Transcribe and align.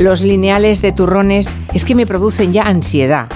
los 0.00 0.22
lineales 0.22 0.80
de 0.80 0.92
turrones 0.92 1.54
es 1.74 1.84
que 1.84 1.94
me 1.94 2.06
producen 2.06 2.52
ya 2.52 2.62
ansiedad. 2.62 3.28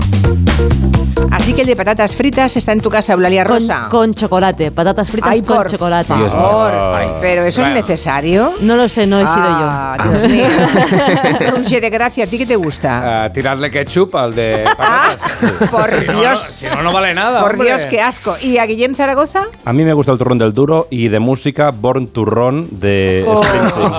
Así 1.31 1.53
que 1.53 1.61
el 1.61 1.67
de 1.67 1.75
patatas 1.77 2.15
fritas 2.15 2.57
está 2.57 2.71
en 2.73 2.81
tu 2.81 2.89
casa, 2.89 3.13
Eulalia 3.13 3.43
Rosa. 3.45 3.87
con 3.89 4.13
chocolate, 4.13 4.71
patatas 4.71 5.09
fritas 5.09 5.31
Ay, 5.31 5.41
con 5.41 5.55
por 5.57 5.67
chocolate. 5.71 6.07
favor. 6.07 6.71
Ay. 6.95 7.07
Pero 7.21 7.43
eso 7.45 7.61
Bueno. 7.61 7.75
es 7.77 7.81
necesario. 7.83 8.53
No 8.61 8.75
lo 8.75 8.89
sé, 8.89 9.07
no 9.07 9.17
he 9.19 9.25
sido 9.27 9.45
Ah, 9.47 9.97
yo. 10.03 10.11
Dios 10.11 10.23
mío. 10.31 10.45
Un 11.55 11.63
de 11.63 11.89
gracia, 11.89 12.25
¿a 12.25 12.27
ti 12.27 12.37
qué 12.37 12.45
te 12.45 12.55
gusta? 12.57 13.23
Ah, 13.25 13.29
tirarle 13.31 13.71
ketchup 13.71 14.13
al 14.15 14.35
de 14.35 14.65
Ah, 14.77 15.15
patatas. 15.17 15.69
por 15.69 15.89
Si 15.91 16.03
Dios. 16.05 16.33
no- 16.33 16.37
si 16.57 16.65
no, 16.67 16.83
no 16.83 16.91
vale 16.91 17.13
nada. 17.13 17.39
Por 17.41 17.51
hombre. 17.53 17.67
Dios, 17.69 17.85
qué 17.85 18.01
asco. 18.01 18.33
¿Y 18.41 18.57
a 18.57 18.65
Guillem 18.65 18.93
Zaragoza? 18.95 19.45
A 19.63 19.71
mí 19.73 19.83
me 19.85 19.93
gusta 19.93 20.11
el 20.11 20.17
turrón 20.17 20.37
del 20.37 20.53
duro 20.53 20.87
y 20.89 21.07
de 21.07 21.19
música 21.19 21.71
Born 21.71 22.07
to 22.07 22.25
De 22.69 23.23
Oh. 23.27 23.43
Springsteen. 23.43 23.91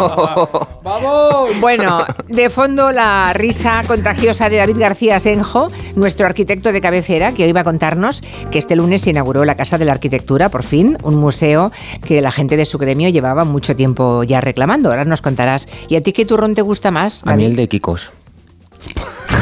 ¡Vamos! 0.83 1.61
Bueno, 1.61 2.05
de 2.29 2.51
fondo 2.51 2.93
la 2.93 3.33
risa 3.35 3.85
contagiosa 3.87 4.49
de 4.49 4.57
David 4.57 4.77
García 4.79 5.21
Senjo, 5.21 5.71
nuestro 5.95 6.27
arquitecto 6.27 6.73
de 6.73 6.81
cabecera, 6.81 7.33
que 7.33 7.45
hoy 7.45 7.53
va 7.53 7.61
a 7.61 7.65
contarnos 7.65 8.23
que 8.51 8.59
este 8.59 8.77
lunes 8.77 9.03
se 9.03 9.11
inauguró 9.11 9.45
la 9.45 9.55
Casa 9.57 9.79
de 9.79 9.85
la 9.85 9.93
Arquitectura, 9.93 10.49
por 10.49 10.63
fin, 10.63 10.99
un 11.03 11.17
museo 11.17 11.71
que 12.05 12.21
la 12.21 12.31
gente 12.33 12.57
de 12.57 12.67
su 12.67 12.79
gremio 12.79 13.09
llevaba 13.11 13.45
mucho 13.45 13.77
tiempo 13.77 14.23
ya 14.25 14.41
reclamando. 14.41 14.91
Ahora 14.91 15.05
nos 15.05 15.23
contarás. 15.23 15.69
¿Y 15.89 15.97
a 15.97 16.03
ti 16.03 16.13
qué 16.13 16.25
turrón 16.27 16.55
te 16.55 16.63
gusta 16.63 16.91
más? 16.91 17.23
A 17.25 17.37
mí 17.37 17.43
David? 17.45 17.47
el 17.47 17.57
de 17.57 17.69
Kikos. 17.69 18.11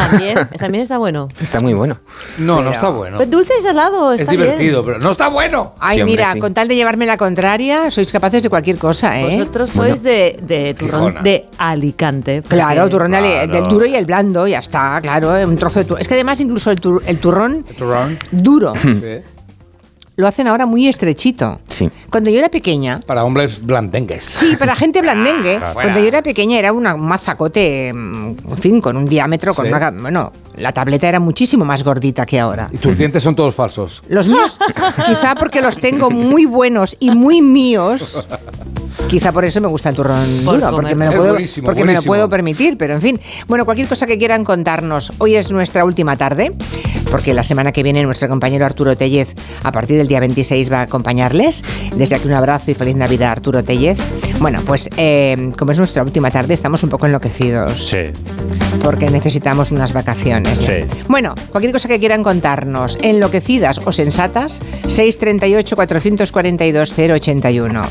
También, 0.09 0.49
también 0.59 0.83
está 0.83 0.99
bueno. 0.99 1.29
Está 1.41 1.61
muy 1.61 1.75
bueno. 1.75 1.99
No, 2.39 2.63
no 2.63 2.71
está 2.71 2.89
bueno. 2.91 3.17
Pues 3.19 3.31
dulce 3.31 3.53
y 3.59 3.63
salado, 3.63 4.13
Es 4.13 4.21
está 4.21 4.33
bien. 4.33 4.43
divertido, 4.45 4.85
pero 4.85 4.99
no 4.99 5.13
está 5.13 5.29
bueno. 5.29 5.75
Ay, 5.79 5.97
Sí, 5.97 6.03
hombre, 6.03 6.17
mira, 6.17 6.33
sí. 6.33 6.39
con 6.39 6.55
tal 6.55 6.69
de 6.69 6.77
llevarme 6.77 7.07
la 7.07 7.17
contraria, 7.17 7.91
sois 7.91 8.11
capaces 8.13 8.43
de 8.43 8.49
cualquier 8.51 8.79
cosa, 8.79 9.21
¿eh? 9.21 9.39
Vosotros 9.39 9.71
sois 9.71 10.03
de, 10.03 10.39
de 10.43 10.75
turrón 10.75 11.01
Gijona. 11.09 11.23
de 11.23 11.47
Alicante. 11.59 12.43
Claro, 12.47 12.89
turrón 12.89 13.11
Claro. 13.11 13.53
del 13.53 13.65
duro 13.69 13.87
y 13.87 13.95
el 13.95 14.07
blando, 14.07 14.47
ya 14.47 14.59
está, 14.61 14.99
claro, 15.03 15.33
un 15.49 15.57
trozo 15.57 15.81
de 15.81 15.85
turrón. 15.85 16.01
Es 16.01 16.09
que 16.09 16.15
además 16.15 16.41
incluso 16.41 16.71
el, 16.71 16.81
tur- 16.81 17.03
el 17.07 17.19
turrón 17.19 17.65
Turrón. 17.77 18.19
duro 18.31 18.73
Sí. 18.83 19.01
Lo 20.21 20.29
hacen 20.29 20.47
ahora 20.47 20.67
muy 20.67 20.87
estrechito. 20.87 21.59
Sí. 21.69 21.91
Cuando 22.11 22.31
yo 22.31 22.39
era 22.39 22.49
pequeña, 22.49 23.01
Para 23.07 23.25
hombres 23.25 23.65
blandengues. 23.65 24.23
sí, 24.25 24.55
para 24.57 24.77
gente 24.77 25.01
blandengue, 25.03 25.57
Ah, 25.61 25.71
cuando 25.75 25.99
yo 26.01 26.07
era 26.07 26.23
pequeña 26.23 26.59
era 26.59 26.73
una, 26.73 26.95
un 26.95 27.07
mazacote, 27.09 27.93
mm, 27.93 28.27
en 28.51 28.59
fin, 28.59 28.81
con 28.81 28.97
un 28.97 29.07
diámetro, 29.07 29.55
con 29.55 29.67
Sí. 29.67 29.73
una... 29.73 29.91
Bueno, 29.91 30.33
la 30.57 30.73
tableta 30.73 31.09
era 31.09 31.19
muchísimo 31.21 31.65
más 31.65 31.83
gordita 31.83 32.27
que 32.27 32.39
ahora. 32.39 32.69
Y 32.73 32.77
tus 32.79 32.97
dientes 32.97 33.23
son 33.23 33.35
todos 33.35 33.55
falsos. 33.55 34.03
Los 34.09 34.29
míos, 34.29 34.59
quizá 35.07 35.35
porque 35.35 35.61
los 35.63 35.79
tengo 35.79 36.11
muy 36.11 36.45
buenos 36.45 36.97
y 37.01 37.11
muy 37.11 37.41
míos. 37.43 38.27
Quizá 39.11 39.33
por 39.33 39.45
eso 39.45 39.61
me 39.61 39.67
gusta 39.67 39.89
el 39.89 39.97
turrón 39.97 40.43
Por 40.45 40.61
duro, 40.61 40.71
porque 40.71 40.95
me 40.95 41.07
lo 41.07 41.13
puedo, 41.17 41.33
buenísimo, 41.33 41.65
porque 41.67 41.85
me 41.85 41.95
lo 41.95 42.03
puedo 42.03 42.29
permitir, 42.29 42.77
pero 42.79 42.95
en 42.95 43.01
fin. 43.01 43.21
Bueno, 43.49 43.65
cualquier 43.65 43.89
cosa 43.89 44.07
que 44.07 44.17
quieran 44.19 44.45
contarnos. 44.45 45.13
Hoy 45.19 45.35
es 45.35 45.51
nuestra 45.51 45.85
última 45.85 46.17
tarde, 46.17 46.53
porque 47.11 47.35
la 47.35 47.43
semana 47.43 47.73
que 47.73 47.83
viene 47.83 48.05
nuestro 48.05 48.29
compañero 48.29 48.65
Arturo 48.65 48.97
Tellez, 48.97 49.35
a 49.65 49.73
partir 49.73 49.97
del 49.97 50.07
día 50.07 50.21
26, 50.21 50.71
va 50.71 50.79
a 50.79 50.83
acompañarles. 50.83 51.65
Desde 51.97 52.15
aquí 52.15 52.29
un 52.29 52.35
abrazo 52.35 52.71
y 52.71 52.75
feliz 52.75 52.95
Navidad, 52.95 53.33
Arturo 53.33 53.65
Tellez. 53.65 53.99
Bueno, 54.39 54.63
pues 54.65 54.89
eh, 54.97 55.51
como 55.59 55.73
es 55.73 55.79
nuestra 55.79 56.05
última 56.05 56.31
tarde, 56.31 56.55
estamos 56.55 56.85
un 56.85 56.91
poco 56.91 57.07
enloquecidos 57.07 57.89
Sí. 57.89 58.13
porque 58.85 59.11
necesitamos 59.11 59.73
unas 59.73 59.93
vacaciones. 59.93 60.61
Sí. 60.61 60.85
Bueno, 61.09 61.35
cualquier 61.51 61.73
cosa 61.73 61.89
que 61.89 61.99
quieran 61.99 62.23
contarnos, 62.23 62.97
enloquecidas 63.03 63.81
o 63.85 63.91
sensatas, 63.91 64.61
638 64.87 65.75
442 65.75 66.95
081. 66.97 67.83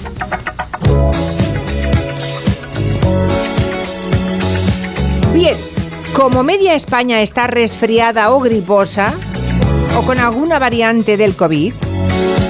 Como 6.15 6.43
media 6.43 6.75
España 6.75 7.21
está 7.21 7.47
resfriada 7.47 8.31
o 8.31 8.39
griposa, 8.39 9.13
o 9.97 10.01
con 10.03 10.19
alguna 10.19 10.59
variante 10.59 11.17
del 11.17 11.35
COVID, 11.35 11.73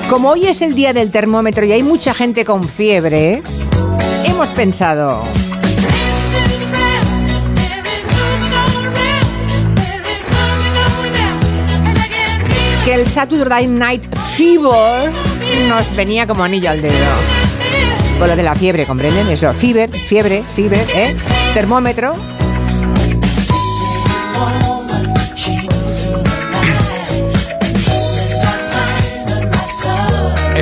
como 0.10 0.30
hoy 0.30 0.48
es 0.48 0.62
el 0.62 0.76
día 0.76 0.94
del 0.94 1.12
termómetro 1.12 1.66
y 1.66 1.72
hay 1.72 1.84
mucha 1.84 2.14
gente 2.14 2.46
con 2.46 2.68
fiebre, 2.68 3.44
hemos 4.26 4.52
pensado... 4.52 5.24
que 12.86 12.94
el 12.94 13.06
Saturday 13.08 13.68
Night 13.68 14.04
Fever 14.36 15.12
nos 15.68 15.96
venía 15.96 16.26
como 16.26 16.44
anillo 16.44 16.72
al 16.72 16.82
dedo. 16.82 16.94
Por 18.18 18.30
lo 18.30 18.36
de 18.36 18.42
la 18.42 18.56
fiebre, 18.56 18.86
¿comprenden? 18.86 19.28
Eso, 19.28 19.54
fever, 19.54 19.92
fiebre, 19.92 20.44
fiebre, 20.56 20.86
¿eh? 20.94 21.16
Termómetro. 21.54 22.16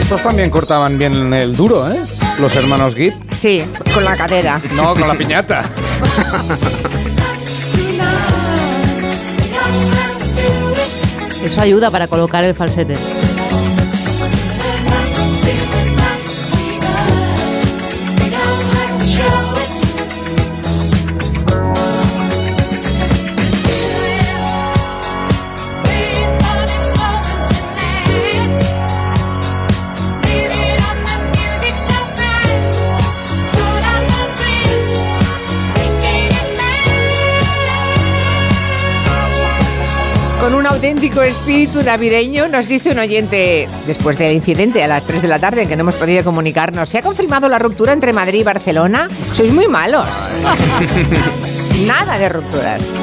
Estos 0.08 0.24
también 0.24 0.50
cortaban 0.50 0.98
bien 0.98 1.34
el 1.34 1.54
duro, 1.54 1.92
¿eh? 1.92 2.00
Los 2.40 2.56
hermanos 2.56 2.96
Gibb. 2.96 3.14
Sí, 3.34 3.66
con 3.94 4.06
la 4.06 4.16
cadera. 4.16 4.62
No, 4.74 4.96
con 4.96 5.06
la 5.06 5.16
piñata. 5.16 5.64
Eso 11.44 11.60
ayuda 11.60 11.92
para 11.92 12.08
colocar 12.08 12.42
el 12.46 12.56
falsete. 12.56 12.94
Auténtico 40.78 41.24
espíritu 41.24 41.82
navideño, 41.82 42.48
nos 42.48 42.68
dice 42.68 42.92
un 42.92 43.00
oyente, 43.00 43.68
después 43.88 44.16
del 44.16 44.36
incidente 44.36 44.84
a 44.84 44.88
las 44.88 45.06
3 45.06 45.24
de 45.24 45.28
la 45.28 45.40
tarde 45.40 45.64
en 45.64 45.70
que 45.70 45.76
no 45.76 45.82
hemos 45.82 45.96
podido 45.96 46.24
comunicarnos, 46.24 46.88
¿se 46.88 47.00
ha 47.00 47.02
confirmado 47.02 47.50
la 47.50 47.58
ruptura 47.58 47.94
entre 47.94 48.14
Madrid 48.14 48.42
y 48.42 48.44
Barcelona? 48.44 49.08
Sois 49.34 49.52
muy 49.52 49.68
malos. 49.68 50.08
Nada 51.80 52.20
de 52.20 52.30
rupturas. 52.30 52.94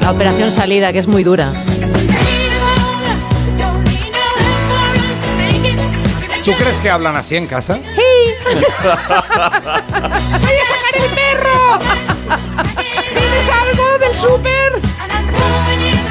La 0.00 0.12
operación 0.12 0.50
salida, 0.50 0.94
que 0.94 0.98
es 1.00 1.06
muy 1.06 1.22
dura. 1.22 1.52
¿Tú 6.42 6.52
crees 6.52 6.80
que 6.80 6.88
hablan 6.88 7.16
así 7.16 7.36
en 7.36 7.46
casa? 7.46 7.74
¡Voy 8.82 8.92
a 8.92 9.04
sacar 10.64 11.02
el 11.02 11.10
perro! 11.10 11.35
¿Tienes 14.18 14.98
algo 14.98 15.60
del 15.68 15.90
súper? 15.90 16.06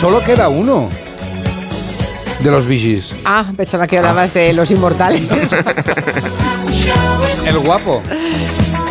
Solo 0.00 0.22
queda 0.22 0.48
uno 0.48 0.90
de 2.44 2.50
los 2.50 2.66
Bee 2.66 3.02
Ah, 3.24 3.46
pensaba 3.56 3.86
que 3.86 3.96
hablabas 3.98 4.34
de 4.34 4.52
los 4.52 4.70
inmortales. 4.70 5.22
El 7.46 7.58
guapo. 7.58 8.02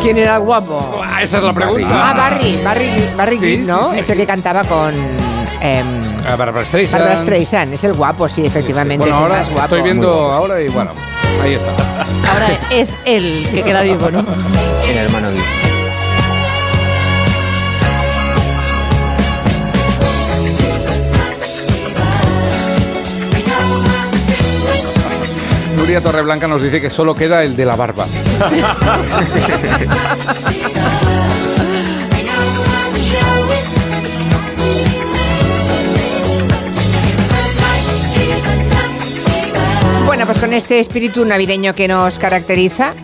¿Quién 0.02 0.18
era 0.18 0.36
el 0.36 0.42
guapo? 0.42 1.00
Ah, 1.04 1.22
Esa 1.22 1.38
es 1.38 1.44
la 1.44 1.54
pregunta. 1.54 1.88
Ah, 1.90 2.12
Barry, 2.14 2.58
Barry, 2.64 2.90
Barry 3.16 3.38
Sí, 3.38 3.62
¿no? 3.66 3.82
sí, 3.84 3.90
sí, 3.92 3.98
Ese 4.00 4.12
sí. 4.12 4.18
que 4.18 4.26
cantaba 4.26 4.64
con 4.64 4.92
Ah, 6.26 6.36
Barbara 6.36 6.64
Streisand. 6.64 7.02
Barbara 7.04 7.22
Streisand. 7.22 7.72
Es 7.74 7.84
el 7.84 7.94
guapo, 7.94 8.28
sí, 8.28 8.44
efectivamente. 8.44 8.98
Bueno, 9.08 9.14
es 9.14 9.18
el 9.18 9.22
ahora 9.22 9.36
más 9.38 9.48
guapo. 9.48 9.62
estoy 9.64 9.82
viendo 9.82 10.12
ahora 10.32 10.60
y 10.60 10.68
bueno, 10.68 10.90
ahí 11.42 11.54
está. 11.54 11.70
Ahora 12.32 12.58
es 12.70 12.96
él 13.04 13.48
que 13.54 13.62
queda 13.62 13.80
vivo, 13.82 14.10
¿no? 14.10 14.24
El 14.86 14.96
hermano 14.98 15.30
Gui. 15.30 15.40
Torreblanca 26.00 26.46
nos 26.46 26.62
dice 26.62 26.80
que 26.80 26.90
solo 26.90 27.14
queda 27.14 27.44
el 27.44 27.56
de 27.56 27.64
la 27.64 27.76
barba. 27.76 28.06
Bueno, 40.06 40.26
pues 40.26 40.38
con 40.38 40.52
este 40.52 40.80
espíritu 40.80 41.24
navideño 41.24 41.74
que 41.74 41.88
nos 41.88 42.18
caracteriza, 42.18 42.94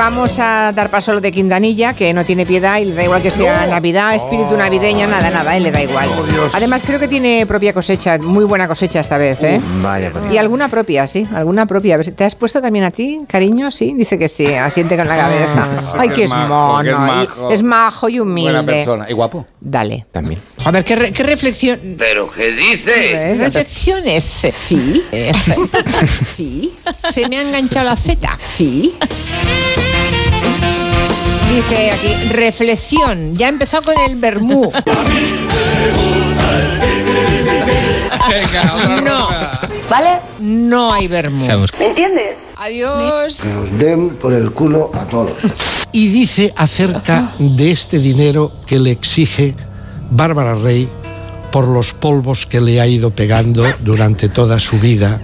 vamos 0.00 0.38
a 0.38 0.72
dar 0.72 0.90
paso 0.90 1.10
a 1.10 1.14
lo 1.14 1.20
de 1.20 1.30
Quintanilla, 1.30 1.92
que 1.92 2.14
no 2.14 2.24
tiene 2.24 2.46
piedad 2.46 2.78
y 2.78 2.86
le 2.86 2.94
da 2.94 3.04
igual 3.04 3.20
que 3.20 3.30
sea 3.30 3.66
Navidad, 3.66 4.14
espíritu 4.14 4.56
navideño, 4.56 5.06
nada, 5.06 5.28
nada, 5.28 5.54
él 5.54 5.62
le 5.62 5.70
da 5.70 5.82
igual. 5.82 6.08
Dios. 6.32 6.54
Además, 6.54 6.82
creo 6.82 6.98
que 6.98 7.06
tiene 7.06 7.44
propia 7.46 7.74
cosecha, 7.74 8.16
muy 8.16 8.44
buena 8.46 8.66
cosecha 8.66 9.00
esta 9.00 9.18
vez, 9.18 9.42
¿eh? 9.42 9.60
Vaya, 9.82 10.10
por 10.10 10.32
Y 10.32 10.38
alguna 10.38 10.68
propia, 10.70 11.06
sí, 11.06 11.28
alguna 11.34 11.66
propia. 11.66 11.98
¿Te 12.00 12.24
has 12.24 12.34
puesto 12.34 12.62
también 12.62 12.86
a 12.86 12.90
ti, 12.90 13.20
cariño? 13.28 13.70
Sí, 13.70 13.92
dice 13.94 14.18
que 14.18 14.30
sí, 14.30 14.46
asiente 14.46 14.96
con 14.96 15.06
la 15.06 15.18
cabeza. 15.18 15.68
Ay, 15.98 16.08
que 16.08 16.24
es 16.24 16.30
majo, 16.30 16.48
mono, 16.48 16.82
que 16.82 16.88
es 16.90 16.96
y- 16.96 16.98
majo. 16.98 17.50
es 17.50 17.62
majo 17.62 18.08
y 18.08 18.20
humilde. 18.20 18.52
Buena 18.52 18.66
persona. 18.72 19.06
Y 19.06 19.12
guapo. 19.12 19.44
Dale. 19.60 20.06
también. 20.10 20.40
A 20.64 20.70
ver, 20.70 20.84
¿qué, 20.84 20.94
re- 20.96 21.12
qué 21.12 21.22
reflexión? 21.22 21.80
¿Pero 21.98 22.30
qué 22.30 22.52
dice? 22.52 23.34
Reflexiones, 23.38 24.24
sí. 24.24 25.02
Sí. 26.36 26.74
Se 27.12 27.28
me 27.28 27.38
ha 27.38 27.42
enganchado 27.42 27.86
la 27.86 27.96
Z. 27.96 28.28
Sí. 28.56 28.94
Dice 31.54 31.90
aquí, 31.90 32.28
reflexión. 32.34 33.36
Ya 33.36 33.48
empezó 33.48 33.82
con 33.82 33.94
el 34.06 34.16
vermú. 34.16 34.70
No. 39.02 39.28
¿Vale? 39.88 40.20
No 40.38 40.92
hay 40.92 41.08
vermú. 41.08 41.44
¿Me 41.78 41.86
entiendes? 41.86 42.40
Adiós. 42.56 43.42
nos 43.44 43.78
den 43.78 44.10
por 44.16 44.32
el 44.32 44.52
culo 44.52 44.90
a 44.94 45.06
todos. 45.06 45.32
y 45.92 46.08
dice 46.08 46.52
acerca 46.56 47.32
de 47.38 47.70
este 47.70 47.98
dinero 47.98 48.52
que 48.66 48.78
le 48.78 48.90
exige 48.92 49.54
Bárbara 50.10 50.54
Rey 50.54 50.88
por 51.50 51.66
los 51.66 51.92
polvos 51.94 52.46
que 52.46 52.60
le 52.60 52.80
ha 52.80 52.86
ido 52.86 53.10
pegando 53.10 53.64
durante 53.80 54.28
toda 54.28 54.60
su 54.60 54.78
vida 54.78 55.20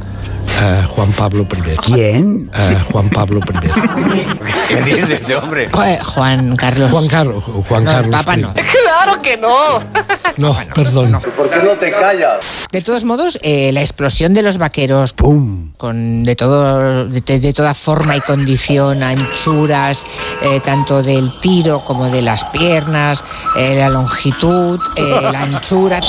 a 0.58 0.86
Juan 0.88 1.12
Pablo 1.12 1.46
I. 1.50 1.76
¿Quién? 1.82 2.50
A 2.54 2.80
Juan 2.90 3.08
Pablo 3.10 3.40
I. 3.40 3.68
¿Qué 4.68 4.82
dices, 4.82 5.22
hombre? 5.42 5.64
Eh, 5.84 5.98
Juan 6.04 6.56
Carlos. 6.56 6.90
Juan 6.90 7.06
Carlos. 7.08 7.44
Juan 7.68 7.84
No, 7.84 7.90
Carlos. 7.90 8.10
Papa 8.12 8.36
no. 8.36 8.54
¡Claro 8.84 9.22
que 9.22 9.36
no! 9.36 9.82
No, 10.36 10.54
perdón. 10.74 11.18
¿Por 11.34 11.48
qué 11.48 11.60
no 11.62 11.70
te 11.72 11.90
callas? 11.90 12.44
De 12.70 12.82
todos 12.82 13.04
modos, 13.04 13.38
eh, 13.40 13.70
la 13.72 13.80
explosión 13.80 14.34
de 14.34 14.42
los 14.42 14.58
vaqueros 14.58 15.14
¡Pum! 15.14 15.72
con 15.78 16.24
de 16.24 16.36
todo 16.36 17.08
de, 17.08 17.20
de 17.40 17.52
toda 17.54 17.72
forma 17.72 18.16
y 18.16 18.20
condición, 18.20 19.02
anchuras, 19.02 20.06
eh, 20.42 20.60
tanto 20.60 21.02
del 21.02 21.40
tiro 21.40 21.82
como 21.84 22.10
de 22.10 22.20
las 22.20 22.44
piernas, 22.44 23.24
eh, 23.56 23.76
la 23.78 23.88
longitud, 23.88 24.78
eh, 24.96 25.28
la 25.32 25.40
anchura, 25.42 26.00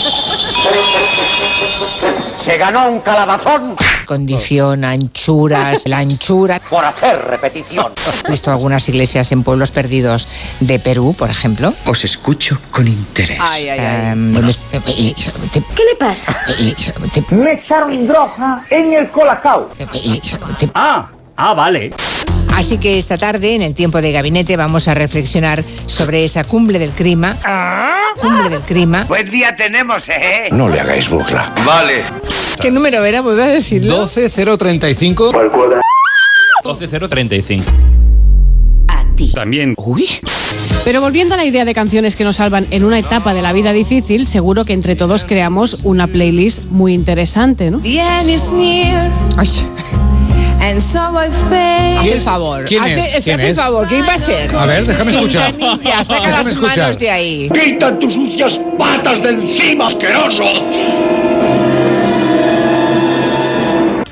Se 2.47 2.55
ganó 2.57 2.87
un 2.89 3.01
calabazón 3.01 3.75
condición, 4.05 4.85
anchuras, 4.85 5.81
la 5.85 5.97
anchura. 5.97 6.61
por 6.69 6.85
hacer 6.85 7.19
repetición. 7.25 7.91
He 8.25 8.31
visto 8.31 8.49
algunas 8.51 8.87
iglesias 8.87 9.33
en 9.33 9.43
pueblos 9.43 9.71
perdidos 9.71 10.29
de 10.61 10.79
Perú, 10.79 11.13
por 11.19 11.29
ejemplo. 11.29 11.73
Os 11.85 12.05
escucho 12.05 12.57
con 12.71 12.87
interés. 12.87 13.37
Em, 13.65 14.33
donde- 14.33 14.53
eh, 14.71 14.79
eh, 14.87 15.13
te- 15.51 15.61
¿Qué 15.75 15.83
le 15.91 15.95
pasa? 15.99 16.37
eh, 16.57 16.73
Me 17.31 17.51
echaron 17.51 18.07
droga 18.07 18.65
en 18.69 18.93
el 18.93 19.09
colacao. 19.11 19.69
eh, 19.77 20.21
Ah, 20.73 21.09
ah, 21.35 21.53
vale. 21.53 21.91
Así 22.55 22.77
que 22.79 22.97
esta 22.97 23.17
tarde, 23.17 23.55
en 23.55 23.61
el 23.61 23.73
tiempo 23.73 24.01
de 24.01 24.11
gabinete, 24.11 24.57
vamos 24.57 24.87
a 24.87 24.93
reflexionar 24.93 25.63
sobre 25.85 26.23
esa 26.23 26.43
cumbre 26.43 26.79
del 26.79 26.91
clima. 26.91 27.37
Cumbre 28.19 28.49
del 28.49 28.61
clima. 28.61 29.03
Buen 29.03 29.29
día 29.29 29.55
tenemos, 29.55 30.09
¿eh? 30.09 30.49
No 30.51 30.67
le 30.67 30.79
hagáis 30.79 31.09
burla. 31.09 31.53
Vale. 31.65 32.03
¿Qué 32.59 32.71
número 32.71 33.05
era? 33.05 33.21
Vuelve 33.21 33.43
a 33.43 33.47
decirlo. 33.47 34.07
12035. 34.07 35.31
12035. 36.63 37.63
A 38.87 39.05
ti. 39.15 39.31
También. 39.33 39.75
Uy. 39.77 40.07
Pero 40.83 41.01
volviendo 41.01 41.33
a 41.33 41.37
la 41.37 41.45
idea 41.45 41.65
de 41.65 41.73
canciones 41.73 42.15
que 42.15 42.23
nos 42.23 42.37
salvan 42.37 42.65
en 42.71 42.85
una 42.85 42.97
etapa 42.97 43.33
de 43.33 43.41
la 43.41 43.51
vida 43.53 43.73
difícil, 43.73 44.25
seguro 44.25 44.63
que 44.65 44.73
entre 44.73 44.95
todos 44.95 45.25
creamos 45.25 45.79
una 45.83 46.07
playlist 46.07 46.65
muy 46.71 46.93
interesante, 46.93 47.69
¿no? 47.69 47.81
Ay. 49.37 49.49
Haz 50.59 52.05
el 52.05 52.21
favor. 52.21 52.65
quién 52.67 52.81
Haz- 52.83 52.89
es? 52.89 53.15
haz 53.15 53.23
¿Quién 53.23 53.39
el 53.39 53.47
es? 53.51 53.57
favor. 53.57 53.87
¿Qué 53.87 53.97
iba 53.99 54.13
a 54.13 54.17
ser? 54.17 54.55
A 54.55 54.65
ver, 54.65 54.85
déjame 54.85 55.11
escuchar. 55.11 55.53
Quintanilla, 55.53 56.03
saca 56.03 56.19
Déjame 56.21 56.37
las 56.43 56.47
escuchar. 56.47 56.77
manos 56.79 56.99
de 56.99 57.09
ahí. 57.11 57.49
¡Quita 57.49 57.99
tus 57.99 58.13
sucias 58.13 58.59
patas 58.77 59.21
de 59.21 59.29
encima, 59.29 59.87
asqueroso! 59.87 60.43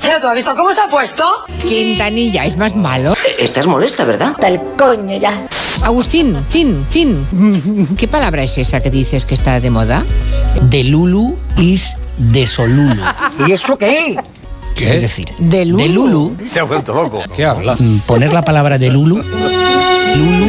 ¿Ya 0.02 0.20
tú 0.20 0.28
has 0.28 0.34
visto 0.36 0.54
cómo 0.56 0.72
se 0.72 0.80
ha 0.80 0.88
puesto? 0.88 1.24
Quintanilla, 1.66 2.44
es 2.46 2.56
más 2.56 2.74
malo. 2.76 3.14
Estás 3.38 3.66
molesta, 3.66 4.04
¿verdad? 4.04 4.28
Hasta 4.30 4.48
el 4.48 4.60
coño 4.78 5.18
ya. 5.20 5.46
Agustín, 5.84 6.36
Tin, 6.48 6.84
Tin. 6.84 7.26
¿Qué 7.98 8.06
palabra 8.08 8.42
es 8.44 8.56
esa 8.56 8.80
que 8.82 8.90
dices 8.90 9.26
que 9.26 9.34
está 9.34 9.60
de 9.60 9.70
moda? 9.70 10.04
De 10.62 10.84
Lulu 10.84 11.36
is 11.58 11.96
de 12.18 12.46
Solulo. 12.46 13.02
¿Y 13.46 13.52
eso 13.52 13.76
qué? 13.76 14.16
¿Qué? 14.76 14.94
Es 14.94 15.00
decir, 15.00 15.28
De 15.38 15.64
Lulu. 15.64 15.82
de 15.82 15.88
Lulu, 15.88 16.36
Se 16.48 16.60
ha 16.60 16.64
vuelto 16.64 16.92
loco. 16.94 17.22
¿Qué 17.34 17.44
habla? 17.44 17.76
poner 18.06 18.32
la 18.32 18.44
palabra 18.44 18.76
de 18.78 18.90
Lulu. 18.90 19.16
Lulu, 19.16 20.46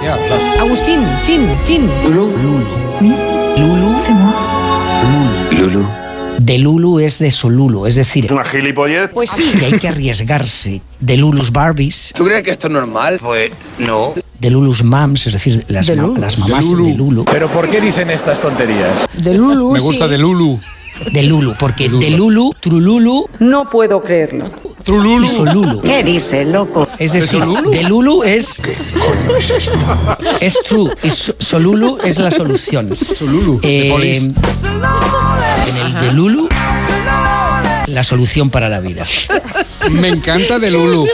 ¿Qué 0.00 0.08
habla? 0.08 0.52
Agustín, 0.60 1.00
Tin, 1.24 1.48
Tin. 1.64 1.90
Lulu. 2.04 2.30
Lulu. 3.56 3.92
Lulu. 5.50 5.86
De 6.38 6.58
Lulu 6.58 6.98
es 7.00 7.18
de 7.18 7.30
Solulo, 7.30 7.86
es 7.86 7.94
decir, 7.94 8.32
¿Una 8.32 8.42
gilipollez? 8.42 9.10
pues 9.12 9.30
sí, 9.30 9.44
que 9.58 9.66
hay 9.66 9.72
que 9.78 9.86
arriesgarse. 9.88 10.80
De 10.98 11.16
Lulus 11.16 11.52
Barbies, 11.52 12.12
¿Tú 12.16 12.24
crees 12.24 12.42
que 12.42 12.50
esto 12.52 12.66
es 12.68 12.72
normal? 12.72 13.18
Pues 13.20 13.52
no. 13.78 14.14
de 14.40 14.50
Lulus 14.50 14.82
Mams, 14.82 15.26
es 15.28 15.32
decir, 15.34 15.64
las, 15.68 15.86
De 15.86 15.94
ma- 15.96 16.02
Lulus. 16.02 16.18
las 16.18 16.38
mamás 16.38 16.64
De 16.64 16.70
Lulu. 16.76 16.86
de 16.86 16.94
Lulu. 16.94 17.24
¿Pero 17.26 17.48
por 17.50 17.68
qué 17.70 17.80
dicen 17.80 18.10
estas 18.10 18.40
tonterías? 18.40 19.06
De 19.16 19.34
Lulu. 19.34 19.72
Me 19.72 19.80
gusta 19.80 20.06
sí. 20.06 20.10
de 20.10 20.18
Lulu. 20.18 20.58
De 21.12 21.22
Lulu, 21.22 21.54
porque 21.58 21.88
de 21.88 22.10
Lulu, 22.10 22.52
Trululu, 22.60 23.28
Trululu. 24.84 25.28
Solulo. 25.28 25.80
¿Qué 25.80 26.02
dice, 26.02 26.44
loco? 26.44 26.86
Es 26.98 27.12
decir, 27.12 27.42
de 27.44 27.82
Lulu 27.84 28.22
es. 28.24 28.60
es 30.40 30.58
true. 30.64 30.90
Y 31.02 31.10
so- 31.10 31.34
Solulu 31.38 31.98
es 32.04 32.18
la 32.18 32.30
solución. 32.30 32.96
Solulu. 33.18 33.60
de 33.60 33.88
Eh, 33.88 34.32
en 35.66 35.76
el 35.76 35.94
de 36.00 36.12
Lulu, 36.12 36.48
la 37.86 38.04
solución 38.04 38.50
para 38.50 38.68
la 38.68 38.80
vida. 38.80 39.06
Me 39.90 40.08
encanta 40.08 40.58
de 40.58 40.70
Lulu. 40.70 41.06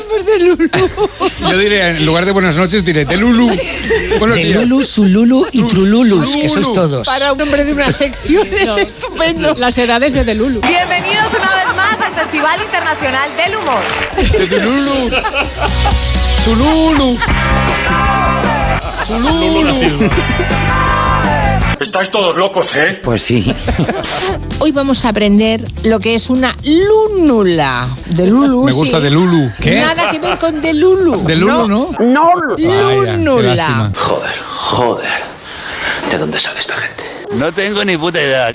Yo 1.40 1.56
diré, 1.58 1.90
en 1.90 2.04
lugar 2.06 2.26
de 2.26 2.32
buenas 2.32 2.56
noches, 2.56 2.84
diré 2.84 3.04
de 3.04 3.16
Lulu. 3.16 3.48
Buenos 4.18 4.36
De 4.36 4.44
días. 4.44 4.64
Lulu, 4.64 4.82
Sululu 4.82 5.46
y 5.52 5.62
Trululus, 5.62 6.36
que 6.36 6.48
sois 6.48 6.72
todos. 6.72 7.06
Para 7.06 7.32
un 7.32 7.40
hombre 7.40 7.64
de 7.64 7.72
una 7.72 7.92
sección 7.92 8.48
es 8.52 8.76
estupendo. 8.76 9.54
Las 9.56 9.78
edades 9.78 10.12
de 10.12 10.24
Delulu. 10.24 10.60
Bienvenidos 10.60 11.28
una 11.36 11.54
vez 11.54 11.76
más 11.76 12.00
al 12.00 12.14
Festival 12.14 12.60
Internacional 12.62 13.30
del 13.36 13.56
Humor. 13.56 13.82
De 14.48 14.60
Lulu. 14.60 15.10
Zululu. 16.44 17.18
Zululu. 19.06 20.10
Estáis 21.80 22.10
todos 22.10 22.36
locos, 22.36 22.74
¿eh? 22.74 23.00
Pues 23.02 23.22
sí. 23.22 23.54
Hoy 24.60 24.72
vamos 24.72 25.04
a 25.04 25.10
aprender 25.10 25.60
lo 25.84 26.00
que 26.00 26.16
es 26.16 26.28
una 26.28 26.54
lúnula. 26.64 27.88
De 28.06 28.26
Lulu. 28.26 28.64
Me 28.64 28.72
gusta 28.72 28.96
sí. 28.98 29.02
de 29.04 29.10
Lulu. 29.10 29.50
¿Qué? 29.62 29.80
Nada 29.80 30.10
que 30.10 30.18
ver 30.18 30.38
con 30.38 30.60
de 30.60 30.74
Lulu. 30.74 31.24
De 31.24 31.36
Lulu, 31.36 31.68
¿no? 31.68 31.90
Vaya, 31.98 32.56
qué 32.56 33.16
Lúnula. 33.18 33.92
Joder, 33.96 34.34
joder. 34.56 35.20
¿De 36.10 36.18
dónde 36.18 36.38
sale 36.40 36.58
esta 36.58 36.74
gente? 36.74 37.07
No 37.36 37.52
tengo 37.52 37.84
ni 37.84 37.96
puta 37.96 38.20
idea. 38.22 38.52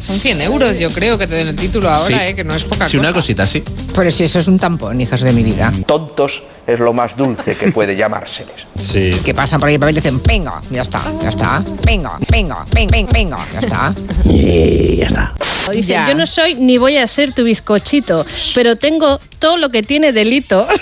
Son 0.00 0.18
100 0.20 0.40
euros, 0.42 0.78
yo 0.78 0.90
creo, 0.90 1.16
que 1.16 1.26
te 1.26 1.34
den 1.36 1.48
el 1.48 1.56
título 1.56 1.88
ahora, 1.90 2.28
¿eh? 2.28 2.34
que 2.34 2.44
no 2.44 2.54
es 2.54 2.64
poca 2.64 2.86
Sí, 2.86 2.96
cosa. 2.96 3.08
una 3.08 3.12
cosita, 3.12 3.46
sí. 3.46 3.62
Pero 3.94 4.10
si 4.10 4.24
eso 4.24 4.38
es 4.38 4.48
un 4.48 4.58
tampón, 4.58 5.00
hijos 5.00 5.20
de 5.20 5.32
mi 5.32 5.42
vida. 5.42 5.72
Tontos 5.86 6.42
es 6.66 6.80
lo 6.80 6.92
más 6.92 7.16
dulce 7.16 7.54
que 7.56 7.70
puede 7.70 7.94
llamárseles. 7.96 8.54
Sí. 8.76 9.10
Que 9.24 9.32
pasan 9.32 9.60
por 9.60 9.68
ahí 9.68 9.74
el 9.74 9.80
papel 9.80 9.94
y 9.96 10.00
dicen, 10.00 10.20
venga, 10.26 10.60
ya 10.70 10.82
está, 10.82 11.00
ya 11.22 11.28
está, 11.28 11.62
venga, 11.84 12.18
venga, 12.30 12.66
venga, 12.72 12.90
venga, 12.96 13.12
venga, 13.12 13.46
ya 13.52 13.60
está. 13.60 13.94
Y 14.24 14.96
ya 14.96 15.06
está. 15.06 15.32
Dicen, 15.72 15.82
Ya. 15.94 16.08
yo 16.08 16.14
no 16.14 16.26
soy 16.26 16.54
ni 16.56 16.78
voy 16.78 16.96
a 16.96 17.06
ser 17.06 17.32
tu 17.32 17.44
bizcochito, 17.44 18.26
pero 18.54 18.76
tengo 18.76 19.20
todo 19.38 19.56
lo 19.56 19.70
que 19.70 19.82
tiene 19.82 20.12
delito. 20.12 20.66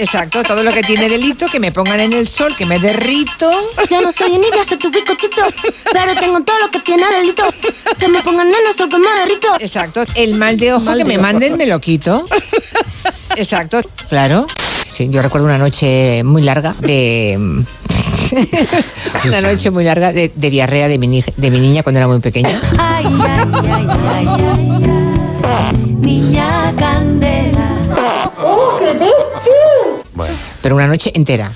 Exacto, 0.00 0.42
todo 0.42 0.62
lo 0.62 0.72
que 0.72 0.82
tiene 0.82 1.08
delito, 1.10 1.46
que 1.48 1.60
me 1.60 1.72
pongan 1.72 2.00
en 2.00 2.14
el 2.14 2.26
sol, 2.26 2.56
que 2.56 2.64
me 2.64 2.78
derrito. 2.78 3.50
Yo 3.90 4.00
no 4.00 4.10
soy 4.12 4.30
ni 4.30 4.48
voy 4.50 4.58
a 4.58 4.64
ser 4.64 4.78
tu 4.78 4.90
bizcochito, 4.90 5.42
pero 5.92 6.14
tengo 6.18 6.40
todo 6.42 6.58
lo 6.58 6.70
que 6.70 6.80
tiene 6.80 7.04
delito. 7.10 7.42
Que 7.98 8.08
me 8.08 8.22
pongan 8.22 8.46
en 8.48 8.54
el 8.68 8.74
sol 8.76 8.88
que 8.88 8.98
me 8.98 9.08
derrito. 9.20 9.48
Exacto, 9.60 10.02
el 10.14 10.36
mal 10.36 10.56
de 10.56 10.72
ojo 10.72 10.94
que 10.96 11.04
me 11.04 11.18
manden 11.18 11.56
me 11.58 11.66
lo 11.66 11.78
quito. 11.80 12.24
Exacto, 13.36 13.82
claro. 14.08 14.46
Sí, 14.90 15.08
yo 15.10 15.20
recuerdo 15.20 15.46
una 15.46 15.58
noche 15.58 16.22
muy 16.24 16.40
larga 16.42 16.74
de... 16.80 17.36
una 19.26 19.40
noche 19.42 19.70
muy 19.70 19.84
larga 19.84 20.12
de, 20.14 20.32
de 20.34 20.50
diarrea 20.50 20.88
de 20.88 20.98
mi, 20.98 21.08
ni- 21.08 21.24
de 21.36 21.50
mi 21.50 21.60
niña 21.60 21.82
cuando 21.82 21.98
era 21.98 22.08
muy 22.08 22.20
pequeña. 22.20 22.60
Ay, 22.78 23.04
ay, 23.06 23.50
ay, 23.70 23.86
ay, 24.08 24.26
ay, 24.28 24.82
ay. 25.44 25.86
Niña 26.00 26.72
candela. 26.78 27.76
¡Oh, 28.42 28.78
qué 28.78 28.94
Pero 30.62 30.74
una 30.74 30.86
noche 30.86 31.10
entera. 31.14 31.50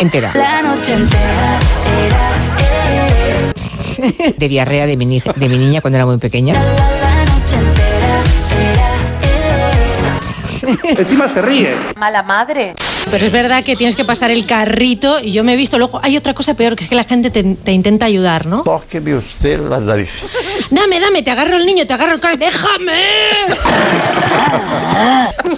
Entera. 0.00 0.32
La 0.34 0.62
noche 0.62 0.94
entera 0.94 1.58
era, 2.06 2.30
eh, 2.60 4.34
De 4.36 4.48
diarrea 4.48 4.86
de 4.86 4.96
mi, 4.96 5.06
ni- 5.06 5.20
de 5.20 5.48
mi 5.48 5.58
niña 5.58 5.80
cuando 5.80 5.96
era 5.98 6.06
muy 6.06 6.18
pequeña. 6.18 6.54
la 6.54 7.24
noche 7.24 7.56
entera 7.56 8.22
era, 8.72 8.88
eh. 9.22 10.98
Encima 10.98 11.28
se 11.28 11.42
ríe. 11.42 11.76
Mala 11.96 12.22
madre. 12.22 12.74
Pero 13.10 13.24
es 13.24 13.32
verdad 13.32 13.64
que 13.64 13.74
tienes 13.74 13.96
que 13.96 14.04
pasar 14.04 14.30
el 14.30 14.44
carrito 14.44 15.18
y 15.20 15.30
yo 15.32 15.42
me 15.42 15.54
he 15.54 15.56
visto, 15.56 15.78
luego 15.78 15.98
hay 16.02 16.16
otra 16.18 16.34
cosa 16.34 16.52
peor, 16.54 16.76
que 16.76 16.84
es 16.84 16.90
que 16.90 16.94
la 16.94 17.04
gente 17.04 17.30
te, 17.30 17.42
te 17.42 17.72
intenta 17.72 18.04
ayudar, 18.04 18.44
¿no? 18.44 18.62
Tóqueme 18.64 19.14
usted 19.14 19.58
las 19.66 19.80
narices. 19.80 20.30
Dame, 20.70 21.00
dame, 21.00 21.22
te 21.22 21.30
agarro 21.30 21.56
el 21.56 21.64
niño, 21.64 21.86
te 21.86 21.94
agarro 21.94 22.12
el 22.12 22.20
carro, 22.20 22.36
déjame. 22.36 23.02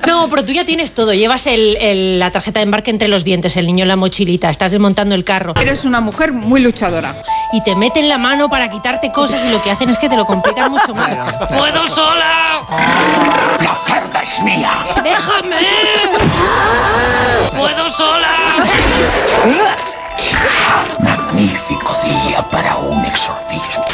No, 0.07 0.29
pero 0.29 0.45
tú 0.45 0.53
ya 0.53 0.65
tienes 0.65 0.93
todo, 0.93 1.13
llevas 1.13 1.47
el- 1.49 1.77
el- 1.81 2.19
la 2.21 2.31
tarjeta 2.31 2.61
de 2.61 2.65
embarque 2.65 2.91
entre 2.93 3.09
los 3.09 3.25
dientes, 3.25 3.57
el 3.57 3.67
niño 3.67 3.83
en 3.83 3.89
la 3.89 3.97
mochilita, 3.97 4.49
estás 4.51 4.71
desmontando 4.73 5.15
el 5.17 5.25
carro 5.25 5.55
Eres 5.61 5.85
una 5.85 6.01
mujer 6.01 6.33
muy 6.33 6.61
luchadora. 6.61 7.23
y 7.53 7.63
te 7.65 7.75
meten 7.75 8.09
la 8.09 8.19
mano 8.19 8.49
para 8.49 8.71
quitarte 8.71 9.11
cosas 9.11 9.45
y 9.45 9.49
lo 9.51 9.61
que 9.61 9.71
hacen 9.73 9.91
es 9.91 9.99
que 9.99 10.09
te 10.09 10.17
lo 10.17 10.25
complican 10.25 10.71
mucho 10.71 10.95
más. 10.95 11.11
¡Puedo 11.49 11.89
sola! 11.89 12.63
Es 14.31 14.43
mía. 14.43 14.71
¡Déjame! 15.03 15.57
¡Puedo 17.57 17.91
sola! 17.91 18.29
Magnífico 21.01 21.97
día 22.05 22.43
para 22.51 22.77
un 22.77 23.05
exorcismo. 23.05 23.85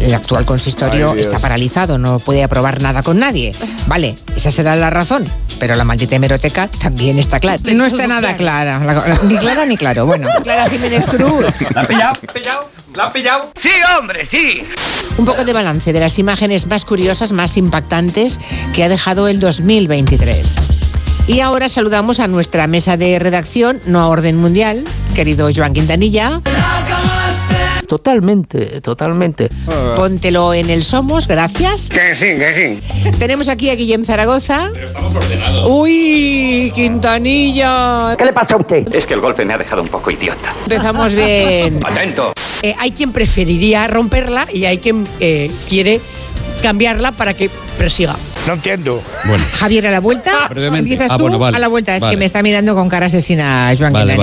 El 0.00 0.14
actual 0.14 0.44
consistorio 0.44 1.14
está 1.14 1.38
paralizado, 1.38 1.96
no 1.98 2.18
puede 2.18 2.42
aprobar 2.44 2.82
nada 2.82 3.02
con 3.02 3.18
nadie. 3.18 3.52
Vale, 3.86 4.14
esa 4.36 4.50
será 4.50 4.76
la 4.76 4.90
razón. 4.90 5.26
Pero 5.58 5.74
la 5.74 5.84
maldita 5.84 6.16
hemeroteca 6.16 6.68
también 6.68 7.18
está 7.18 7.40
clara. 7.40 7.58
No 7.72 7.86
está 7.86 8.06
nada 8.06 8.36
clara. 8.36 8.78
la- 8.80 8.92
la- 9.08 9.18
ni 9.22 9.38
clara 9.38 9.64
ni 9.64 9.76
claro. 9.78 10.04
Bueno, 10.04 10.28
Clara 10.42 10.68
Jiménez 10.68 11.06
Cruz. 11.06 11.46
¿La 11.74 11.86
pillado? 11.86 12.14
¿Pillado? 12.34 12.68
¿La 12.96 13.04
han 13.04 13.12
pillado? 13.12 13.50
Sí, 13.60 13.68
hombre, 13.98 14.26
sí. 14.26 14.62
Un 15.18 15.26
poco 15.26 15.44
de 15.44 15.52
balance 15.52 15.92
de 15.92 16.00
las 16.00 16.18
imágenes 16.18 16.66
más 16.66 16.86
curiosas, 16.86 17.32
más 17.32 17.58
impactantes 17.58 18.40
que 18.74 18.84
ha 18.84 18.88
dejado 18.88 19.28
el 19.28 19.38
2023. 19.38 20.56
Y 21.26 21.40
ahora 21.40 21.68
saludamos 21.68 22.20
a 22.20 22.28
nuestra 22.28 22.66
mesa 22.66 22.96
de 22.96 23.18
redacción, 23.18 23.82
no 23.84 23.98
a 24.00 24.08
orden 24.08 24.38
mundial, 24.38 24.82
querido 25.14 25.50
Joan 25.54 25.74
Quintanilla. 25.74 26.40
Totalmente, 27.86 28.80
totalmente. 28.80 29.50
Póntelo 29.94 30.54
en 30.54 30.70
el 30.70 30.82
Somos, 30.82 31.28
gracias. 31.28 31.90
Que 31.90 32.14
sí, 32.14 32.26
que 32.26 32.80
sí. 32.82 33.10
Tenemos 33.18 33.50
aquí 33.50 33.68
a 33.68 33.74
Guillem 33.74 34.06
Zaragoza. 34.06 34.70
Uy, 35.68 36.72
Quintanilla. 36.74 38.14
¿Qué 38.16 38.24
le 38.24 38.32
pasa 38.32 38.54
a 38.54 38.58
usted? 38.58 38.88
Es 38.94 39.06
que 39.06 39.12
el 39.12 39.20
golpe 39.20 39.44
me 39.44 39.52
ha 39.52 39.58
dejado 39.58 39.82
un 39.82 39.88
poco 39.88 40.10
idiota. 40.10 40.54
Empezamos 40.64 41.14
bien. 41.14 41.80
Atento. 41.84 42.32
Eh, 42.62 42.74
hay 42.78 42.90
quien 42.92 43.12
preferiría 43.12 43.86
romperla 43.86 44.46
y 44.52 44.64
hay 44.64 44.78
quien 44.78 45.06
eh, 45.20 45.50
quiere 45.68 46.00
cambiarla 46.62 47.12
para 47.12 47.34
que 47.34 47.50
prosiga. 47.76 48.14
No 48.46 48.54
entiendo. 48.54 49.02
Bueno. 49.26 49.44
Javier, 49.52 49.86
a 49.86 49.90
la 49.90 50.00
vuelta. 50.00 50.48
Empiezas 50.54 51.08
Ah, 51.10 51.16
tú 51.18 51.24
bueno, 51.24 51.38
vale. 51.38 51.56
a 51.56 51.60
la 51.60 51.68
vuelta. 51.68 51.96
Es 51.96 52.04
que 52.04 52.16
me 52.16 52.24
está 52.24 52.42
mirando 52.42 52.74
con 52.74 52.88
cara 52.88 53.06
asesina 53.06 53.72
Joan 53.78 53.92
Vale. 53.92 54.16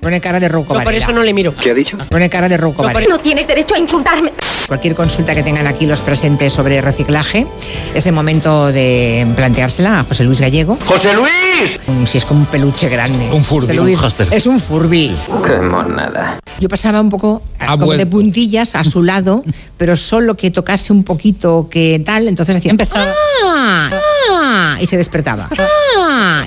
Pone 0.00 0.20
cara 0.20 0.38
de 0.38 0.48
Rouco 0.48 0.72
No, 0.72 0.84
por 0.84 0.94
eso 0.94 1.10
no 1.10 1.22
le 1.24 1.32
miro. 1.32 1.52
¿Qué 1.56 1.70
ha 1.72 1.74
dicho? 1.74 1.98
Pone 2.08 2.30
cara 2.30 2.48
de 2.48 2.56
Rouco 2.56 2.84
No. 2.88 3.00
No 3.08 3.18
tienes 3.18 3.46
derecho 3.46 3.74
a 3.74 3.78
insultarme. 3.78 4.32
Cualquier 4.68 4.94
consulta 4.96 5.34
que 5.34 5.42
tengan 5.44 5.66
aquí 5.68 5.86
los 5.86 6.00
presentes 6.00 6.52
sobre 6.52 6.80
reciclaje, 6.82 7.46
es 7.94 8.06
el 8.06 8.12
momento 8.12 8.66
de 8.72 9.26
planteársela 9.36 10.00
a 10.00 10.04
José 10.04 10.24
Luis 10.24 10.40
Gallego. 10.40 10.76
¡José 10.86 11.14
Luis! 11.14 11.78
Un- 11.86 12.06
Si 12.06 12.18
es 12.18 12.24
como 12.24 12.40
un 12.40 12.46
peluche 12.46 12.88
grande. 12.88 13.30
Un 13.32 13.44
Furby, 13.44 13.68
José 13.68 13.78
un 13.80 13.86
Luis, 13.86 13.98
hámster. 14.00 14.28
Es 14.32 14.46
un 14.46 14.58
Furby. 14.60 15.14
Qué 15.46 15.58
monada. 15.58 16.38
Yo 16.58 16.68
pasaba 16.68 17.00
un 17.00 17.10
poco 17.10 17.42
como 17.78 17.92
de 17.92 18.06
puntillas 18.06 18.74
a 18.74 18.82
su 18.84 19.02
lado, 19.02 19.44
pero 19.76 19.94
solo 19.94 20.36
que 20.36 20.50
tocase 20.50 20.92
un 20.92 21.04
poquito 21.04 21.68
que 21.70 22.02
tal, 22.04 22.26
entonces 22.28 22.56
hacía 22.56 22.70
empezaba 22.72 23.12
"Ah, 23.44 23.90
ah", 24.32 24.76
y 24.80 24.86
se 24.86 24.96
despertaba. 24.96 25.48
"Ah, 25.58 25.64
ah, 25.98 26.44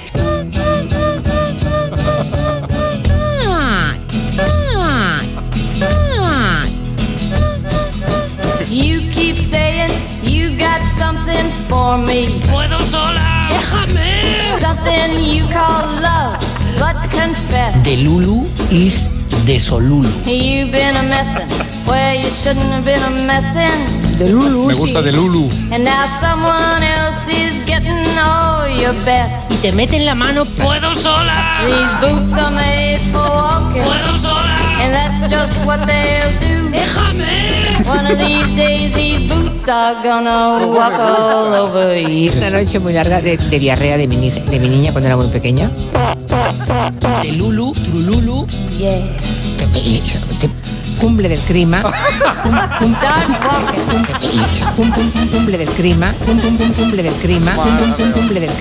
for 11.89 11.97
me. 11.97 12.27
¡Puedo 12.51 12.79
sola! 12.85 13.47
¡Déjame! 13.49 14.59
Something 14.59 15.11
you 15.35 15.45
call 15.47 15.85
love, 16.01 16.37
but 16.77 16.95
confess. 17.11 17.83
De 17.83 17.97
Lulu 18.03 18.45
is 18.69 19.09
de 19.45 19.59
Solulu. 19.59 20.09
You've 20.25 20.71
been 20.71 20.95
a 20.95 21.03
messin' 21.03 21.49
where 21.87 22.13
you 22.15 22.29
shouldn't 22.29 22.71
have 22.75 22.85
been 22.85 23.01
a 23.01 23.09
messin'. 23.25 24.17
De 24.17 24.29
Lulu, 24.29 24.67
Me 24.67 24.73
sí. 24.73 24.79
gusta 24.81 25.01
de 25.01 25.11
Lulu. 25.11 25.49
And 25.71 25.83
now 25.83 26.05
someone 26.19 26.83
else 26.83 27.27
is 27.27 27.55
getting 27.65 28.05
all 28.19 28.67
your 28.67 28.93
best. 29.05 29.51
Y 29.51 29.55
te 29.55 29.71
meten 29.71 30.05
la 30.05 30.13
mano, 30.13 30.45
¡puedo 30.45 30.93
sola! 30.93 31.61
These 31.65 31.93
boots 32.01 32.33
are 32.37 32.51
made 32.51 32.99
for 33.11 33.27
walking, 33.29 33.83
¡Puedo 33.83 34.15
sola! 34.15 34.48
Just 35.29 35.55
what 35.65 35.85
they'll 35.87 36.39
do. 36.39 36.49
One 37.89 38.05
of 38.11 38.19
these 38.19 38.45
days, 38.55 38.93
these 38.93 39.27
boots 39.31 39.67
are 39.67 39.95
gonna 40.03 40.67
walk 40.67 40.93
all 40.99 41.53
over 41.53 41.95
you. 41.97 42.29
Una 42.37 42.49
noche 42.51 42.79
muy 42.79 42.93
larga 42.93 43.21
de, 43.21 43.37
de 43.37 43.59
diarrea 43.59 43.97
de 43.97 44.07
mi, 44.07 44.17
ni- 44.17 44.29
de 44.31 44.59
mi 44.59 44.69
niña 44.69 44.91
cuando 44.91 45.07
era 45.07 45.17
muy 45.17 45.27
pequeña. 45.27 45.71
De 47.23 47.31
Lulu, 47.33 47.73
Trululu. 47.73 48.45
Yeah. 48.77 49.01
Cumple 50.99 51.29
del 51.29 51.39
clima. 51.39 51.81
Cumple 55.31 55.57
del 55.57 55.69
clima. 55.69 56.11
Cum- 56.25 56.39
cum- 56.39 56.57
cum- 56.57 56.73
Cumple 56.73 57.01
del 57.03 57.13
clima. 57.15 57.55
Cumple 58.13 58.39
del. 58.39 58.51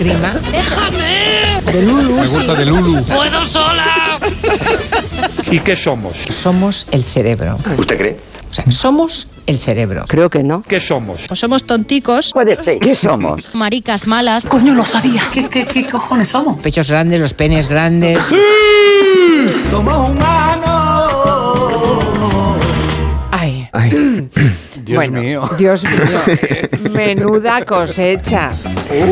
¡Déjame! 0.52 1.60
De 1.72 1.82
Lulu. 1.82 2.14
Me 2.14 2.22
gusta 2.22 2.40
sí. 2.52 2.56
de 2.58 2.64
Lulu. 2.66 3.02
¡Puedo 3.04 3.44
sola! 3.44 4.18
¿Y 5.50 5.60
qué 5.60 5.76
somos? 5.76 6.14
Somos 6.28 6.86
el 6.92 7.02
cerebro. 7.02 7.58
¿Usted 7.78 7.96
cree? 7.96 8.16
O 8.50 8.54
sea, 8.54 8.70
somos 8.70 9.28
el 9.46 9.58
cerebro. 9.58 10.04
Creo 10.06 10.28
que 10.28 10.42
no. 10.42 10.62
¿Qué 10.62 10.78
somos? 10.80 11.20
Pues 11.26 11.40
somos 11.40 11.64
tonticos, 11.64 12.32
Puede 12.32 12.54
ser. 12.62 12.78
¿Qué 12.80 12.94
somos? 12.94 13.54
Maricas 13.54 14.06
malas. 14.06 14.44
Coño, 14.44 14.74
lo 14.74 14.84
sabía. 14.84 15.22
¿Qué, 15.32 15.48
qué, 15.48 15.66
qué 15.66 15.86
cojones 15.88 16.28
somos? 16.28 16.60
Pechos 16.60 16.90
grandes, 16.90 17.20
los 17.20 17.32
penes 17.34 17.68
grandes. 17.68 18.28
Ay. 23.32 23.68
Dios 24.88 25.04
bueno, 25.06 25.20
mío. 25.20 25.50
Dios 25.58 25.84
mío. 25.84 26.90
Menuda 26.94 27.64
cosecha. 27.64 28.50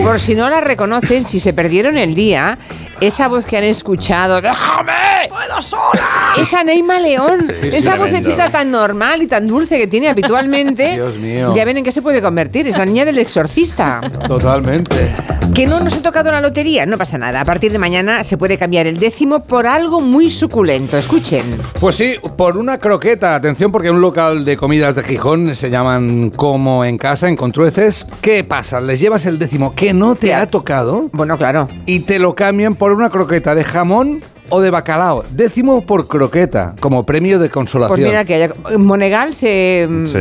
Por 0.03 0.19
si 0.19 0.35
no 0.35 0.49
la 0.49 0.61
reconocen, 0.61 1.25
si 1.25 1.39
se 1.39 1.53
perdieron 1.53 1.99
el 1.99 2.15
día, 2.15 2.59
esa 3.01 3.29
voz 3.29 3.45
que 3.45 3.59
han 3.59 3.65
escuchado, 3.65 4.41
¡déjame! 4.41 4.93
¡Puedo 5.29 5.61
sola! 5.61 6.33
Esa 6.41 6.65
Neima 6.65 6.99
León, 6.99 7.45
Sí, 7.47 7.69
esa 7.69 7.91
tremendo. 7.93 8.05
vocecita 8.19 8.51
tan 8.51 8.71
normal 8.71 9.21
y 9.23 9.27
tan 9.27 9.47
dulce 9.47 9.77
que 9.77 9.87
tiene 9.87 10.09
habitualmente. 10.09 10.93
Dios 10.95 11.17
mío. 11.17 11.53
Ya 11.55 11.65
ven 11.67 11.77
en 11.77 11.85
qué 11.85 11.93
se 11.93 12.01
puede 12.01 12.23
convertir, 12.23 12.67
esa 12.69 12.87
niña 12.87 13.05
del 13.05 13.19
exorcista. 13.19 14.01
Totalmente. 14.27 15.13
Que 15.55 15.67
no 15.67 15.81
nos 15.81 15.95
ha 15.95 16.03
tocado 16.03 16.31
la 16.31 16.41
lotería, 16.41 16.87
no 16.87 16.97
pasa 16.99 17.19
nada. 17.19 17.41
A 17.41 17.45
partir 17.45 17.71
de 17.71 17.79
mañana 17.79 18.25
se 18.25 18.37
puede 18.37 18.57
cambiar 18.59 18.87
el 18.87 18.99
décimo 18.99 19.45
por 19.45 19.67
algo 19.67 20.01
muy 20.01 20.31
suculento. 20.31 20.97
Escuchen. 20.97 21.43
Pues 21.81 21.97
sí, 21.97 22.17
por 22.37 22.57
una 22.57 22.79
croqueta. 22.79 23.35
Atención, 23.35 23.71
porque 23.73 23.91
un 23.91 24.01
local 24.01 24.45
de 24.45 24.57
comidas 24.57 24.95
de 24.95 25.03
Gijón 25.03 25.55
se 25.55 25.66
llaman 25.71 26.31
Como 26.31 26.85
en 26.85 26.99
Casa, 26.99 27.29
en 27.29 27.37
Contrueces. 27.37 28.07
¿Qué 28.21 28.45
pasa? 28.45 28.81
Les 28.81 29.01
llevas 29.01 29.27
el 29.27 29.39
décimo 29.39 29.75
que 29.75 29.93
no 29.93 30.15
te 30.15 30.35
ha 30.35 30.47
tocado 30.51 31.09
Bueno, 31.13 31.37
claro. 31.39 31.69
y 31.87 32.01
te 32.01 32.19
lo 32.19 32.35
cambian 32.35 32.75
por 32.75 32.93
una 32.93 33.11
croqueta 33.11 33.55
de 33.55 33.65
jamón 33.65 34.23
o 34.49 34.61
de 34.61 34.71
bacalao. 34.71 35.25
Décimo 35.31 35.81
por 35.85 36.07
croqueta, 36.07 36.75
como 36.81 37.05
premio 37.05 37.39
de 37.39 37.51
consolación. 37.51 37.97
Pues 37.97 38.07
mira 38.09 38.25
que 38.25 38.35
haya, 38.35 38.51
en 38.71 38.85
Monegal 38.85 39.35
se, 39.35 39.87
mm, 39.91 40.07
Sí. 40.07 40.19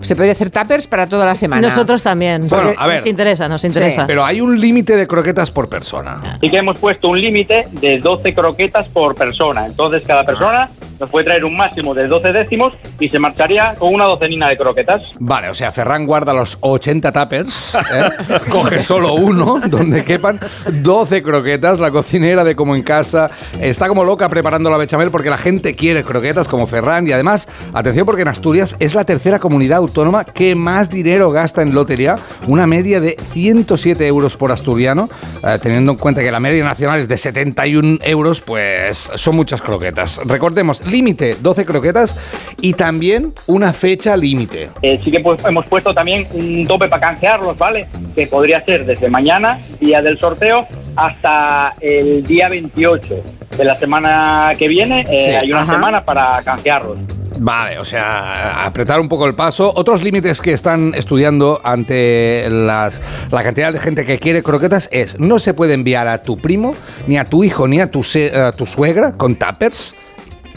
Se 0.00 0.16
puede 0.16 0.30
hacer 0.30 0.50
tuppers 0.50 0.86
para 0.86 1.06
toda 1.06 1.26
la 1.26 1.34
semana. 1.34 1.66
Nosotros 1.68 2.02
también. 2.02 2.48
Bueno, 2.48 2.72
a 2.76 2.86
ver. 2.86 2.98
Nos 2.98 3.06
interesa, 3.06 3.48
nos 3.48 3.64
interesa. 3.64 4.06
Pero 4.06 4.24
hay 4.24 4.40
un 4.40 4.60
límite 4.60 4.96
de 4.96 5.06
croquetas 5.06 5.50
por 5.50 5.68
persona. 5.68 6.38
Sí 6.40 6.50
que 6.50 6.58
hemos 6.58 6.78
puesto 6.78 7.08
un 7.08 7.20
límite 7.20 7.68
de 7.72 7.98
12 7.98 8.34
croquetas 8.34 8.88
por 8.88 9.14
persona. 9.14 9.66
Entonces 9.66 10.02
cada 10.06 10.24
persona 10.24 10.70
nos 10.98 11.10
puede 11.10 11.26
traer 11.26 11.44
un 11.44 11.56
máximo 11.56 11.94
de 11.94 12.06
12 12.06 12.32
décimos 12.32 12.72
y 12.98 13.08
se 13.08 13.18
marcharía 13.18 13.74
con 13.78 13.94
una 13.94 14.04
docenina 14.04 14.48
de 14.48 14.56
croquetas. 14.56 15.02
Vale, 15.18 15.50
o 15.50 15.54
sea, 15.54 15.72
Ferran 15.72 16.06
guarda 16.06 16.32
los 16.32 16.56
80 16.60 17.12
tuppers, 17.12 17.74
¿eh? 17.74 18.10
coge 18.50 18.80
solo 18.80 19.14
uno 19.14 19.60
donde 19.66 20.04
quepan 20.04 20.40
12 20.70 21.22
croquetas. 21.22 21.78
La 21.80 21.90
cocinera 21.90 22.44
de 22.44 22.54
Como 22.54 22.74
en 22.74 22.82
Casa 22.82 23.30
está 23.60 23.88
como 23.88 24.04
loca 24.04 24.28
preparando 24.28 24.70
la 24.70 24.76
bechamel 24.76 25.10
porque 25.10 25.30
la 25.30 25.38
gente 25.38 25.74
quiere 25.74 26.04
croquetas 26.04 26.48
como 26.48 26.66
Ferran. 26.66 27.06
Y 27.06 27.12
además, 27.12 27.48
atención 27.72 28.06
porque 28.06 28.22
en 28.22 28.28
Asturias 28.28 28.76
es 28.78 28.94
la 28.94 29.04
tercera 29.04 29.38
comunidad 29.38 29.82
autónoma 29.86 30.24
que 30.24 30.54
más 30.54 30.90
dinero 30.90 31.30
gasta 31.30 31.62
en 31.62 31.74
lotería, 31.74 32.16
una 32.46 32.66
media 32.66 33.00
de 33.00 33.16
107 33.32 34.06
euros 34.06 34.36
por 34.36 34.52
asturiano. 34.52 35.08
Eh, 35.46 35.58
teniendo 35.62 35.92
en 35.92 35.98
cuenta 35.98 36.22
que 36.22 36.30
la 36.30 36.40
media 36.40 36.64
nacional 36.64 37.00
es 37.00 37.08
de 37.08 37.16
71 37.16 37.98
euros, 38.02 38.40
pues 38.40 39.10
son 39.14 39.36
muchas 39.36 39.62
croquetas. 39.62 40.20
Recordemos, 40.24 40.86
límite 40.86 41.36
12 41.40 41.64
croquetas 41.64 42.16
y 42.60 42.74
también 42.74 43.32
una 43.46 43.72
fecha 43.72 44.16
límite. 44.16 44.70
Eh, 44.82 45.00
sí 45.04 45.10
que 45.10 45.20
pues, 45.20 45.44
hemos 45.44 45.66
puesto 45.66 45.94
también 45.94 46.26
un 46.32 46.66
tope 46.66 46.88
para 46.88 47.00
canjearlos, 47.00 47.56
¿vale? 47.56 47.86
Que 48.14 48.26
podría 48.26 48.64
ser 48.64 48.84
desde 48.86 49.08
mañana, 49.08 49.60
día 49.80 50.02
del 50.02 50.18
sorteo, 50.18 50.66
hasta 50.96 51.74
el 51.80 52.24
día 52.24 52.48
28 52.48 53.14
de 53.56 53.64
la 53.64 53.74
semana 53.76 54.52
que 54.58 54.68
viene. 54.68 55.00
eh, 55.02 55.24
Sí, 55.26 55.30
hay 55.30 55.50
una 55.52 55.62
ajá. 55.62 55.74
semana 55.74 56.04
para 56.04 56.42
canjearlos. 56.42 56.98
Vale, 57.38 57.78
o 57.78 57.84
sea, 57.84 58.64
apretar 58.64 58.98
un 58.98 59.08
poco 59.10 59.26
el 59.26 59.34
paso. 59.34 59.70
Otros 59.76 60.02
límites 60.02 60.40
que 60.40 60.52
están 60.54 60.92
estudiando 60.94 61.60
ante 61.62 62.46
las, 62.48 63.02
la 63.30 63.42
cantidad 63.42 63.72
de 63.74 63.78
gente 63.78 64.06
que 64.06 64.18
quiere 64.18 64.42
croquetas 64.42 64.88
es 64.90 65.20
no 65.20 65.38
se 65.38 65.52
puede 65.52 65.74
enviar 65.74 66.08
a 66.08 66.22
tu 66.22 66.38
primo, 66.38 66.74
ni 67.06 67.18
a 67.18 67.26
tu 67.26 67.44
hijo, 67.44 67.68
ni 67.68 67.78
a 67.80 67.90
tu, 67.90 68.00
a 68.34 68.52
tu 68.52 68.64
suegra 68.64 69.12
con 69.12 69.36
tuppers. 69.36 69.94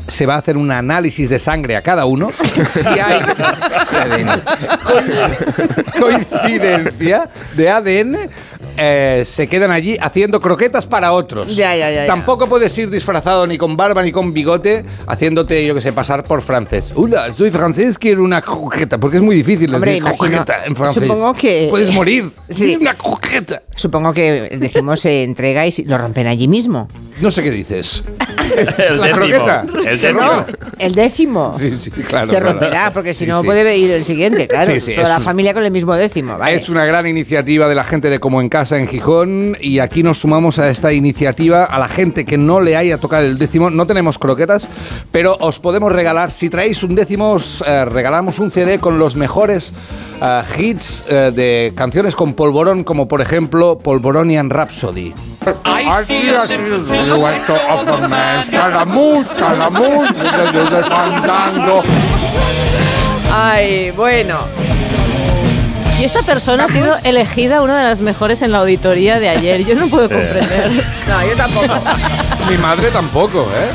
Se 0.09 0.25
va 0.25 0.35
a 0.35 0.37
hacer 0.39 0.57
un 0.57 0.71
análisis 0.71 1.29
de 1.29 1.39
sangre 1.39 1.75
a 1.75 1.81
cada 1.81 2.05
uno. 2.05 2.31
Si 2.69 2.87
hay 2.99 3.21
co- 4.83 5.99
coincidencia 5.99 7.29
de 7.55 7.69
ADN, 7.69 8.17
eh, 8.77 9.23
se 9.25 9.47
quedan 9.47 9.71
allí 9.71 9.97
haciendo 9.99 10.39
croquetas 10.39 10.85
para 10.85 11.11
otros. 11.11 11.55
Ya, 11.55 11.75
ya, 11.75 11.89
ya, 11.91 12.01
ya. 12.01 12.07
Tampoco 12.07 12.47
puedes 12.47 12.77
ir 12.77 12.89
disfrazado 12.89 13.45
ni 13.47 13.57
con 13.57 13.75
barba 13.77 14.01
ni 14.03 14.11
con 14.11 14.33
bigote 14.33 14.83
haciéndote, 15.07 15.65
yo 15.65 15.75
que 15.75 15.81
sé, 15.81 15.91
pasar 15.93 16.23
por 16.23 16.41
francés. 16.41 16.91
Hola, 16.95 17.31
soy 17.33 17.51
francés, 17.51 17.97
quiero 17.97 18.23
una 18.23 18.41
croqueta, 18.41 18.97
porque 18.97 19.17
es 19.17 19.23
muy 19.23 19.35
difícil 19.35 19.73
Hombre, 19.73 19.91
decir 19.91 20.03
imagino- 20.03 20.17
croqueta 20.17 20.65
en 20.65 20.75
francés. 20.75 21.03
supongo 21.03 21.33
que- 21.33 21.67
Puedes 21.69 21.91
morir. 21.91 22.29
Sí. 22.49 22.75
Una 22.81 22.97
croqueta. 22.97 23.61
Supongo 23.75 24.11
que 24.11 24.57
decimos 24.59 24.99
se 25.01 25.23
entrega 25.23 25.67
y 25.67 25.71
lo 25.85 25.97
rompen 25.99 26.25
allí 26.27 26.47
mismo. 26.47 26.87
No 27.21 27.29
sé 27.29 27.43
qué 27.43 27.51
dices. 27.51 28.03
El 28.77 28.97
La 28.99 29.07
décimo, 29.07 29.15
croqueta. 29.15 29.65
el 29.85 29.99
décimo. 30.01 30.21
No, 30.21 30.45
el 30.79 30.95
décimo. 30.95 31.51
Sí, 31.55 31.73
sí, 31.75 31.91
claro. 31.91 32.25
se 32.25 32.31
claro. 32.31 32.51
romperá, 32.51 32.91
porque 32.93 33.13
si 33.13 33.25
Sí, 33.25 33.31
no 33.31 33.41
sí. 33.41 33.45
puede 33.45 33.77
ir 33.77 33.91
el 33.91 34.03
siguiente, 34.03 34.47
claro. 34.47 34.65
Sí, 34.65 34.79
sí, 34.79 34.93
Toda 34.95 35.09
la 35.09 35.17
un- 35.17 35.23
familia 35.23 35.53
con 35.53 35.63
el 35.63 35.71
mismo 35.71 35.93
décimo, 35.95 36.37
¿vale? 36.37 36.55
Es 36.55 36.69
una 36.69 36.85
gran 36.85 37.05
iniciativa 37.07 37.67
de 37.67 37.75
la 37.75 37.83
gente 37.83 38.09
de 38.09 38.19
Como 38.19 38.41
en 38.41 38.49
Casa 38.49 38.77
en 38.77 38.87
Gijón 38.87 39.57
y 39.59 39.79
aquí 39.79 40.03
nos 40.03 40.19
sumamos 40.19 40.59
a 40.59 40.69
esta 40.69 40.91
iniciativa 40.93 41.63
a 41.65 41.79
la 41.79 41.87
gente 41.89 42.25
que 42.25 42.37
no 42.37 42.61
le 42.61 42.75
haya 42.77 42.97
tocado 42.97 43.25
el 43.25 43.37
décimo. 43.37 43.69
No 43.69 43.85
tenemos 43.87 44.17
croquetas, 44.17 44.67
pero 45.11 45.35
os 45.39 45.59
podemos 45.59 45.91
regalar, 45.91 46.31
si 46.31 46.49
traéis 46.49 46.81
un 46.83 46.95
décimo, 46.95 47.33
os 47.33 47.63
eh, 47.65 47.85
regalamos 47.85 48.39
un 48.39 48.51
CD 48.51 48.79
con 48.79 48.97
los 48.99 49.15
mejores 49.15 49.73
eh, 50.21 50.41
hits 50.57 51.03
eh, 51.09 51.31
de 51.33 51.73
canciones 51.75 52.15
con 52.15 52.33
polvorón, 52.33 52.83
como 52.83 53.07
por 53.07 53.21
ejemplo 53.21 53.77
Polvoronian 53.79 54.49
Rhapsody. 54.49 55.13
Ay, 63.31 63.91
bueno. 63.91 64.39
Y 65.99 66.05
esta 66.05 66.21
persona 66.23 66.63
ha 66.63 66.67
sido 66.69 66.95
elegida 67.03 67.61
una 67.61 67.77
de 67.77 67.89
las 67.89 67.99
mejores 67.99 68.41
en 68.41 68.53
la 68.53 68.59
auditoría 68.59 69.19
de 69.19 69.29
ayer. 69.29 69.65
Yo 69.65 69.75
no 69.75 69.87
puedo 69.87 70.07
comprender. 70.07 70.71
No, 71.07 71.25
yo 71.25 71.35
tampoco. 71.35 71.73
Mi 72.47 72.57
madre 72.57 72.89
tampoco, 72.91 73.47
¿eh? 73.53 73.69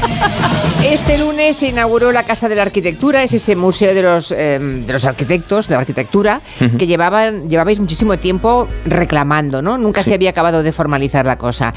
Este 0.84 1.16
lunes 1.16 1.56
se 1.56 1.68
inauguró 1.68 2.12
la 2.12 2.24
Casa 2.24 2.48
de 2.48 2.56
la 2.56 2.62
Arquitectura, 2.62 3.22
es 3.22 3.32
ese 3.32 3.56
museo 3.56 3.94
de 3.94 4.02
los, 4.02 4.32
eh, 4.32 4.58
de 4.60 4.92
los 4.92 5.04
arquitectos, 5.04 5.66
de 5.66 5.74
la 5.74 5.80
arquitectura, 5.80 6.40
que 6.78 6.86
llevaban, 6.86 7.48
llevabais 7.48 7.80
muchísimo 7.80 8.18
tiempo 8.18 8.68
reclamando, 8.84 9.62
¿no? 9.62 9.78
Nunca 9.78 10.02
se 10.02 10.12
había 10.12 10.30
acabado 10.30 10.62
de 10.62 10.72
formalizar 10.72 11.24
la 11.24 11.38
cosa. 11.38 11.72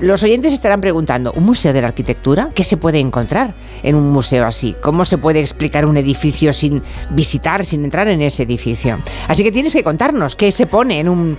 Los 0.00 0.22
oyentes 0.22 0.52
estarán 0.52 0.80
preguntando, 0.80 1.32
¿un 1.32 1.44
museo 1.44 1.72
de 1.72 1.82
la 1.82 1.88
arquitectura? 1.88 2.48
¿Qué 2.54 2.64
se 2.64 2.76
puede 2.76 2.98
encontrar 2.98 3.54
en 3.82 3.94
un 3.94 4.10
museo 4.10 4.46
así? 4.46 4.74
¿Cómo 4.80 5.04
se 5.04 5.18
puede 5.18 5.40
explicar 5.40 5.84
un 5.84 5.96
edificio 5.96 6.52
sin 6.52 6.82
visitar, 7.10 7.64
sin 7.66 7.84
entrar 7.84 8.08
en 8.08 8.22
ese 8.22 8.44
edificio? 8.44 9.00
Así 9.28 9.42
que 9.44 9.52
tienes 9.52 9.74
que 9.74 9.82
contarnos 9.82 10.34
qué 10.34 10.50
se 10.50 10.66
pone 10.66 10.98
en 11.00 11.08
un 11.08 11.38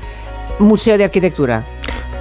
museo 0.59 0.97
de 0.97 1.05
arquitectura. 1.05 1.65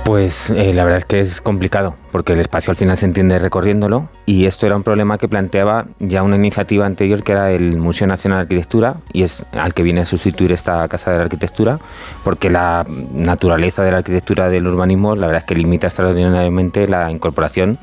Pues 0.06 0.50
eh, 0.50 0.72
la 0.72 0.84
verdad 0.84 0.98
es 0.98 1.04
que 1.04 1.18
es 1.18 1.40
complicado, 1.40 1.96
porque 2.12 2.34
el 2.34 2.38
espacio 2.38 2.70
al 2.70 2.76
final 2.76 2.96
se 2.96 3.06
entiende 3.06 3.40
recorriéndolo. 3.40 4.08
Y 4.24 4.46
esto 4.46 4.64
era 4.64 4.76
un 4.76 4.84
problema 4.84 5.18
que 5.18 5.26
planteaba 5.26 5.86
ya 5.98 6.22
una 6.22 6.36
iniciativa 6.36 6.86
anterior 6.86 7.24
que 7.24 7.32
era 7.32 7.50
el 7.50 7.76
Museo 7.76 8.06
Nacional 8.06 8.38
de 8.38 8.42
Arquitectura 8.42 8.98
y 9.12 9.24
es 9.24 9.44
al 9.52 9.74
que 9.74 9.82
viene 9.82 10.02
a 10.02 10.06
sustituir 10.06 10.52
esta 10.52 10.86
Casa 10.86 11.10
de 11.10 11.16
la 11.16 11.24
Arquitectura, 11.24 11.80
porque 12.22 12.50
la 12.50 12.86
naturaleza 13.12 13.82
de 13.82 13.90
la 13.90 13.96
arquitectura 13.96 14.48
del 14.48 14.68
urbanismo 14.68 15.16
la 15.16 15.26
verdad 15.26 15.42
es 15.42 15.48
que 15.48 15.56
limita 15.56 15.88
extraordinariamente 15.88 16.86
la 16.86 17.10
incorporación 17.10 17.76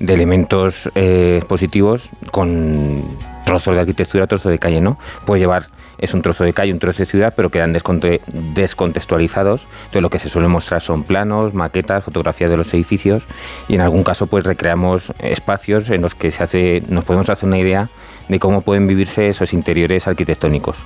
de 0.00 0.14
elementos 0.14 0.90
eh, 0.96 1.36
expositivos 1.38 2.10
con 2.32 3.04
trozos 3.48 3.74
de 3.74 3.80
arquitectura, 3.80 4.26
trozos 4.26 4.52
de 4.52 4.58
calle, 4.58 4.80
¿no? 4.80 4.98
Puede 5.24 5.40
llevar 5.40 5.66
es 5.98 6.14
un 6.14 6.22
trozo 6.22 6.44
de 6.44 6.52
calle, 6.52 6.72
un 6.72 6.78
trozo 6.78 6.98
de 6.98 7.06
ciudad, 7.06 7.34
pero 7.36 7.50
quedan 7.50 7.74
desconte- 7.74 8.20
descontextualizados. 8.28 9.66
Entonces 9.86 10.02
lo 10.02 10.10
que 10.10 10.20
se 10.20 10.28
suele 10.28 10.46
mostrar 10.46 10.80
son 10.80 11.02
planos, 11.02 11.54
maquetas, 11.54 12.04
fotografías 12.04 12.50
de 12.50 12.56
los 12.56 12.72
edificios 12.72 13.26
y 13.66 13.74
en 13.74 13.80
algún 13.80 14.04
caso 14.04 14.28
pues 14.28 14.44
recreamos 14.44 15.12
espacios 15.18 15.90
en 15.90 16.02
los 16.02 16.14
que 16.14 16.30
se 16.30 16.44
hace, 16.44 16.82
nos 16.88 17.04
podemos 17.04 17.28
hacer 17.28 17.48
una 17.48 17.58
idea 17.58 17.88
de 18.28 18.38
cómo 18.38 18.62
pueden 18.62 18.86
vivirse 18.86 19.28
esos 19.28 19.52
interiores 19.52 20.06
arquitectónicos, 20.06 20.82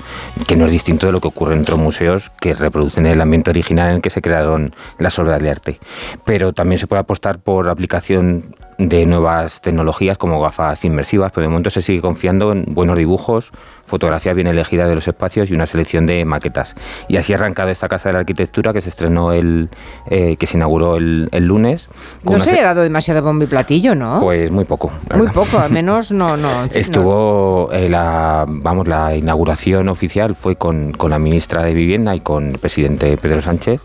que 0.46 0.56
no 0.56 0.66
es 0.66 0.70
distinto 0.70 1.06
de 1.06 1.12
lo 1.12 1.20
que 1.20 1.28
ocurre 1.28 1.54
en 1.54 1.62
otros 1.62 1.78
museos 1.78 2.30
que 2.40 2.54
reproducen 2.54 3.06
el 3.06 3.20
ambiente 3.20 3.50
original 3.50 3.90
en 3.90 3.96
el 3.96 4.02
que 4.02 4.10
se 4.10 4.22
crearon 4.22 4.74
las 4.98 5.18
obras 5.18 5.40
de 5.40 5.50
arte. 5.50 5.80
Pero 6.24 6.52
también 6.52 6.78
se 6.78 6.86
puede 6.86 7.00
apostar 7.00 7.38
por 7.38 7.68
aplicación 7.68 8.56
de 8.78 9.06
nuevas 9.06 9.60
tecnologías 9.60 10.18
como 10.18 10.40
gafas 10.40 10.84
inmersivas, 10.84 11.32
pero 11.32 11.44
de 11.44 11.48
momento 11.50 11.70
se 11.70 11.82
sigue 11.82 12.00
confiando 12.00 12.52
en 12.52 12.64
buenos 12.68 12.96
dibujos, 12.96 13.52
fotografías 13.92 14.34
bien 14.34 14.46
elegidas 14.46 14.88
de 14.88 14.94
los 14.94 15.06
espacios 15.06 15.50
y 15.50 15.54
una 15.54 15.66
selección 15.66 16.06
de 16.06 16.24
maquetas. 16.24 16.74
Y 17.08 17.18
así 17.18 17.34
ha 17.34 17.36
arrancado 17.36 17.68
esta 17.68 17.88
Casa 17.88 18.08
de 18.08 18.14
la 18.14 18.20
Arquitectura 18.20 18.72
que 18.72 18.80
se 18.80 18.88
estrenó 18.88 19.32
el, 19.34 19.68
eh, 20.08 20.36
que 20.38 20.46
se 20.46 20.56
inauguró 20.56 20.96
el, 20.96 21.28
el 21.30 21.44
lunes. 21.44 21.88
No 22.24 22.38
se 22.38 22.52
le 22.52 22.60
ha 22.60 22.64
dado 22.64 22.80
demasiado 22.82 23.20
bombo 23.22 23.44
y 23.44 23.48
platillo, 23.48 23.94
¿no? 23.94 24.20
Pues 24.20 24.50
muy 24.50 24.64
poco. 24.64 24.90
Muy 25.10 25.26
verdad. 25.26 25.34
poco, 25.34 25.58
al 25.58 25.70
menos 25.78 26.10
no, 26.10 26.38
no. 26.38 26.64
Estuvo 26.72 27.68
eh, 27.70 27.90
la, 27.90 28.46
vamos, 28.48 28.88
la 28.88 29.14
inauguración 29.14 29.90
oficial 29.90 30.34
fue 30.34 30.56
con, 30.56 30.92
con 30.92 31.10
la 31.10 31.18
ministra 31.18 31.62
de 31.62 31.74
Vivienda 31.74 32.16
y 32.16 32.20
con 32.20 32.48
el 32.48 32.58
presidente 32.58 33.14
Pedro 33.18 33.42
Sánchez 33.42 33.82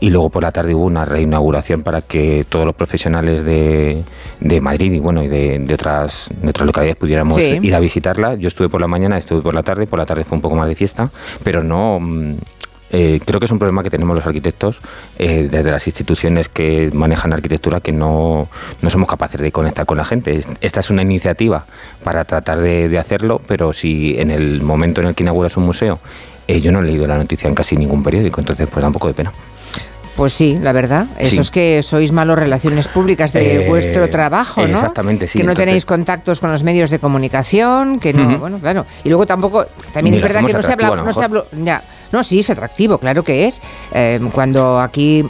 y 0.00 0.10
luego 0.10 0.30
por 0.30 0.42
la 0.44 0.52
tarde 0.52 0.74
hubo 0.74 0.84
una 0.84 1.04
reinauguración 1.04 1.82
para 1.82 2.00
que 2.00 2.46
todos 2.48 2.64
los 2.64 2.74
profesionales 2.74 3.44
de, 3.44 4.02
de 4.40 4.60
Madrid 4.60 4.92
y 4.92 4.98
bueno 5.00 5.22
y 5.22 5.28
de, 5.28 5.58
de 5.58 5.74
otras 5.74 6.30
de 6.40 6.48
otras 6.50 6.66
localidades 6.66 6.96
pudiéramos 6.96 7.34
Sí. 7.38 7.58
ir 7.62 7.74
a 7.74 7.80
visitarla. 7.80 8.34
Yo 8.34 8.48
estuve 8.48 8.68
por 8.68 8.80
la 8.80 8.86
mañana, 8.86 9.18
estuve 9.18 9.42
por 9.48 9.54
la 9.54 9.62
tarde, 9.62 9.86
por 9.86 9.98
la 9.98 10.04
tarde 10.04 10.24
fue 10.24 10.36
un 10.36 10.42
poco 10.42 10.56
más 10.56 10.68
de 10.68 10.74
fiesta, 10.74 11.08
pero 11.42 11.62
no 11.64 11.98
mm, 11.98 12.34
eh, 12.90 13.18
creo 13.24 13.40
que 13.40 13.46
es 13.46 13.50
un 13.52 13.58
problema 13.58 13.82
que 13.82 13.88
tenemos 13.88 14.14
los 14.14 14.26
arquitectos 14.26 14.82
eh, 15.18 15.48
desde 15.50 15.70
las 15.70 15.86
instituciones 15.86 16.50
que 16.50 16.90
manejan 16.92 17.32
arquitectura 17.32 17.80
que 17.80 17.90
no, 17.92 18.48
no 18.82 18.90
somos 18.90 19.08
capaces 19.08 19.40
de 19.40 19.50
conectar 19.50 19.86
con 19.86 19.96
la 19.96 20.04
gente. 20.04 20.36
Es- 20.36 20.48
Esta 20.60 20.80
es 20.80 20.90
una 20.90 21.00
iniciativa 21.00 21.64
para 22.04 22.26
tratar 22.26 22.58
de, 22.60 22.90
de 22.90 22.98
hacerlo, 22.98 23.40
pero 23.46 23.72
si 23.72 24.18
en 24.18 24.30
el 24.30 24.60
momento 24.60 25.00
en 25.00 25.06
el 25.06 25.14
que 25.14 25.22
inauguras 25.22 25.56
un 25.56 25.64
museo, 25.64 25.98
eh, 26.46 26.60
yo 26.60 26.72
no 26.72 26.80
he 26.80 26.82
leído 26.84 27.06
la 27.06 27.16
noticia 27.16 27.48
en 27.48 27.54
casi 27.54 27.74
ningún 27.74 28.02
periódico, 28.02 28.38
entonces 28.40 28.66
pues 28.70 28.82
da 28.82 28.88
un 28.88 28.92
poco 28.92 29.08
de 29.08 29.14
pena. 29.14 29.32
Pues 30.18 30.34
sí, 30.34 30.58
la 30.60 30.72
verdad. 30.72 31.06
Eso 31.16 31.30
Sí. 31.30 31.38
es 31.38 31.50
que 31.52 31.80
sois 31.84 32.10
malos 32.10 32.36
relaciones 32.36 32.88
públicas 32.88 33.32
de 33.32 33.62
Eh, 33.64 33.68
vuestro 33.68 34.10
trabajo, 34.10 34.66
¿no? 34.66 34.74
exactamente, 34.74 35.28
sí, 35.28 35.38
Que 35.38 35.44
no 35.44 35.52
entonces- 35.52 35.66
tenéis 35.66 35.84
contactos 35.84 36.40
con 36.40 36.50
los 36.50 36.64
medios 36.64 36.90
de 36.90 36.98
comunicación, 36.98 38.00
que 38.00 38.12
no, 38.12 38.36
bueno, 38.40 38.58
claro. 38.58 38.84
Y 39.04 39.10
luego 39.10 39.26
tampoco, 39.26 39.64
también 39.92 40.10
Ni 40.10 40.16
es 40.16 40.22
verdad 40.22 40.44
que 40.44 40.52
no 40.52 40.60
se 40.60 40.72
habla, 40.72 40.96
no 40.96 41.12
se 41.12 41.22
habló, 41.22 41.46
ya, 41.64 41.84
no, 42.10 42.24
sí, 42.24 42.40
es 42.40 42.50
atractivo, 42.50 42.98
claro 42.98 43.22
que 43.22 43.46
es. 43.46 43.62
Eh, 43.92 44.18
cuando 44.32 44.80
aquí 44.80 45.24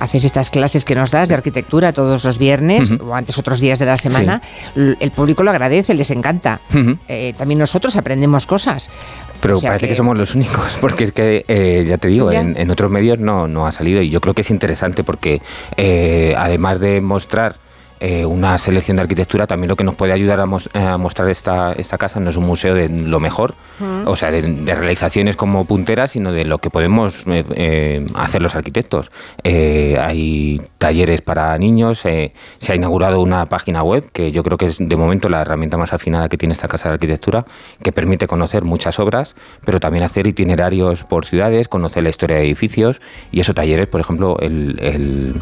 haces 0.00 0.24
estas 0.24 0.50
clases 0.50 0.84
que 0.84 0.94
nos 0.94 1.10
das 1.10 1.28
de 1.28 1.34
arquitectura 1.34 1.92
todos 1.92 2.24
los 2.24 2.38
viernes 2.38 2.90
o 3.00 3.14
antes 3.14 3.38
otros 3.38 3.60
días 3.60 3.78
de 3.78 3.86
la 3.86 3.96
semana, 3.96 4.40
el 4.76 5.10
público 5.10 5.42
lo 5.42 5.50
agradece, 5.50 5.94
les 5.94 6.10
encanta. 6.10 6.60
Eh, 7.08 7.34
también 7.36 7.58
nosotros 7.58 7.96
aprendemos 7.96 8.46
cosas. 8.46 8.90
Pero 9.40 9.56
O 9.56 9.60
sea 9.60 9.70
parece 9.70 9.88
que... 9.88 9.94
somos 9.94 10.16
los 10.16 10.34
únicos, 10.34 10.76
porque 10.80 11.04
es 11.04 11.12
que, 11.12 11.44
eh, 11.48 11.84
ya 11.88 11.98
te 11.98 12.08
digo, 12.08 12.32
Ya. 12.32 12.40
en, 12.40 12.56
en 12.56 12.70
otros 12.70 12.90
medios 12.90 13.18
no, 13.18 13.48
no 13.48 13.66
ha 13.66 13.72
salido 13.72 14.02
y 14.02 14.10
yo 14.10 14.20
creo 14.20 14.34
que 14.34 14.42
es 14.42 14.50
interesante 14.50 15.04
porque 15.04 15.40
eh, 15.76 16.34
además 16.36 16.80
de 16.80 17.00
mostrar 17.00 17.56
eh, 18.00 18.24
una 18.24 18.56
selección 18.58 18.96
de 18.96 19.02
arquitectura, 19.02 19.46
también 19.46 19.68
lo 19.68 19.76
que 19.76 19.84
nos 19.84 19.94
puede 19.94 20.12
ayudar 20.12 20.40
a, 20.40 20.46
mos- 20.46 20.68
a 20.74 20.96
mostrar 20.98 21.28
esta, 21.30 21.72
esta 21.72 21.98
casa 21.98 22.20
no 22.20 22.30
es 22.30 22.36
un 22.36 22.44
museo 22.44 22.74
de 22.74 22.88
lo 22.88 23.20
mejor, 23.20 23.54
o 24.06 24.16
sea, 24.16 24.30
de, 24.30 24.42
de 24.42 24.74
realizaciones 24.74 25.36
como 25.36 25.64
punteras, 25.64 26.10
sino 26.12 26.32
de 26.32 26.44
lo 26.44 26.58
que 26.58 26.70
podemos 26.70 27.26
eh, 27.26 27.44
eh, 27.54 28.06
hacer 28.14 28.42
los 28.42 28.54
arquitectos. 28.54 29.10
Eh, 29.44 29.96
hay 30.00 30.60
talleres 30.78 31.22
para 31.22 31.56
niños, 31.58 32.04
eh, 32.04 32.32
se 32.58 32.72
ha 32.72 32.74
inaugurado 32.76 33.20
una 33.20 33.46
página 33.46 33.82
web 33.82 34.04
que 34.12 34.32
yo 34.32 34.42
creo 34.42 34.58
que 34.58 34.66
es 34.66 34.78
de 34.78 34.96
momento 34.96 35.28
la 35.28 35.40
herramienta 35.42 35.76
más 35.76 35.92
afinada 35.92 36.28
que 36.28 36.36
tiene 36.36 36.52
esta 36.52 36.68
casa 36.68 36.88
de 36.88 36.94
arquitectura, 36.94 37.44
que 37.82 37.92
permite 37.92 38.26
conocer 38.26 38.64
muchas 38.64 38.98
obras, 38.98 39.34
pero 39.64 39.80
también 39.80 40.04
hacer 40.04 40.26
itinerarios 40.26 41.04
por 41.04 41.26
ciudades, 41.26 41.68
conocer 41.68 42.02
la 42.02 42.10
historia 42.10 42.36
de 42.36 42.44
edificios 42.44 43.00
y 43.32 43.40
esos 43.40 43.54
talleres, 43.54 43.86
por 43.86 44.00
ejemplo, 44.00 44.36
el, 44.40 44.78
el- 44.80 45.34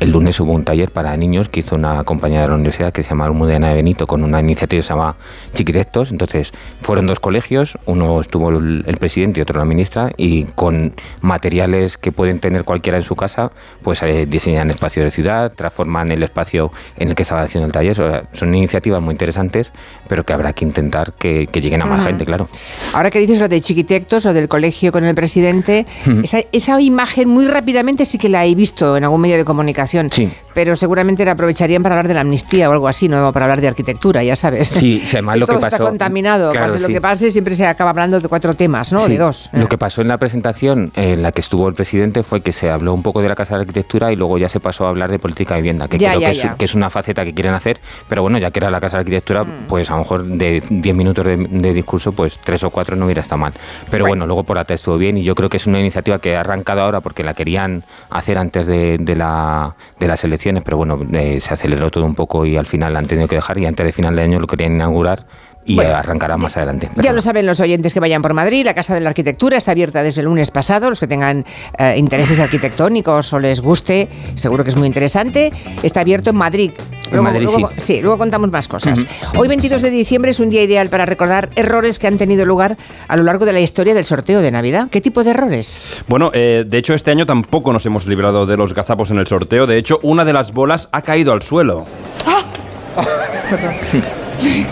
el 0.00 0.10
lunes 0.10 0.38
hubo 0.40 0.52
un 0.52 0.64
taller 0.64 0.90
para 0.90 1.16
niños 1.16 1.48
que 1.48 1.60
hizo 1.60 1.74
una 1.76 1.99
compañía 2.04 2.42
de 2.42 2.48
la 2.48 2.54
universidad 2.54 2.92
que 2.92 3.02
se 3.02 3.10
llama 3.10 3.26
Almudena 3.26 3.68
de 3.68 3.74
Benito 3.76 4.06
con 4.06 4.24
una 4.24 4.40
iniciativa 4.40 4.80
que 4.80 4.82
se 4.86 4.92
llama 4.92 5.16
Chiquitectos, 5.54 6.10
entonces 6.10 6.52
fueron 6.80 7.06
dos 7.06 7.20
colegios, 7.20 7.78
uno 7.86 8.20
estuvo 8.20 8.50
el, 8.50 8.84
el 8.86 8.96
presidente 8.96 9.40
y 9.40 9.42
otro 9.42 9.58
la 9.58 9.64
ministra 9.64 10.10
y 10.16 10.44
con 10.44 10.94
materiales 11.20 11.96
que 11.96 12.12
pueden 12.12 12.40
tener 12.40 12.64
cualquiera 12.64 12.98
en 12.98 13.04
su 13.04 13.16
casa, 13.16 13.50
pues 13.82 14.02
eh, 14.02 14.26
diseñan 14.26 14.70
espacios 14.70 15.04
de 15.04 15.10
ciudad, 15.10 15.52
transforman 15.52 16.10
el 16.10 16.22
espacio 16.22 16.72
en 16.96 17.08
el 17.08 17.14
que 17.14 17.22
estaba 17.22 17.42
haciendo 17.42 17.66
el 17.66 17.72
taller, 17.72 18.00
O 18.00 18.10
sea, 18.10 18.22
son 18.32 18.54
iniciativas 18.54 19.02
muy 19.02 19.12
interesantes, 19.12 19.72
pero 20.08 20.24
que 20.24 20.32
habrá 20.32 20.52
que 20.52 20.64
intentar 20.64 21.12
que, 21.14 21.46
que 21.46 21.60
lleguen 21.60 21.82
a 21.82 21.86
más 21.86 22.04
gente, 22.04 22.24
claro. 22.24 22.48
Ahora 22.92 23.10
que 23.10 23.18
dices 23.18 23.38
lo 23.40 23.48
de 23.48 23.60
chiquitectos 23.60 24.26
o 24.26 24.32
del 24.32 24.48
colegio 24.48 24.92
con 24.92 25.04
el 25.04 25.14
presidente, 25.14 25.86
esa, 26.22 26.40
esa 26.52 26.80
imagen 26.80 27.28
muy 27.28 27.46
rápidamente 27.46 28.04
sí 28.04 28.18
que 28.18 28.28
la 28.28 28.44
he 28.46 28.54
visto 28.54 28.96
en 28.96 29.04
algún 29.04 29.20
medio 29.20 29.36
de 29.36 29.44
comunicación, 29.44 30.10
Sí. 30.10 30.30
Pero 30.54 30.76
seguramente 30.76 31.24
la 31.24 31.32
aprovecharían 31.32 31.82
para 31.82 31.94
hablar 31.94 32.08
de 32.08 32.14
la 32.14 32.20
amnistía 32.22 32.68
o 32.68 32.72
algo 32.72 32.88
así, 32.88 33.08
no 33.08 33.32
para 33.32 33.46
hablar 33.46 33.60
de 33.60 33.68
arquitectura, 33.68 34.22
ya 34.22 34.36
sabes. 34.36 34.68
Sí, 34.68 35.02
además 35.12 35.38
lo 35.38 35.46
que 35.46 35.52
Todo 35.54 35.64
está 35.66 35.76
pasó- 35.78 35.88
contaminado, 35.88 36.50
Claro, 36.52 36.66
pase 36.68 36.80
lo 36.80 36.86
sí. 36.88 36.92
que 36.94 37.00
pase, 37.00 37.30
siempre 37.32 37.54
se 37.56 37.66
acaba 37.66 37.90
hablando 37.90 38.18
de 38.20 38.28
cuatro 38.28 38.54
temas, 38.54 38.92
¿no? 38.92 38.98
Sí, 39.00 39.12
De 39.12 39.18
dos. 39.18 39.50
Lo 39.52 39.68
que 39.68 39.78
pasó 39.78 40.00
en 40.02 40.08
la 40.08 40.18
presentación 40.18 40.90
en 40.94 41.22
la 41.22 41.32
que 41.32 41.40
estuvo 41.40 41.68
el 41.68 41.74
presidente 41.74 42.22
fue 42.22 42.40
que 42.40 42.52
se 42.52 42.70
habló 42.70 42.94
un 42.94 43.02
poco 43.02 43.22
de 43.22 43.28
la 43.28 43.34
Casa 43.34 43.54
de 43.56 43.62
Arquitectura 43.62 44.12
y 44.12 44.16
luego 44.16 44.38
ya 44.38 44.48
se 44.48 44.60
pasó 44.60 44.86
a 44.86 44.88
hablar 44.88 45.10
de 45.10 45.18
política 45.18 45.54
de 45.54 45.60
vivienda, 45.62 45.88
que 45.88 45.98
Ya, 45.98 46.10
creo 46.10 46.20
ya, 46.20 46.30
que, 46.30 46.36
ya. 46.36 46.44
Es, 46.52 46.54
que 46.54 46.64
es 46.64 46.74
una 46.74 46.90
faceta 46.90 47.24
que 47.24 47.32
quieren 47.34 47.54
hacer, 47.54 47.80
pero 48.08 48.22
bueno, 48.22 48.38
ya 48.38 48.50
que 48.50 48.58
era 48.60 48.70
la 48.70 48.80
Casa 48.80 48.96
de 48.96 49.00
Arquitectura, 49.00 49.44
Mm. 49.44 49.66
pues 49.68 49.88
a 49.90 49.92
lo 49.94 49.98
mejor 50.00 50.24
de 50.26 50.62
10 50.68 50.96
minutos 50.96 51.24
de, 51.24 51.36
de 51.36 51.72
discurso, 51.72 52.12
pues 52.12 52.38
tres 52.42 52.62
o 52.64 52.70
cuatro 52.70 52.96
no 52.96 53.04
hubiera 53.06 53.20
estado 53.20 53.38
mal. 53.38 53.52
Pero 53.90 54.06
bueno, 54.06 54.26
luego 54.26 54.44
por 54.44 54.58
atrás 54.58 54.80
estuvo 54.80 54.96
bien 54.98 55.16
y 55.18 55.22
yo 55.24 55.34
creo 55.34 55.48
que 55.48 55.56
es 55.58 55.66
una 55.66 55.78
iniciativa 55.80 56.18
que 56.18 56.36
ha 56.36 56.40
arrancado 56.40 56.80
ahora 56.80 57.00
porque 57.00 57.22
la 57.22 57.34
querían 57.34 57.84
hacer 58.10 58.38
antes 58.38 58.66
de, 58.66 58.96
de 58.98 59.16
la, 59.16 59.74
de 59.98 60.06
las 60.08 60.22
elecciones, 60.24 60.40
pero 60.64 60.76
bueno, 60.76 60.98
eh, 61.12 61.38
se 61.40 61.54
aceleró 61.54 61.90
todo 61.90 62.04
un 62.04 62.14
poco 62.14 62.44
y 62.44 62.56
al 62.56 62.66
final 62.66 62.92
la 62.92 62.98
han 62.98 63.06
tenido 63.06 63.28
que 63.28 63.36
dejar 63.36 63.58
y 63.58 63.66
antes 63.66 63.86
de 63.86 63.92
final 63.92 64.16
de 64.16 64.22
año 64.22 64.40
lo 64.40 64.46
querían 64.46 64.74
inaugurar 64.74 65.26
y 65.70 65.76
Bueno, 65.76 65.94
arrancará 65.94 66.36
más 66.36 66.56
adelante. 66.56 66.88
Ya 66.96 67.12
lo 67.12 67.20
saben 67.20 67.46
los 67.46 67.60
oyentes 67.60 67.94
que 67.94 68.00
vayan 68.00 68.22
por 68.22 68.34
Madrid, 68.34 68.64
la 68.64 68.74
Casa 68.74 68.94
de 68.94 69.00
la 69.00 69.10
Arquitectura 69.10 69.56
está 69.56 69.70
abierta 69.70 70.02
desde 70.02 70.20
el 70.20 70.24
lunes 70.26 70.50
pasado, 70.50 70.88
los 70.90 70.98
que 70.98 71.06
tengan 71.06 71.44
eh, 71.78 71.94
intereses 71.96 72.40
arquitectónicos 72.40 73.32
o 73.32 73.38
les 73.38 73.60
guste, 73.60 74.08
seguro 74.34 74.64
que 74.64 74.70
es 74.70 74.76
muy 74.76 74.86
interesante, 74.88 75.52
está 75.82 76.00
abierto 76.00 76.30
en 76.30 76.36
Madrid. 76.36 76.72
Luego- 77.12 77.70
sí. 77.78 78.00
luego 78.00 78.18
contamos 78.18 78.50
más 78.50 78.68
cosas. 78.68 79.04
Hoy 79.36 79.48
22 79.48 79.82
de 79.82 79.90
diciembre 79.90 80.30
es 80.30 80.40
un 80.40 80.48
día 80.48 80.62
ideal 80.62 80.88
para 80.88 81.06
recordar 81.06 81.50
errores 81.56 81.98
que 81.98 82.06
han 82.06 82.18
tenido 82.18 82.44
lugar 82.44 82.76
a 83.08 83.16
lo 83.16 83.22
largo 83.24 83.44
de 83.46 83.52
la 83.52 83.60
historia 83.60 83.94
del 83.94 84.04
sorteo 84.04 84.40
de 84.40 84.50
Navidad. 84.50 84.88
¿Qué 84.90 85.00
tipo 85.00 85.24
de 85.24 85.30
errores? 85.30 85.80
Bueno, 86.08 86.30
eh, 86.34 86.64
de 86.66 86.78
hecho 86.78 86.94
este 86.94 87.10
año 87.10 87.26
tampoco 87.26 87.72
nos 87.72 87.84
hemos 87.86 88.06
librado 88.06 88.46
de 88.46 88.56
los 88.56 88.74
gazapos 88.74 89.10
en 89.10 89.18
el 89.18 89.26
sorteo. 89.26 89.66
De 89.66 89.76
hecho, 89.78 89.98
una 90.02 90.24
de 90.24 90.32
las 90.32 90.52
bolas 90.52 90.88
ha 90.92 91.02
caído 91.02 91.32
al 91.32 91.42
suelo. 91.42 91.84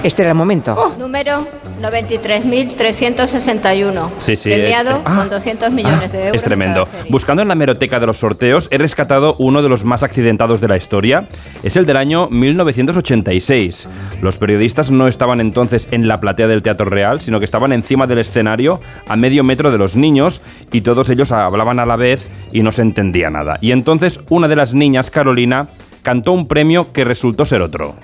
Este 0.03 0.23
era 0.23 0.31
el 0.31 0.37
momento. 0.37 0.95
Número 0.99 1.47
93.361. 1.81 4.11
Sí, 4.19 4.35
sí, 4.37 4.51
Premiado 4.51 4.91
eh, 4.91 4.99
eh, 4.99 5.03
ah, 5.05 5.17
con 5.19 5.31
200 5.31 5.71
millones 5.73 6.13
de 6.13 6.27
euros. 6.27 6.37
Es 6.37 6.43
tremendo. 6.43 6.87
Buscando 7.09 7.41
en 7.43 7.49
la 7.49 7.55
meroteca 7.55 7.99
de 8.01 8.07
los 8.07 8.19
sorteos, 8.19 8.69
he 8.71 8.79
rescatado 8.79 9.37
uno 9.39 9.63
de 9.63 9.69
los 9.69 9.85
más 9.85 10.03
accidentados 10.03 10.61
de 10.61 10.67
la 10.69 10.77
historia. 10.77 11.29
Es 11.63 11.77
el 11.77 11.87
del 11.87 11.97
año 11.97 12.29
1986. 12.31 13.89
Los 14.23 14.39
periodistas 14.39 14.91
no 14.91 15.07
estaban 15.09 15.41
entonces 15.41 15.89
en 15.91 16.09
la 16.09 16.21
platea 16.21 16.49
del 16.49 16.63
Teatro 16.63 16.91
Real, 16.91 17.21
sino 17.21 17.39
que 17.39 17.45
estaban 17.45 17.73
encima 17.73 18.07
del 18.07 18.19
escenario 18.19 18.81
a 19.07 19.17
medio 19.17 19.45
metro 19.45 19.71
de 19.71 19.79
los 19.79 19.97
niños 19.97 20.41
y 20.73 20.81
todos 20.83 21.09
ellos 21.11 21.33
hablaban 21.33 21.79
a 21.79 21.87
la 21.87 21.97
vez 21.97 22.29
y 22.53 22.63
no 22.63 22.73
se 22.73 22.83
entendía 22.83 23.31
nada. 23.31 23.59
Y 23.61 23.73
entonces 23.73 24.21
una 24.29 24.49
de 24.49 24.57
las 24.57 24.75
niñas, 24.75 25.11
Carolina, 25.11 25.69
cantó 26.03 26.33
un 26.33 26.49
premio 26.49 26.93
que 26.93 27.05
resultó 27.05 27.45
ser 27.45 27.63
otro. 27.63 27.97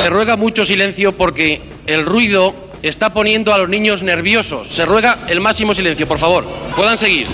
Se 0.02 0.10
ruega 0.10 0.36
mucho 0.38 0.64
silencio 0.64 1.12
porque 1.12 1.60
el 1.88 2.06
ruido 2.06 2.54
está 2.84 3.12
poniendo 3.14 3.52
a 3.54 3.58
los 3.58 3.68
niños 3.68 4.04
nerviosos. 4.04 4.68
Se 4.68 4.86
ruega 4.86 5.18
el 5.28 5.42
máximo 5.42 5.74
silencio, 5.74 6.08
por 6.08 6.20
favor. 6.20 6.46
Puedan 6.76 7.00
seguir. 7.00 7.26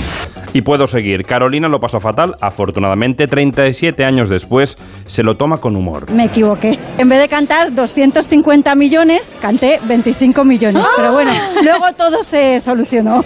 Y 0.56 0.62
puedo 0.62 0.88
seguir. 0.88 1.26
Carolina 1.26 1.68
lo 1.68 1.82
pasó 1.82 2.00
fatal. 2.00 2.38
Afortunadamente, 2.40 3.28
37 3.28 4.06
años 4.06 4.30
después, 4.30 4.78
se 5.04 5.22
lo 5.22 5.36
toma 5.36 5.58
con 5.58 5.76
humor. 5.76 6.10
Me 6.12 6.24
equivoqué. 6.24 6.80
En 6.98 7.10
vez 7.10 7.20
de 7.20 7.28
cantar 7.28 7.76
250 7.76 8.74
millones, 8.76 9.36
canté 9.42 9.82
25 9.84 10.46
millones. 10.46 10.86
Pero 10.96 11.12
bueno, 11.12 11.32
luego 11.62 11.92
todo 11.98 12.24
se 12.24 12.62
solucionó. 12.62 13.26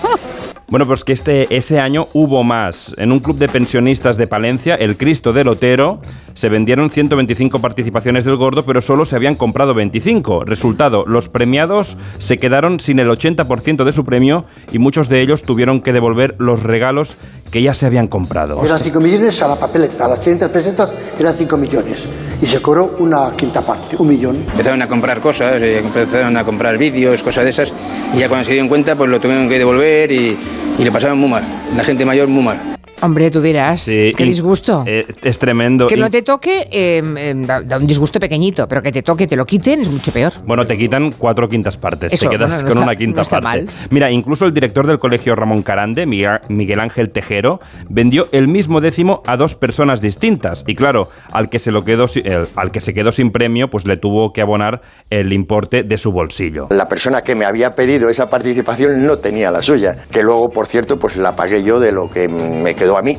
Bueno, 0.69 0.87
pues 0.87 1.03
que 1.03 1.13
este, 1.13 1.55
ese 1.55 1.79
año 1.79 2.07
hubo 2.13 2.43
más. 2.43 2.93
En 2.97 3.11
un 3.11 3.19
club 3.19 3.37
de 3.37 3.47
pensionistas 3.47 4.17
de 4.17 4.25
Palencia, 4.25 4.73
el 4.73 4.97
Cristo 4.97 5.31
del 5.31 5.49
Otero, 5.49 6.01
se 6.39 6.47
vendieron 6.47 6.89
125 6.89 7.59
participaciones 7.59 8.23
del 8.23 8.37
gordo, 8.37 8.63
pero 8.63 8.79
solo 8.79 9.05
se 9.05 9.17
habían 9.17 9.35
comprado 9.35 9.73
25. 9.73 10.45
Resultado, 10.45 11.03
los 11.05 11.27
premiados 11.27 11.97
se 12.17 12.37
quedaron 12.37 12.79
sin 12.79 12.99
el 12.99 13.09
80% 13.09 13.83
de 13.83 13.91
su 13.91 14.05
premio 14.05 14.45
y 14.71 14.79
muchos 14.79 15.09
de 15.09 15.19
ellos 15.19 15.43
tuvieron 15.43 15.81
que 15.81 15.91
devolver 15.91 16.35
los 16.39 16.63
regalos 16.63 17.17
que 17.51 17.61
ya 17.61 17.73
se 17.73 17.87
habían 17.87 18.07
comprado. 18.07 18.63
Eran 18.63 18.79
5 18.79 19.01
millones 19.01 19.41
a 19.41 19.49
la 19.49 19.57
papeleta, 19.57 20.05
a 20.05 20.07
las 20.07 20.19
500 20.19 20.49
pesetas 20.49 20.93
eran 21.19 21.35
5 21.35 21.57
millones. 21.57 22.07
Y 22.41 22.45
se 22.45 22.61
cobró 22.61 22.95
una 22.99 23.31
quinta 23.31 23.61
parte, 23.61 23.97
un 23.99 24.07
millón. 24.07 24.37
Empezaron 24.37 24.81
a 24.81 24.87
comprar 24.87 25.19
cosas, 25.19 25.61
eh, 25.61 25.79
empezaron 25.79 26.37
a 26.37 26.45
comprar 26.45 26.77
vídeos, 26.77 27.21
cosas 27.21 27.43
de 27.43 27.49
esas, 27.49 27.73
y 28.13 28.19
ya 28.19 28.29
cuando 28.29 28.45
se 28.45 28.53
dieron 28.53 28.69
cuenta, 28.69 28.95
pues 28.95 29.09
lo 29.09 29.19
tuvieron 29.19 29.49
que 29.49 29.59
devolver 29.59 30.09
y, 30.09 30.37
y 30.77 30.83
lo 30.85 30.91
pasaron 30.93 31.17
muy 31.17 31.31
mal. 31.31 31.43
La 31.75 31.83
gente 31.83 32.05
mayor 32.05 32.29
muy 32.29 32.43
mal. 32.43 32.78
Hombre, 33.01 33.31
tú. 33.31 33.41
Sí, 33.77 34.13
Qué 34.15 34.23
disgusto. 34.25 34.83
eh, 34.85 35.05
es 35.23 35.39
tremendo. 35.39 35.87
Que 35.87 35.97
no 35.97 36.09
te 36.09 36.21
toque, 36.21 36.67
eh, 36.71 37.01
eh, 37.17 37.33
da, 37.35 37.61
da 37.61 37.77
un 37.77 37.87
disgusto 37.87 38.19
pequeñito, 38.19 38.67
pero 38.67 38.81
que 38.81 38.91
te 38.91 39.01
toque, 39.01 39.27
te 39.27 39.35
lo 39.35 39.45
quiten, 39.45 39.81
es 39.81 39.89
mucho 39.89 40.11
peor. 40.11 40.33
Bueno, 40.45 40.67
te 40.67 40.77
quitan 40.77 41.11
cuatro 41.17 41.47
quintas 41.47 41.77
partes. 41.77 42.13
Eso, 42.13 42.29
te 42.29 42.35
quedas 42.35 42.49
bueno, 42.49 42.63
no 42.63 42.69
con 42.69 42.77
está- 42.79 42.83
una 42.83 42.95
quinta 42.97 43.15
no 43.17 43.21
está 43.21 43.41
parte. 43.41 43.65
mal. 43.65 43.73
Mira, 43.89 44.11
incluso 44.11 44.45
el 44.45 44.53
director 44.53 44.85
del 44.85 44.99
colegio 44.99 45.35
Ramón 45.35 45.63
Carande, 45.63 46.05
Miguel 46.05 46.79
Ángel 46.79 47.09
Tejero, 47.09 47.59
vendió 47.87 48.27
el 48.31 48.47
mismo 48.47 48.81
décimo 48.81 49.23
a 49.25 49.37
dos 49.37 49.55
personas 49.55 50.01
distintas. 50.01 50.63
Y 50.67 50.75
claro, 50.75 51.09
al 51.31 51.49
que 51.49 51.59
se 51.59 51.71
lo 51.71 51.83
quedó 51.85 52.07
al 52.55 52.71
que 52.71 52.81
se 52.81 52.93
quedó 52.93 53.11
sin 53.11 53.31
premio, 53.31 53.69
pues 53.69 53.85
le 53.85 53.97
tuvo 53.97 54.33
que 54.33 54.41
abonar 54.41 54.81
el 55.09 55.31
importe 55.33 55.83
de 55.83 55.97
su 55.97 56.11
bolsillo. 56.11 56.67
La 56.69 56.87
persona 56.89 57.21
que 57.21 57.35
me 57.35 57.45
había 57.45 57.75
pedido 57.75 58.09
esa 58.09 58.29
participación 58.29 59.05
no 59.05 59.17
tenía 59.17 59.51
la 59.51 59.61
suya, 59.61 59.97
que 60.11 60.23
luego, 60.23 60.49
por 60.49 60.67
cierto, 60.67 60.99
pues 60.99 61.15
la 61.17 61.35
pagué 61.35 61.63
yo 61.63 61.79
de 61.79 61.91
lo 61.91 62.09
que 62.09 62.27
me 62.27 62.75
quedó 62.75 62.88
quedó 62.89 62.97
a 62.97 63.01
mí. 63.01 63.17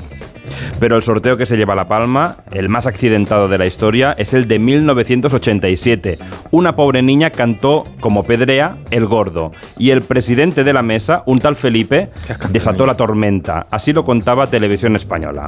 Pero 0.81 0.97
el 0.97 1.03
sorteo 1.03 1.37
que 1.37 1.47
se 1.47 1.57
lleva 1.57 1.75
la 1.75 1.87
palma, 1.87 2.39
el 2.53 2.69
más 2.69 2.87
accidentado 2.87 3.49
de 3.49 3.59
la 3.59 3.67
historia, 3.67 4.15
es 4.19 4.35
el 4.35 4.49
de 4.49 4.59
1987. 4.59 6.19
Una 6.51 6.75
pobre 6.75 7.03
niña 7.03 7.31
cantó 7.31 7.85
como 8.01 8.25
pedrea 8.25 8.79
el 8.91 9.07
gordo 9.07 9.53
y 9.79 9.91
el 9.91 10.03
presidente 10.03 10.65
de 10.65 10.73
la 10.73 10.83
mesa, 10.83 11.23
un 11.27 11.39
tal 11.39 11.55
Felipe, 11.55 12.11
desató 12.51 12.85
la 12.85 12.95
tormenta. 12.95 13.67
Así 13.71 13.93
lo 13.93 14.05
contaba 14.05 14.49
Televisión 14.49 14.97
Española. 14.97 15.45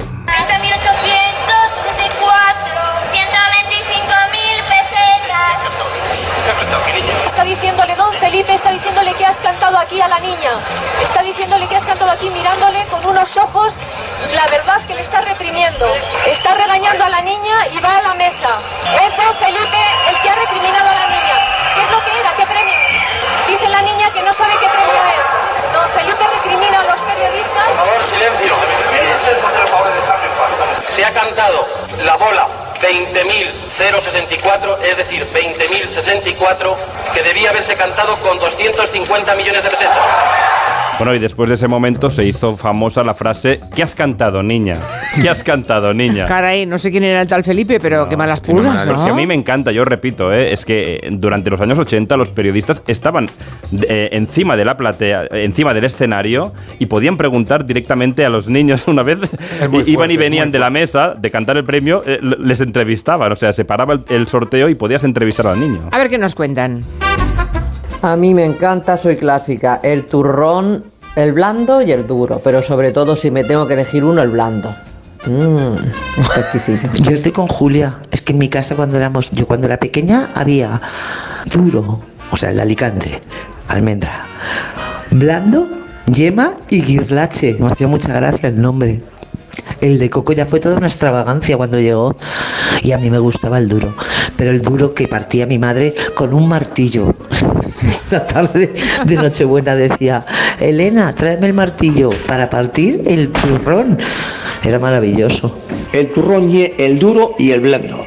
Cantado 9.73 9.79
aquí 9.79 10.01
a 10.01 10.07
la 10.07 10.19
niña. 10.19 10.51
Está 11.01 11.21
diciéndole 11.23 11.67
que 11.67 11.75
has 11.75 11.85
cantado 11.85 12.11
aquí 12.11 12.29
mirándole 12.29 12.85
con 12.87 13.05
unos 13.05 13.37
ojos, 13.37 13.77
la 14.33 14.45
verdad 14.47 14.79
que 14.85 14.93
le 14.93 15.01
está 15.01 15.21
reprimiendo. 15.21 15.87
Está 16.27 16.53
regañando 16.53 17.03
a 17.03 17.09
la 17.09 17.21
niña 17.21 17.67
y 17.71 17.79
va 17.79 17.97
a 17.97 18.01
la 18.03 18.13
mesa. 18.13 18.49
Es 19.03 19.17
don 19.17 19.35
Felipe 19.35 19.83
el 20.09 20.21
que 20.21 20.29
ha 20.29 20.35
recriminado 20.35 20.89
a 20.89 20.93
la 20.93 21.07
niña. 21.07 21.73
¿Qué 21.75 21.81
es 21.81 21.91
lo 21.91 22.03
que 22.03 22.19
era? 22.19 22.35
¿Qué 22.35 22.45
premio? 22.45 22.75
Dice 23.47 23.67
la 23.69 23.81
niña 23.81 24.09
que 24.13 24.21
no 24.21 24.31
sabe 24.31 24.53
qué 24.59 24.67
premio 24.67 25.01
es. 25.17 25.73
Don 25.73 25.89
Felipe 25.89 26.23
recrimina 26.35 26.79
a 26.79 26.83
los 26.83 27.01
periodistas. 27.01 27.65
Por 27.65 27.77
favor, 27.77 28.03
silencio. 28.03 28.55
Se 30.87 31.03
ha 31.03 31.11
cantado 31.11 31.65
la 32.03 32.15
bola 32.15 32.47
20.064, 32.83 34.77
es 34.83 34.97
decir, 34.97 35.25
20.064, 35.33 36.75
que 37.13 37.23
debía 37.23 37.51
haberse 37.51 37.75
cantado 37.75 38.17
con 38.17 38.37
250 38.39 39.35
millones 39.37 39.63
de 39.63 39.69
pesetas. 39.69 39.97
Bueno, 40.97 41.15
y 41.15 41.19
después 41.19 41.47
de 41.47 41.55
ese 41.55 41.69
momento 41.69 42.09
se 42.09 42.25
hizo 42.25 42.55
famosa 42.55 43.03
la 43.03 43.13
frase 43.13 43.59
¿Qué 43.73 43.83
has 43.83 43.95
cantado, 43.95 44.43
niña? 44.43 44.77
¿Qué 45.21 45.29
has 45.29 45.43
cantado, 45.43 45.93
niña? 45.93 46.25
Caray, 46.25 46.65
no 46.65 46.79
sé 46.79 46.91
quién 46.91 47.03
era 47.03 47.21
el 47.21 47.27
tal 47.27 47.43
Felipe, 47.43 47.79
pero 47.79 48.09
qué 48.09 48.17
malas 48.17 48.41
pulgas, 48.41 48.85
¿no? 48.87 49.01
a 49.01 49.13
mí 49.13 49.27
me 49.27 49.35
encanta, 49.35 49.71
yo 49.71 49.85
repito, 49.85 50.33
¿eh? 50.33 50.51
es 50.53 50.65
que 50.65 50.95
eh, 50.95 51.09
durante 51.11 51.49
los 51.49 51.61
años 51.61 51.77
80 51.77 52.17
los 52.17 52.29
periodistas 52.31 52.81
estaban 52.87 53.27
eh, 53.87 54.09
encima 54.13 54.57
de 54.57 54.65
la 54.65 54.75
platea, 54.75 55.27
encima 55.31 55.73
del 55.73 55.83
escenario 55.83 56.53
y 56.79 56.87
podían 56.87 57.17
preguntar 57.17 57.65
directamente 57.65 58.25
a 58.25 58.29
los 58.29 58.47
niños 58.47 58.83
una 58.87 59.03
vez 59.03 59.19
iban 59.85 60.09
y 60.11 60.17
venían 60.17 60.51
de 60.51 60.59
la 60.59 60.69
mesa 60.69 61.13
de 61.13 61.29
cantar 61.29 61.57
el 61.57 61.63
premio, 61.63 62.01
eh, 62.05 62.19
les 62.21 62.61
entrevistaban, 62.61 63.31
o 63.31 63.35
sea, 63.35 63.53
se 63.53 63.65
paraba 63.65 63.93
el, 63.93 64.01
el 64.09 64.27
sorteo 64.27 64.69
y 64.69 64.75
podías 64.75 65.03
entrevistar 65.03 65.47
al 65.47 65.59
niño. 65.59 65.89
A 65.91 65.97
ver 65.99 66.09
qué 66.09 66.17
nos 66.17 66.33
cuentan. 66.33 66.83
A 68.01 68.17
mí 68.17 68.33
me 68.33 68.43
encanta, 68.43 68.97
soy 68.97 69.15
clásica. 69.15 69.79
El 69.81 70.05
turrón, 70.05 70.83
el 71.15 71.31
blando 71.31 71.81
y 71.81 71.91
el 71.91 72.05
duro. 72.05 72.41
Pero 72.43 72.61
sobre 72.61 72.91
todo 72.91 73.15
si 73.15 73.31
me 73.31 73.45
tengo 73.45 73.65
que 73.65 73.75
elegir 73.75 74.03
uno, 74.03 74.21
el 74.21 74.29
blando. 74.29 74.75
Mmm. 75.25 75.77
Yo 77.01 77.11
estoy 77.11 77.31
con 77.31 77.47
Julia. 77.47 77.99
Es 78.11 78.21
que 78.21 78.33
en 78.33 78.39
mi 78.39 78.49
casa 78.49 78.75
cuando 78.75 78.97
éramos, 78.97 79.31
yo 79.31 79.47
cuando 79.47 79.65
era 79.67 79.77
pequeña 79.77 80.29
había 80.33 80.81
duro, 81.45 82.01
o 82.31 82.37
sea, 82.37 82.51
el 82.51 82.59
Alicante, 82.59 83.21
almendra, 83.67 84.25
blando, 85.11 85.67
yema 86.07 86.53
y 86.69 86.81
guirlache. 86.81 87.57
Me 87.59 87.67
hacía 87.67 87.87
mucha 87.87 88.13
gracia 88.13 88.49
el 88.49 88.61
nombre. 88.61 89.01
El 89.81 89.99
de 89.99 90.09
coco 90.09 90.33
ya 90.33 90.45
fue 90.45 90.59
toda 90.59 90.77
una 90.77 90.87
extravagancia 90.87 91.57
cuando 91.57 91.79
llegó 91.79 92.15
y 92.81 92.91
a 92.93 92.97
mí 92.97 93.09
me 93.09 93.19
gustaba 93.19 93.57
el 93.57 93.67
duro, 93.67 93.93
pero 94.37 94.51
el 94.51 94.61
duro 94.61 94.93
que 94.93 95.07
partía 95.07 95.45
mi 95.45 95.59
madre 95.59 95.93
con 96.15 96.33
un 96.33 96.47
martillo. 96.47 97.13
La 98.11 98.25
tarde 98.25 98.73
de 99.05 99.15
Nochebuena 99.15 99.75
decía, 99.75 100.25
Elena, 100.59 101.13
tráeme 101.13 101.47
el 101.47 101.53
martillo 101.53 102.09
para 102.27 102.49
partir 102.49 103.01
el 103.05 103.31
turrón. 103.31 103.97
Era 104.63 104.79
maravilloso. 104.79 105.57
El 105.91 106.11
turrón 106.11 106.49
ye 106.51 106.73
el 106.77 106.97
duro 106.99 107.33
y 107.37 107.51
el 107.51 107.59
blando. 107.59 108.05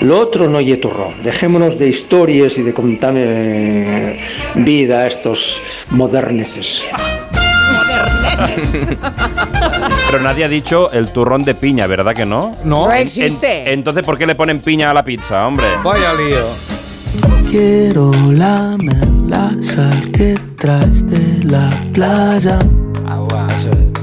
Lo 0.00 0.18
otro 0.20 0.48
no 0.48 0.60
ye 0.60 0.76
turrón. 0.78 1.22
Dejémonos 1.22 1.78
de 1.78 1.88
historias 1.88 2.56
y 2.56 2.62
de 2.62 2.72
contarme 2.72 4.16
vida 4.54 5.00
a 5.00 5.06
estos 5.08 5.60
moderneses. 5.90 6.80
Pero 10.10 10.22
nadie 10.22 10.44
ha 10.44 10.48
dicho 10.48 10.90
el 10.92 11.08
turrón 11.12 11.44
de 11.44 11.54
piña, 11.54 11.86
¿verdad 11.86 12.14
que 12.14 12.24
no? 12.24 12.56
No. 12.64 12.86
No 12.86 12.92
En- 12.92 13.02
existe. 13.02 13.72
entonces, 13.72 14.04
¿por 14.04 14.16
qué 14.16 14.26
le 14.26 14.34
ponen 14.34 14.60
piña 14.60 14.90
a 14.90 14.94
la 14.94 15.04
pizza, 15.04 15.46
hombre? 15.46 15.66
Vaya 15.84 16.14
lío. 16.14 16.46
Quiero 17.50 18.12
lamer 18.32 19.08
la 19.28 19.50
sal 19.60 20.10
que 20.12 20.36
traes 20.56 21.04
de 21.06 21.44
la 21.44 21.84
playa. 21.92 22.58
Agua, 23.06 23.48
eso 23.54 23.70
es. 23.70 23.99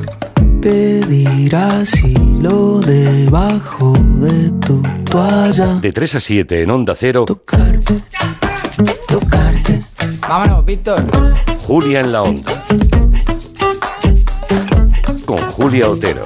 Pedir 0.62 1.56
asilo 1.56 2.80
debajo 2.80 3.94
de 4.20 4.50
tu 4.66 4.82
toalla. 5.10 5.76
De 5.82 5.92
3 5.92 6.16
a 6.16 6.20
7 6.20 6.64
en 6.64 6.72
Onda 6.72 6.96
Cero, 6.96 7.26
Vámonos, 10.22 10.66
Víctor. 10.66 11.06
Julia 11.66 12.02
en 12.02 12.12
la 12.12 12.24
Onda. 12.24 12.64
Con 15.26 15.38
Julia 15.38 15.90
Otero. 15.90 16.26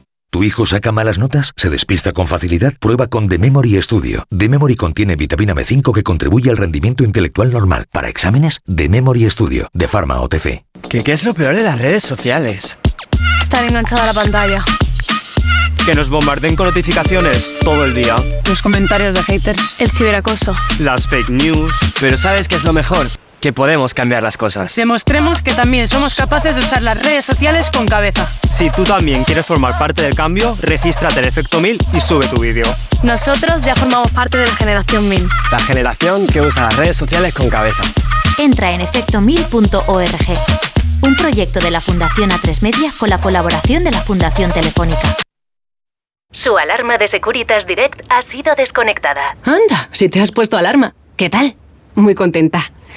¿Tu 0.31 0.45
hijo 0.45 0.65
saca 0.65 0.93
malas 0.93 1.17
notas? 1.17 1.51
¿Se 1.57 1.69
despista 1.69 2.13
con 2.13 2.25
facilidad? 2.25 2.73
Prueba 2.79 3.07
con 3.07 3.27
The 3.27 3.37
Memory 3.37 3.81
Studio. 3.81 4.25
The 4.29 4.47
Memory 4.47 4.77
contiene 4.77 5.17
vitamina 5.17 5.53
B5 5.53 5.93
que 5.93 6.03
contribuye 6.03 6.49
al 6.49 6.55
rendimiento 6.55 7.03
intelectual 7.03 7.51
normal. 7.51 7.85
Para 7.91 8.07
exámenes, 8.07 8.61
The 8.73 8.87
Memory 8.87 9.29
Studio, 9.29 9.69
de 9.73 9.89
Pharma 9.89 10.21
OTC. 10.21 10.63
¿Qué, 10.89 11.03
qué 11.03 11.11
es 11.11 11.25
lo 11.25 11.33
peor 11.33 11.53
de 11.57 11.63
las 11.63 11.79
redes 11.79 12.03
sociales? 12.03 12.79
Estar 13.41 13.65
enganchada 13.65 14.03
a 14.03 14.05
la 14.05 14.13
pantalla. 14.13 14.63
Que 15.85 15.95
nos 15.95 16.09
bombarden 16.09 16.55
con 16.55 16.65
notificaciones 16.65 17.57
todo 17.65 17.83
el 17.83 17.93
día. 17.93 18.15
Los 18.47 18.61
comentarios 18.61 19.13
de 19.13 19.23
haters. 19.23 19.75
El 19.79 19.89
ciberacoso. 19.89 20.55
Las 20.79 21.07
fake 21.07 21.27
news. 21.27 21.75
Pero 21.99 22.15
¿sabes 22.15 22.47
qué 22.47 22.55
es 22.55 22.63
lo 22.63 22.71
mejor? 22.71 23.07
Que 23.41 23.53
podemos 23.53 23.95
cambiar 23.95 24.21
las 24.21 24.37
cosas. 24.37 24.75
Demostremos 24.75 25.41
que 25.41 25.51
también 25.55 25.87
somos 25.87 26.13
capaces 26.13 26.55
de 26.55 26.61
usar 26.61 26.83
las 26.83 27.01
redes 27.01 27.25
sociales 27.25 27.71
con 27.71 27.87
cabeza. 27.87 28.29
Si 28.47 28.69
tú 28.69 28.83
también 28.83 29.23
quieres 29.23 29.47
formar 29.47 29.79
parte 29.79 30.03
del 30.03 30.13
cambio, 30.13 30.53
regístrate 30.61 31.19
en 31.19 31.25
Efecto 31.25 31.59
1000 31.59 31.79
y 31.91 31.99
sube 31.99 32.27
tu 32.27 32.39
vídeo. 32.39 32.65
Nosotros 33.01 33.63
ya 33.63 33.73
formamos 33.73 34.11
parte 34.11 34.37
de 34.37 34.45
la 34.45 34.55
generación 34.55 35.09
1000. 35.09 35.27
La 35.51 35.57
generación 35.57 36.27
que 36.27 36.41
usa 36.41 36.65
las 36.65 36.77
redes 36.77 36.95
sociales 36.95 37.33
con 37.33 37.49
cabeza. 37.49 37.81
Entra 38.37 38.73
en 38.73 38.81
efectomil.org. 38.81 40.27
Un 41.01 41.15
proyecto 41.15 41.59
de 41.59 41.71
la 41.71 41.81
Fundación 41.81 42.29
A3 42.29 42.61
Media 42.61 42.91
con 42.99 43.09
la 43.09 43.17
colaboración 43.17 43.83
de 43.83 43.89
la 43.89 44.01
Fundación 44.01 44.51
Telefónica. 44.51 45.17
Su 46.31 46.59
alarma 46.59 46.99
de 46.99 47.07
Securitas 47.07 47.65
Direct 47.65 48.01
ha 48.09 48.21
sido 48.21 48.53
desconectada. 48.53 49.35
Anda, 49.43 49.89
si 49.91 50.09
te 50.09 50.21
has 50.21 50.31
puesto 50.31 50.57
alarma. 50.57 50.93
¿Qué 51.15 51.31
tal? 51.31 51.55
Muy 51.95 52.13
contenta. 52.13 52.71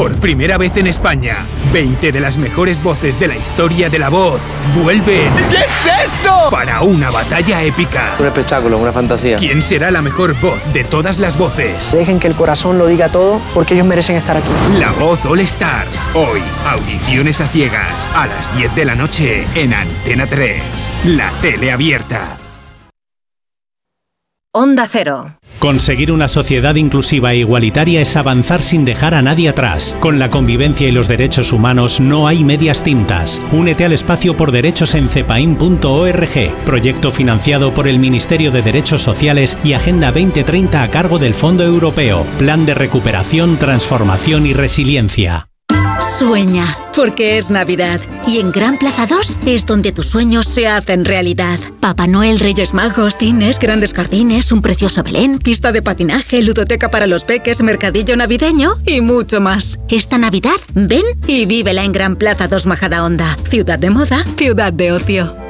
Por 0.00 0.14
primera 0.16 0.56
vez 0.56 0.74
en 0.78 0.86
España, 0.86 1.44
20 1.74 2.10
de 2.10 2.20
las 2.20 2.38
mejores 2.38 2.82
voces 2.82 3.20
de 3.20 3.28
la 3.28 3.36
historia 3.36 3.90
de 3.90 3.98
la 3.98 4.08
voz 4.08 4.40
vuelven. 4.82 5.30
¿Qué 5.50 5.58
es 5.58 6.06
esto? 6.06 6.48
Para 6.50 6.80
una 6.80 7.10
batalla 7.10 7.62
épica. 7.62 8.14
Un 8.18 8.24
espectáculo, 8.28 8.78
una 8.78 8.92
fantasía. 8.92 9.36
¿Quién 9.36 9.60
será 9.60 9.90
la 9.90 10.00
mejor 10.00 10.34
voz 10.40 10.58
de 10.72 10.84
todas 10.84 11.18
las 11.18 11.36
voces? 11.36 11.92
Dejen 11.92 12.18
que 12.18 12.28
el 12.28 12.34
corazón 12.34 12.78
lo 12.78 12.86
diga 12.86 13.10
todo 13.10 13.42
porque 13.52 13.74
ellos 13.74 13.86
merecen 13.86 14.16
estar 14.16 14.38
aquí. 14.38 14.48
La 14.78 14.92
voz 14.92 15.22
All 15.26 15.40
Stars. 15.40 16.00
Hoy, 16.14 16.40
audiciones 16.66 17.42
a 17.42 17.46
ciegas. 17.46 18.08
A 18.14 18.26
las 18.26 18.56
10 18.56 18.74
de 18.74 18.84
la 18.86 18.94
noche 18.94 19.46
en 19.54 19.74
Antena 19.74 20.26
3. 20.26 20.62
La 21.04 21.30
tele 21.42 21.72
abierta. 21.72 22.38
Onda 24.52 24.88
Cero. 24.90 25.36
Conseguir 25.60 26.10
una 26.10 26.26
sociedad 26.26 26.74
inclusiva 26.74 27.32
e 27.32 27.36
igualitaria 27.36 28.00
es 28.00 28.16
avanzar 28.16 28.62
sin 28.62 28.84
dejar 28.84 29.14
a 29.14 29.22
nadie 29.22 29.48
atrás. 29.48 29.96
Con 30.00 30.18
la 30.18 30.28
convivencia 30.28 30.88
y 30.88 30.90
los 30.90 31.06
derechos 31.06 31.52
humanos 31.52 32.00
no 32.00 32.26
hay 32.26 32.42
medias 32.42 32.82
tintas. 32.82 33.40
Únete 33.52 33.84
al 33.84 33.92
espacio 33.92 34.36
por 34.36 34.50
derechos 34.50 34.96
en 34.96 35.08
cepain.org, 35.08 36.64
proyecto 36.66 37.12
financiado 37.12 37.72
por 37.72 37.86
el 37.86 38.00
Ministerio 38.00 38.50
de 38.50 38.62
Derechos 38.62 39.02
Sociales 39.02 39.56
y 39.62 39.74
Agenda 39.74 40.10
2030 40.10 40.82
a 40.82 40.90
cargo 40.90 41.20
del 41.20 41.34
Fondo 41.34 41.62
Europeo, 41.62 42.26
Plan 42.36 42.66
de 42.66 42.74
Recuperación, 42.74 43.56
Transformación 43.56 44.46
y 44.46 44.52
Resiliencia. 44.52 45.49
Sueña, 46.02 46.78
porque 46.96 47.36
es 47.36 47.50
Navidad. 47.50 48.00
Y 48.26 48.38
en 48.38 48.52
Gran 48.52 48.78
Plaza 48.78 49.06
2 49.06 49.38
es 49.46 49.66
donde 49.66 49.92
tus 49.92 50.06
sueños 50.06 50.48
se 50.48 50.66
hacen 50.66 51.04
realidad. 51.04 51.58
Papá 51.80 52.06
Noel, 52.06 52.40
Reyes 52.40 52.72
Magos, 52.72 53.18
cines, 53.18 53.58
grandes 53.58 53.92
jardines, 53.92 54.50
un 54.50 54.62
precioso 54.62 55.02
Belén, 55.02 55.38
pista 55.38 55.72
de 55.72 55.82
patinaje, 55.82 56.42
ludoteca 56.42 56.90
para 56.90 57.06
los 57.06 57.24
peques, 57.24 57.62
mercadillo 57.62 58.16
navideño 58.16 58.76
y 58.86 59.02
mucho 59.02 59.40
más. 59.40 59.78
Esta 59.90 60.16
Navidad, 60.16 60.56
ven 60.74 61.04
y 61.26 61.44
vívela 61.44 61.84
en 61.84 61.92
Gran 61.92 62.16
Plaza 62.16 62.48
2 62.48 62.66
Majadahonda. 62.66 63.36
Ciudad 63.48 63.78
de 63.78 63.90
moda, 63.90 64.24
ciudad 64.36 64.72
de 64.72 64.92
ocio. 64.92 65.49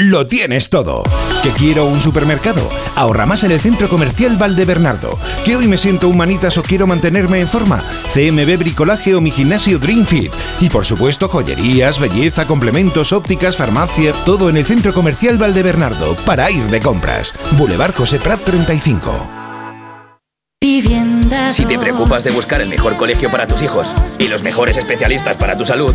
Lo 0.00 0.28
tienes 0.28 0.70
todo. 0.70 1.02
¿Que 1.42 1.50
quiero 1.50 1.86
un 1.86 2.00
supermercado? 2.00 2.68
Ahorra 2.94 3.26
más 3.26 3.42
en 3.42 3.50
el 3.50 3.58
Centro 3.58 3.88
Comercial 3.88 4.36
Valdebernardo. 4.36 5.18
¿Que 5.44 5.56
hoy 5.56 5.66
me 5.66 5.76
siento 5.76 6.08
humanitas 6.08 6.56
o 6.56 6.62
quiero 6.62 6.86
mantenerme 6.86 7.40
en 7.40 7.48
forma? 7.48 7.82
CMB 8.14 8.58
Bricolaje 8.58 9.16
o 9.16 9.20
mi 9.20 9.32
gimnasio 9.32 9.80
Dream 9.80 10.06
Fit. 10.06 10.32
Y 10.60 10.70
por 10.70 10.84
supuesto 10.84 11.28
joyerías, 11.28 11.98
belleza, 11.98 12.46
complementos, 12.46 13.12
ópticas, 13.12 13.56
farmacia, 13.56 14.12
todo 14.24 14.48
en 14.48 14.58
el 14.58 14.64
Centro 14.64 14.94
Comercial 14.94 15.36
Valdebernardo 15.36 16.14
para 16.24 16.48
ir 16.48 16.62
de 16.66 16.80
compras. 16.80 17.34
Boulevard 17.56 17.92
José 17.92 18.20
Prat 18.20 18.38
35. 18.44 19.28
Si 21.50 21.64
te 21.64 21.76
preocupas 21.76 22.22
de 22.22 22.30
buscar 22.30 22.60
el 22.60 22.68
mejor 22.68 22.96
colegio 22.96 23.32
para 23.32 23.48
tus 23.48 23.62
hijos 23.62 23.92
y 24.20 24.28
los 24.28 24.44
mejores 24.44 24.76
especialistas 24.76 25.36
para 25.36 25.58
tu 25.58 25.64
salud, 25.64 25.94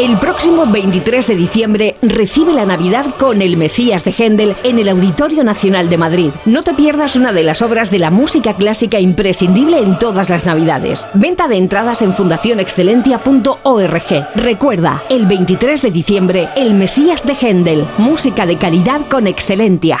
El 0.00 0.18
próximo 0.18 0.64
23 0.64 1.26
de 1.26 1.36
diciembre 1.36 1.96
recibe 2.00 2.54
la 2.54 2.64
Navidad 2.64 3.16
con 3.18 3.42
El 3.42 3.58
Mesías 3.58 4.02
de 4.02 4.12
Händel 4.12 4.56
en 4.64 4.78
el 4.78 4.88
Auditorio 4.88 5.44
Nacional 5.44 5.90
de 5.90 5.98
Madrid. 5.98 6.30
No 6.46 6.62
te 6.62 6.72
pierdas 6.72 7.16
una 7.16 7.34
de 7.34 7.44
las 7.44 7.60
obras 7.60 7.90
de 7.90 7.98
la 7.98 8.10
música 8.10 8.56
clásica 8.56 8.98
imprescindible 8.98 9.78
en 9.78 9.98
todas 9.98 10.30
las 10.30 10.46
Navidades. 10.46 11.06
Venta 11.12 11.48
de 11.48 11.58
entradas 11.58 12.00
en 12.00 12.14
fundacionexcelentia.org. 12.14 14.28
Recuerda, 14.36 15.02
el 15.10 15.26
23 15.26 15.82
de 15.82 15.90
diciembre, 15.90 16.48
El 16.56 16.72
Mesías 16.72 17.22
de 17.22 17.34
Händel. 17.34 17.86
Música 17.98 18.46
de 18.46 18.56
calidad 18.56 19.06
con 19.06 19.26
Excelentia. 19.26 19.98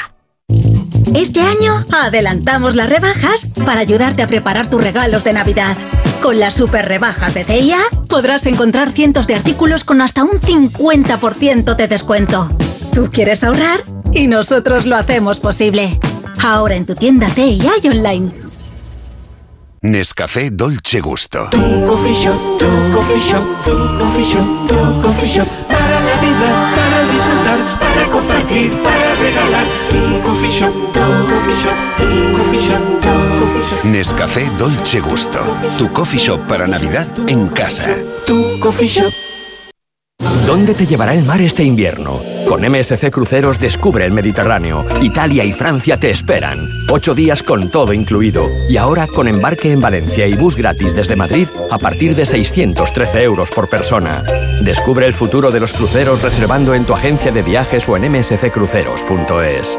Este 1.14 1.42
año 1.42 1.84
adelantamos 1.92 2.74
las 2.74 2.88
rebajas 2.88 3.52
para 3.66 3.80
ayudarte 3.80 4.22
a 4.22 4.28
preparar 4.28 4.70
tus 4.70 4.82
regalos 4.82 5.24
de 5.24 5.34
Navidad. 5.34 5.76
Con 6.22 6.38
las 6.38 6.54
super 6.54 6.86
rebajas 6.86 7.32
de 7.32 7.44
CIA 7.44 7.78
podrás 8.08 8.44
encontrar 8.46 8.92
cientos 8.92 9.26
de 9.26 9.34
artículos 9.34 9.84
con 9.84 10.02
hasta 10.02 10.22
un 10.22 10.38
50% 10.38 11.74
de 11.74 11.88
descuento. 11.88 12.50
Tú 12.94 13.08
quieres 13.10 13.42
ahorrar 13.42 13.82
y 14.12 14.26
nosotros 14.26 14.84
lo 14.84 14.96
hacemos 14.96 15.40
posible. 15.40 15.98
Ahora 16.42 16.74
en 16.74 16.84
tu 16.84 16.94
tienda 16.94 17.28
CIA 17.28 17.72
y 17.82 17.88
online. 17.88 18.30
Nescafé 19.82 20.50
Dolce 20.50 21.00
Gusto. 21.00 21.48
Tu 21.50 21.58
coffee 21.58 22.12
shop, 22.12 22.58
tu 22.58 22.66
coffee 22.92 23.18
shop, 23.18 23.42
tu 23.64 23.70
coffee 23.70 24.24
shop, 24.24 24.68
tu 24.68 25.02
coffee 25.02 25.26
shop. 25.26 25.48
Para 25.68 26.00
Navidad, 26.00 26.76
para 26.76 27.09
disfrutar, 27.30 27.78
para 27.78 28.06
compartir, 28.10 28.72
para 28.82 29.14
regalar. 29.14 29.66
Tu 29.90 30.20
coffee 30.22 30.50
shop, 30.50 30.72
tu 30.92 31.00
coffee 31.28 31.56
shop, 31.56 31.76
tu 31.96 32.36
coffee 32.36 32.62
shop, 32.62 33.00
tu 33.00 33.40
coffee 33.40 33.64
shop. 33.68 33.84
Nescafé 33.84 34.50
Dolce 34.58 35.00
Gusto. 35.00 35.40
Tu 35.78 35.88
coffee 35.92 36.18
shop 36.18 36.40
para 36.48 36.66
Navidad 36.66 37.06
en 37.26 37.48
casa. 37.48 37.86
Tu 38.26 38.58
coffee 38.60 38.88
shop. 38.88 39.29
¿Dónde 40.46 40.74
te 40.74 40.86
llevará 40.86 41.14
el 41.14 41.24
mar 41.24 41.40
este 41.40 41.64
invierno? 41.64 42.20
Con 42.46 42.60
MSC 42.60 43.10
Cruceros 43.10 43.58
descubre 43.58 44.04
el 44.04 44.12
Mediterráneo. 44.12 44.84
Italia 45.00 45.44
y 45.44 45.52
Francia 45.52 45.96
te 45.96 46.10
esperan. 46.10 46.68
Ocho 46.90 47.14
días 47.14 47.42
con 47.42 47.70
todo 47.70 47.92
incluido. 47.92 48.50
Y 48.68 48.76
ahora 48.76 49.06
con 49.06 49.28
embarque 49.28 49.72
en 49.72 49.80
Valencia 49.80 50.26
y 50.26 50.34
bus 50.34 50.56
gratis 50.56 50.94
desde 50.94 51.16
Madrid 51.16 51.48
a 51.70 51.78
partir 51.78 52.14
de 52.14 52.26
613 52.26 53.22
euros 53.22 53.50
por 53.50 53.68
persona. 53.68 54.24
Descubre 54.62 55.06
el 55.06 55.14
futuro 55.14 55.50
de 55.50 55.60
los 55.60 55.72
cruceros 55.72 56.22
reservando 56.22 56.74
en 56.74 56.84
tu 56.84 56.92
agencia 56.92 57.32
de 57.32 57.42
viajes 57.42 57.88
o 57.88 57.96
en 57.96 58.10
msccruceros.es. 58.12 59.78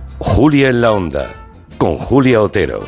Julia 0.23 0.69
en 0.69 0.81
la 0.81 0.91
Onda, 0.91 1.33
con 1.79 1.97
Julia 1.97 2.43
Otero. 2.43 2.85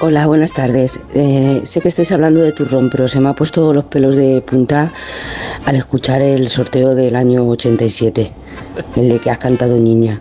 Hola, 0.00 0.28
buenas 0.28 0.52
tardes. 0.52 1.00
Eh, 1.12 1.60
sé 1.64 1.80
que 1.80 1.88
estáis 1.88 2.12
hablando 2.12 2.40
de 2.40 2.52
turrón, 2.52 2.88
pero 2.88 3.08
se 3.08 3.18
me 3.18 3.28
ha 3.28 3.32
puesto 3.32 3.72
los 3.72 3.84
pelos 3.86 4.14
de 4.14 4.40
punta 4.42 4.92
al 5.66 5.74
escuchar 5.74 6.22
el 6.22 6.48
sorteo 6.48 6.94
del 6.94 7.16
año 7.16 7.44
87, 7.48 8.32
el 8.94 9.08
de 9.08 9.18
que 9.18 9.28
has 9.28 9.38
cantado 9.38 9.76
niña, 9.76 10.20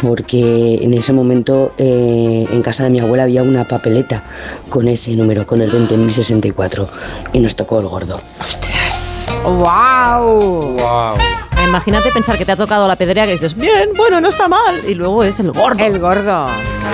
porque 0.00 0.78
en 0.82 0.94
ese 0.94 1.12
momento 1.12 1.72
eh, 1.76 2.46
en 2.50 2.62
casa 2.62 2.84
de 2.84 2.90
mi 2.90 3.00
abuela 3.00 3.24
había 3.24 3.42
una 3.42 3.68
papeleta 3.68 4.24
con 4.70 4.88
ese 4.88 5.14
número, 5.14 5.46
con 5.46 5.60
el 5.60 5.70
20.064, 5.70 6.88
y 7.34 7.40
nos 7.40 7.54
tocó 7.54 7.80
el 7.80 7.86
gordo. 7.88 8.18
¡Ostras! 8.40 9.28
¡Wow! 9.44 10.78
¡Wow! 10.78 11.37
Imagínate 11.68 12.10
pensar 12.12 12.38
que 12.38 12.44
te 12.46 12.52
ha 12.52 12.56
tocado 12.56 12.88
la 12.88 12.96
pedrea 12.96 13.26
que 13.26 13.32
dices, 13.32 13.54
bien, 13.54 13.90
bueno, 13.96 14.20
no 14.20 14.28
está 14.28 14.48
mal. 14.48 14.82
Y 14.88 14.94
luego 14.94 15.22
es 15.22 15.38
el 15.40 15.52
gordo. 15.52 15.84
El 15.84 15.98
gordo. 15.98 16.48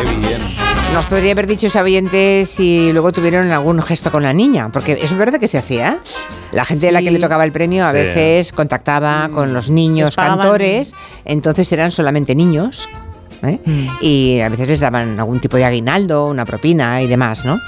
Qué 0.05 0.11
bien. 0.17 0.41
Nos 0.93 1.07
podría 1.07 1.33
haber 1.33 1.47
dicho 1.47 1.69
ese 1.69 1.81
oyente 1.81 2.45
si 2.47 2.93
luego 2.93 3.13
tuvieron 3.13 3.51
algún 3.53 3.81
gesto 3.83 4.11
con 4.13 4.23
la 4.23 4.33
niña, 4.33 4.69
porque 4.73 4.99
es 5.01 5.17
verdad 5.17 5.39
que 5.41 5.49
se 5.49 5.59
hacía. 5.59 5.99
La 6.53 6.65
gente 6.65 6.89
a 6.89 6.93
la 6.93 7.03
que 7.03 7.11
le 7.11 7.19
tocaba 7.19 7.45
el 7.45 7.53
premio 7.53 7.85
a 7.87 7.91
Sí. 7.91 7.97
veces 7.97 8.53
contactaba 8.53 9.29
con 9.33 9.53
los 9.53 9.71
niños 9.71 10.15
cantores, 10.17 10.93
entonces 11.25 11.71
eran 11.73 11.91
solamente 11.91 12.35
niños. 12.35 12.89
¿eh? 13.43 13.59
Y 14.01 14.41
a 14.41 14.49
veces 14.49 14.69
les 14.69 14.81
daban 14.81 15.19
algún 15.19 15.41
tipo 15.41 15.57
de 15.57 15.65
aguinaldo, 15.65 16.29
una 16.29 16.45
propina 16.45 17.03
y 17.03 17.07
demás, 17.09 17.45
¿no? 17.45 17.61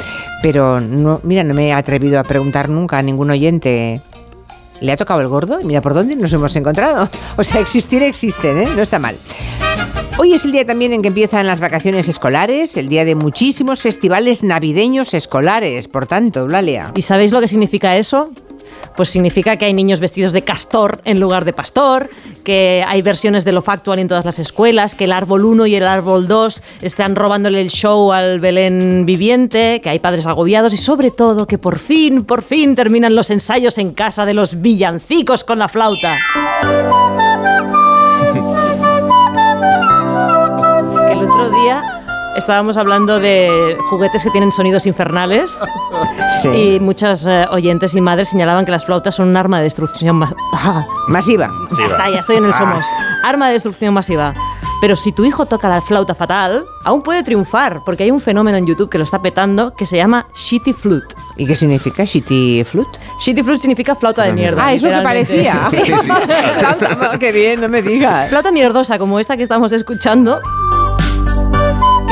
Pero 0.42 0.80
no, 0.80 1.20
mira, 1.24 1.42
no 1.44 1.52
me 1.54 1.68
he 1.68 1.72
atrevido 1.72 2.18
a 2.20 2.24
preguntar 2.24 2.68
nunca 2.68 2.98
a 2.98 3.02
ningún 3.02 3.30
oyente 3.30 4.00
le 4.80 4.92
ha 4.92 4.96
tocado 4.96 5.20
el 5.20 5.28
gordo 5.28 5.60
y 5.60 5.64
mira 5.64 5.80
por 5.80 5.94
dónde 5.94 6.16
nos 6.16 6.32
hemos 6.32 6.54
encontrado. 6.56 7.08
O 7.36 7.44
sea, 7.44 7.60
existir 7.60 8.02
existen, 8.02 8.58
¿eh? 8.58 8.68
No 8.74 8.82
está 8.82 8.98
mal. 8.98 9.16
Hoy 10.18 10.32
es 10.32 10.44
el 10.46 10.52
día 10.52 10.64
también 10.64 10.94
en 10.94 11.02
que 11.02 11.08
empiezan 11.08 11.46
las 11.46 11.60
vacaciones 11.60 12.08
escolares, 12.08 12.76
el 12.78 12.88
día 12.88 13.04
de 13.04 13.14
muchísimos 13.14 13.82
festivales 13.82 14.42
navideños 14.42 15.12
escolares, 15.12 15.88
por 15.88 16.06
tanto, 16.06 16.40
Eulalia. 16.40 16.92
¿Y 16.94 17.02
sabéis 17.02 17.32
lo 17.32 17.40
que 17.40 17.48
significa 17.48 17.96
eso? 17.96 18.30
Pues 18.96 19.10
significa 19.10 19.56
que 19.56 19.66
hay 19.66 19.74
niños 19.74 20.00
vestidos 20.00 20.32
de 20.32 20.42
castor 20.42 21.00
en 21.04 21.20
lugar 21.20 21.44
de 21.44 21.52
pastor, 21.52 22.08
que 22.44 22.84
hay 22.86 23.02
versiones 23.02 23.44
de 23.44 23.52
lo 23.52 23.62
factual 23.62 23.98
en 23.98 24.08
todas 24.08 24.24
las 24.24 24.38
escuelas, 24.38 24.94
que 24.94 25.04
el 25.04 25.12
árbol 25.12 25.44
1 25.44 25.66
y 25.66 25.74
el 25.74 25.86
árbol 25.86 26.28
2 26.28 26.62
están 26.82 27.16
robándole 27.16 27.60
el 27.60 27.70
show 27.70 28.12
al 28.12 28.40
Belén 28.40 29.04
viviente, 29.04 29.80
que 29.82 29.90
hay 29.90 29.98
padres 29.98 30.26
agobiados 30.26 30.72
y 30.72 30.76
sobre 30.76 31.10
todo 31.10 31.46
que 31.46 31.58
por 31.58 31.78
fin, 31.78 32.24
por 32.24 32.42
fin 32.42 32.74
terminan 32.74 33.14
los 33.14 33.30
ensayos 33.30 33.78
en 33.78 33.92
casa 33.92 34.24
de 34.24 34.34
los 34.34 34.60
villancicos 34.60 35.44
con 35.44 35.58
la 35.58 35.68
flauta. 35.68 36.16
Estábamos 42.46 42.76
hablando 42.76 43.18
de 43.18 43.76
juguetes 43.90 44.22
que 44.22 44.30
tienen 44.30 44.52
sonidos 44.52 44.86
infernales 44.86 45.58
Sí. 46.42 46.48
y 46.48 46.80
muchas 46.80 47.26
eh, 47.26 47.44
oyentes 47.50 47.92
y 47.94 48.00
madres 48.00 48.28
señalaban 48.28 48.64
que 48.64 48.70
las 48.70 48.84
flautas 48.86 49.16
son 49.16 49.28
un 49.30 49.36
arma 49.36 49.56
de 49.58 49.64
destrucción 49.64 50.14
ma- 50.14 50.32
Masiva. 51.08 51.50
Ya 51.76 51.86
está, 51.86 52.08
ya 52.08 52.20
estoy 52.20 52.36
en 52.36 52.44
el 52.44 52.54
Somos. 52.54 52.84
Arma 53.24 53.48
de 53.48 53.54
destrucción 53.54 53.92
masiva. 53.94 54.32
Pero 54.80 54.94
si 54.94 55.10
tu 55.10 55.24
hijo 55.24 55.46
toca 55.46 55.68
la 55.70 55.80
flauta 55.80 56.14
fatal, 56.14 56.66
aún 56.84 57.02
puede 57.02 57.22
triunfar, 57.22 57.80
porque 57.84 58.04
hay 58.04 58.10
un 58.10 58.20
fenómeno 58.20 58.58
en 58.58 58.66
YouTube 58.66 58.90
que 58.90 58.98
lo 58.98 59.04
está 59.04 59.20
petando 59.22 59.74
que 59.74 59.86
se 59.86 59.96
llama 59.96 60.26
Shitty 60.36 60.74
Flute. 60.74 61.16
¿Y 61.38 61.46
qué 61.46 61.56
significa 61.56 62.04
Shitty 62.04 62.62
Flute? 62.64 62.98
Shitty 63.18 63.42
Flute 63.42 63.58
significa 63.58 63.94
flauta 63.96 64.22
de 64.24 64.34
mierda. 64.34 64.62
Ah, 64.66 64.72
es 64.74 64.82
lo 64.82 64.90
que 64.92 65.00
parecía. 65.00 65.62
Sí. 65.70 65.78
Flauta, 66.58 67.18
qué 67.18 67.32
bien, 67.32 67.60
no 67.62 67.68
me 67.70 67.80
digas. 67.82 68.28
Flauta 68.28 68.52
mierdosa 68.52 68.98
como 68.98 69.18
esta 69.18 69.36
que 69.38 69.42
estamos 69.42 69.72
escuchando, 69.72 70.40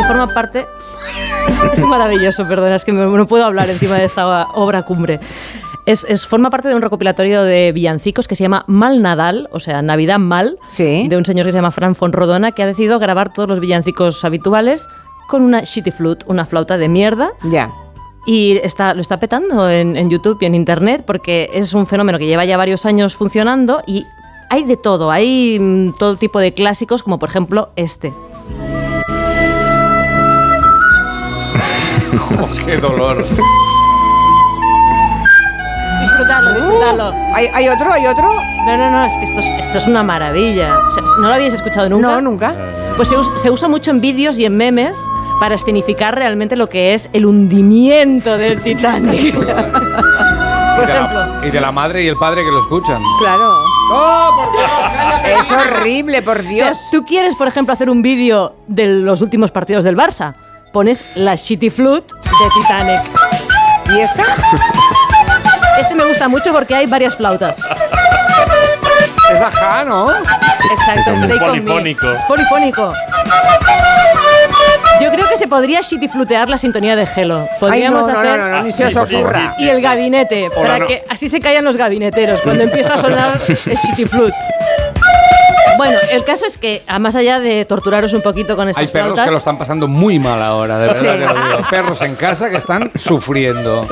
que 0.06 0.12
forma 0.12 0.26
parte... 0.32 0.66
Es 1.72 1.82
maravilloso, 1.84 2.46
perdona, 2.46 2.74
es 2.76 2.84
que 2.84 2.92
me- 2.92 3.04
no 3.04 3.26
puedo 3.26 3.44
hablar 3.44 3.68
encima 3.70 3.96
de 3.96 4.04
esta 4.04 4.46
obra 4.54 4.82
cumbre. 4.82 5.20
Es, 5.86 6.04
es- 6.08 6.26
forma 6.26 6.50
parte 6.50 6.68
de 6.68 6.74
un 6.74 6.82
recopilatorio 6.82 7.42
de 7.42 7.72
villancicos 7.72 8.26
que 8.28 8.34
se 8.36 8.42
llama 8.44 8.64
Mal 8.66 9.02
Nadal, 9.02 9.48
o 9.52 9.60
sea, 9.60 9.82
Navidad 9.82 10.18
Mal, 10.18 10.56
de 11.08 11.16
un 11.16 11.24
señor 11.26 11.46
que 11.46 11.52
se 11.52 11.58
llama 11.58 11.70
Fran 11.70 11.94
Fonrodona, 11.94 12.52
que 12.52 12.62
ha 12.62 12.66
decidido 12.66 12.98
grabar 12.98 13.32
todos 13.32 13.48
los 13.48 13.60
villancicos 13.60 14.24
habituales 14.24 14.88
con 15.28 15.42
una 15.42 15.62
shitty 15.62 15.90
flute, 15.90 16.24
una 16.28 16.44
flauta 16.46 16.76
de 16.78 16.88
mierda. 16.88 17.30
Ya. 17.44 17.70
Y 18.26 18.58
está, 18.62 18.94
lo 18.94 19.00
está 19.02 19.18
petando 19.20 19.68
en, 19.70 19.96
en 19.96 20.08
YouTube 20.10 20.38
y 20.40 20.46
en 20.46 20.54
Internet 20.54 21.04
porque 21.06 21.50
es 21.52 21.74
un 21.74 21.86
fenómeno 21.86 22.18
que 22.18 22.26
lleva 22.26 22.44
ya 22.46 22.56
varios 22.56 22.86
años 22.86 23.14
funcionando 23.16 23.82
y 23.86 24.04
hay 24.50 24.64
de 24.64 24.76
todo. 24.76 25.10
Hay 25.10 25.58
mm, 25.60 25.94
todo 25.98 26.16
tipo 26.16 26.38
de 26.40 26.52
clásicos, 26.54 27.02
como 27.02 27.18
por 27.18 27.28
ejemplo 27.28 27.70
este. 27.76 28.12
Oh, 32.40 32.48
¡Qué 32.66 32.76
dolor! 32.76 33.24
Disfrutadlo, 36.00 36.54
disfrutadlo. 36.54 37.12
¿Hay, 37.34 37.46
hay 37.54 37.68
otro? 37.68 37.92
¿Hay 37.92 38.06
otro? 38.06 38.32
No, 38.66 38.76
no, 38.76 38.90
no, 38.90 39.04
es 39.04 39.12
que 39.16 39.24
esto 39.24 39.38
es, 39.40 39.46
esto 39.66 39.78
es 39.78 39.86
una 39.86 40.02
maravilla. 40.02 40.78
O 40.90 40.94
sea, 40.94 41.02
¿No 41.18 41.28
lo 41.28 41.34
habéis 41.34 41.54
escuchado 41.54 41.88
nunca? 41.88 42.08
No, 42.08 42.20
nunca. 42.20 42.54
Pues 42.96 43.08
se, 43.08 43.16
us- 43.16 43.32
se 43.36 43.50
usa 43.50 43.68
mucho 43.68 43.90
en 43.90 44.00
vídeos 44.00 44.38
y 44.38 44.44
en 44.44 44.56
memes 44.56 44.98
para 45.40 45.54
escenificar 45.56 46.14
realmente 46.14 46.56
lo 46.56 46.66
que 46.68 46.94
es 46.94 47.08
el 47.12 47.26
hundimiento 47.26 48.36
del 48.38 48.60
Titanic. 48.62 49.34
por 49.34 49.44
y, 49.44 50.86
de 50.86 50.92
ejemplo. 50.92 51.18
la, 51.18 51.40
y 51.46 51.50
de 51.50 51.60
la 51.60 51.72
madre 51.72 52.02
y 52.04 52.08
el 52.08 52.16
padre 52.16 52.42
que 52.44 52.50
lo 52.50 52.60
escuchan. 52.60 53.02
Claro. 53.18 53.52
¡Oh, 53.92 54.30
por 54.36 54.52
Dios! 54.52 54.70
cállate! 54.96 55.34
Es 55.34 55.52
horrible, 55.52 56.22
por 56.22 56.38
O 56.38 56.42
sea, 56.42 56.50
Dios. 56.50 56.78
tú 56.92 57.04
quieres, 57.04 57.34
por 57.34 57.48
ejemplo, 57.48 57.72
hacer 57.74 57.90
un 57.90 58.02
vídeo 58.02 58.54
de 58.66 58.86
los 58.86 59.20
últimos 59.22 59.50
partidos 59.50 59.84
del 59.84 59.96
Barça. 59.96 60.34
Pones 60.74 61.04
la 61.14 61.36
Shitty 61.36 61.70
Flute 61.70 62.12
de 62.12 62.60
Titanic. 62.60 63.00
¿Y 63.94 64.00
esta? 64.00 64.24
Este 65.78 65.94
me 65.94 66.04
gusta 66.04 66.26
mucho 66.28 66.52
porque 66.52 66.74
hay 66.74 66.86
varias 66.86 67.14
flautas. 67.14 67.58
Es 69.32 69.40
ajá, 69.40 69.84
¿no? 69.84 70.10
Exacto, 70.10 71.12
Es 71.12 71.22
stay 71.22 71.38
polifónico. 71.38 72.10
Es 72.10 72.18
polifónico. 72.24 72.92
Yo 75.00 75.12
creo 75.12 75.28
que 75.28 75.36
se 75.36 75.46
podría 75.46 75.80
shitty 75.80 76.08
flutear 76.08 76.48
la 76.48 76.58
sintonía 76.58 76.96
de 76.96 77.06
Hello. 77.14 77.46
Podríamos 77.60 78.08
no, 78.08 78.18
hacer 78.18 78.40
no, 78.40 78.48
no, 78.48 78.62
ni 78.64 78.72
se 78.72 78.86
os 78.86 79.08
sí, 79.08 79.14
ocurra. 79.14 79.54
y 79.58 79.68
el 79.68 79.80
gabinete 79.80 80.48
Hola, 80.56 80.56
para 80.56 80.78
no. 80.80 80.86
que 80.88 81.04
así 81.08 81.28
se 81.28 81.38
callan 81.38 81.64
los 81.64 81.76
gabineteros 81.76 82.40
cuando 82.40 82.64
empieza 82.64 82.94
a 82.94 82.98
sonar 82.98 83.40
el 83.48 83.76
shitty 83.76 84.06
flute. 84.06 84.34
Bueno, 85.76 85.98
el 86.12 86.24
caso 86.24 86.46
es 86.46 86.58
que, 86.58 86.82
a 86.86 86.98
más 86.98 87.16
allá 87.16 87.40
de 87.40 87.64
torturaros 87.64 88.12
un 88.12 88.22
poquito 88.22 88.56
con 88.56 88.68
estas 88.68 88.80
Hay 88.82 88.86
perros 88.88 89.08
flautas, 89.08 89.24
que 89.26 89.30
lo 89.32 89.38
están 89.38 89.58
pasando 89.58 89.88
muy 89.88 90.18
mal 90.18 90.40
ahora, 90.42 90.78
de 90.78 90.86
verdad 90.88 91.00
Sí. 91.00 91.06
que 91.06 91.26
lo 91.34 91.46
digo. 91.46 91.58
Perros 91.70 92.02
en 92.02 92.14
casa 92.14 92.50
que 92.50 92.56
están 92.56 92.92
sufriendo. 92.94 93.86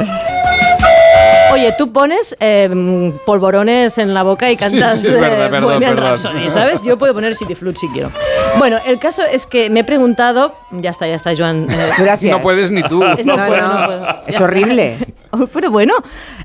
Oye, 1.53 1.75
tú 1.77 1.93
pones 1.93 2.35
eh, 2.41 3.13
polvorones 3.27 3.99
en 3.99 4.15
la 4.15 4.23
boca 4.23 4.51
y 4.51 4.57
cantas 4.57 5.01
sí, 5.01 5.09
es 5.09 5.21
verdad, 5.21 5.47
eh, 5.47 5.51
perdón, 5.51 5.65
Bohemian 5.65 5.95
perdón. 5.95 6.11
Rhapsody, 6.13 6.51
¿sabes? 6.51 6.83
Yo 6.83 6.97
puedo 6.97 7.13
poner 7.13 7.35
City 7.35 7.55
Flute 7.55 7.79
si 7.79 7.89
quiero. 7.89 8.11
Bueno, 8.59 8.79
el 8.87 8.99
caso 8.99 9.23
es 9.31 9.47
que 9.47 9.69
me 9.69 9.81
he 9.81 9.85
preguntado... 9.85 10.55
Ya 10.73 10.91
está, 10.91 11.07
ya 11.07 11.17
está, 11.17 11.33
Joan. 11.37 11.67
eh, 11.71 11.77
Gracias. 11.99 12.33
No 12.33 12.41
puedes 12.43 12.71
ni 12.73 12.83
tú. 12.83 13.01
No, 13.25 13.37
No, 13.37 13.47
puedo, 13.47 13.57
no, 13.63 13.79
no 13.81 13.87
puedo. 13.87 14.19
es 14.27 14.41
horrible. 14.41 14.97
Pero 15.55 15.71
bueno, 15.71 15.95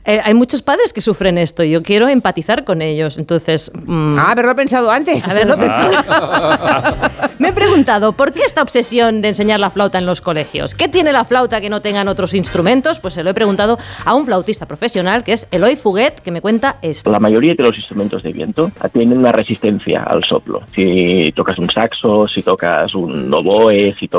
eh, 0.05 0.21
hay 0.23 0.33
muchos 0.33 0.61
padres 0.61 0.93
que 0.93 1.01
sufren 1.01 1.37
esto 1.37 1.61
y 1.63 1.71
yo 1.71 1.83
quiero 1.83 2.07
empatizar 2.07 2.63
con 2.63 2.81
ellos. 2.81 3.17
Entonces, 3.17 3.69
mm, 3.85 4.17
Ah, 4.17 4.31
haberlo 4.31 4.55
pensado 4.55 4.89
antes. 4.89 5.27
haberlo 5.27 5.57
pensado. 5.57 5.91
Me 7.39 7.49
he 7.49 7.53
preguntado, 7.53 8.13
¿por 8.13 8.31
qué 8.33 8.43
esta 8.43 8.61
obsesión 8.61 9.21
de 9.21 9.27
enseñar 9.29 9.59
la 9.59 9.69
flauta 9.69 9.97
en 9.97 10.05
los 10.05 10.21
colegios? 10.21 10.73
¿Qué 10.73 10.87
tiene 10.87 11.11
la 11.11 11.25
flauta 11.25 11.59
que 11.61 11.69
no 11.69 11.81
tengan 11.81 12.07
otros 12.07 12.33
instrumentos? 12.33 12.99
Pues 13.01 13.13
se 13.13 13.23
lo 13.23 13.29
he 13.29 13.33
preguntado 13.33 13.77
a 14.05 14.13
un 14.15 14.25
flautista 14.25 14.65
profesional, 14.65 15.23
que 15.23 15.33
es 15.33 15.47
Eloy 15.51 15.75
Fuguet, 15.75 16.21
que 16.21 16.31
me 16.31 16.41
cuenta 16.41 16.77
esto. 16.81 17.11
La 17.11 17.19
mayoría 17.19 17.53
de 17.55 17.63
los 17.63 17.75
instrumentos 17.75 18.23
de 18.23 18.31
viento 18.31 18.71
tienen 18.93 19.17
una 19.17 19.31
resistencia 19.33 20.03
al 20.03 20.23
soplo. 20.23 20.61
Si 20.73 21.31
tocas 21.35 21.57
un 21.59 21.69
saxo, 21.69 22.27
si 22.27 22.41
tocas 22.41 22.95
un 22.95 23.31
oboe, 23.33 23.93
si 23.99 24.07
tocas 24.07 24.16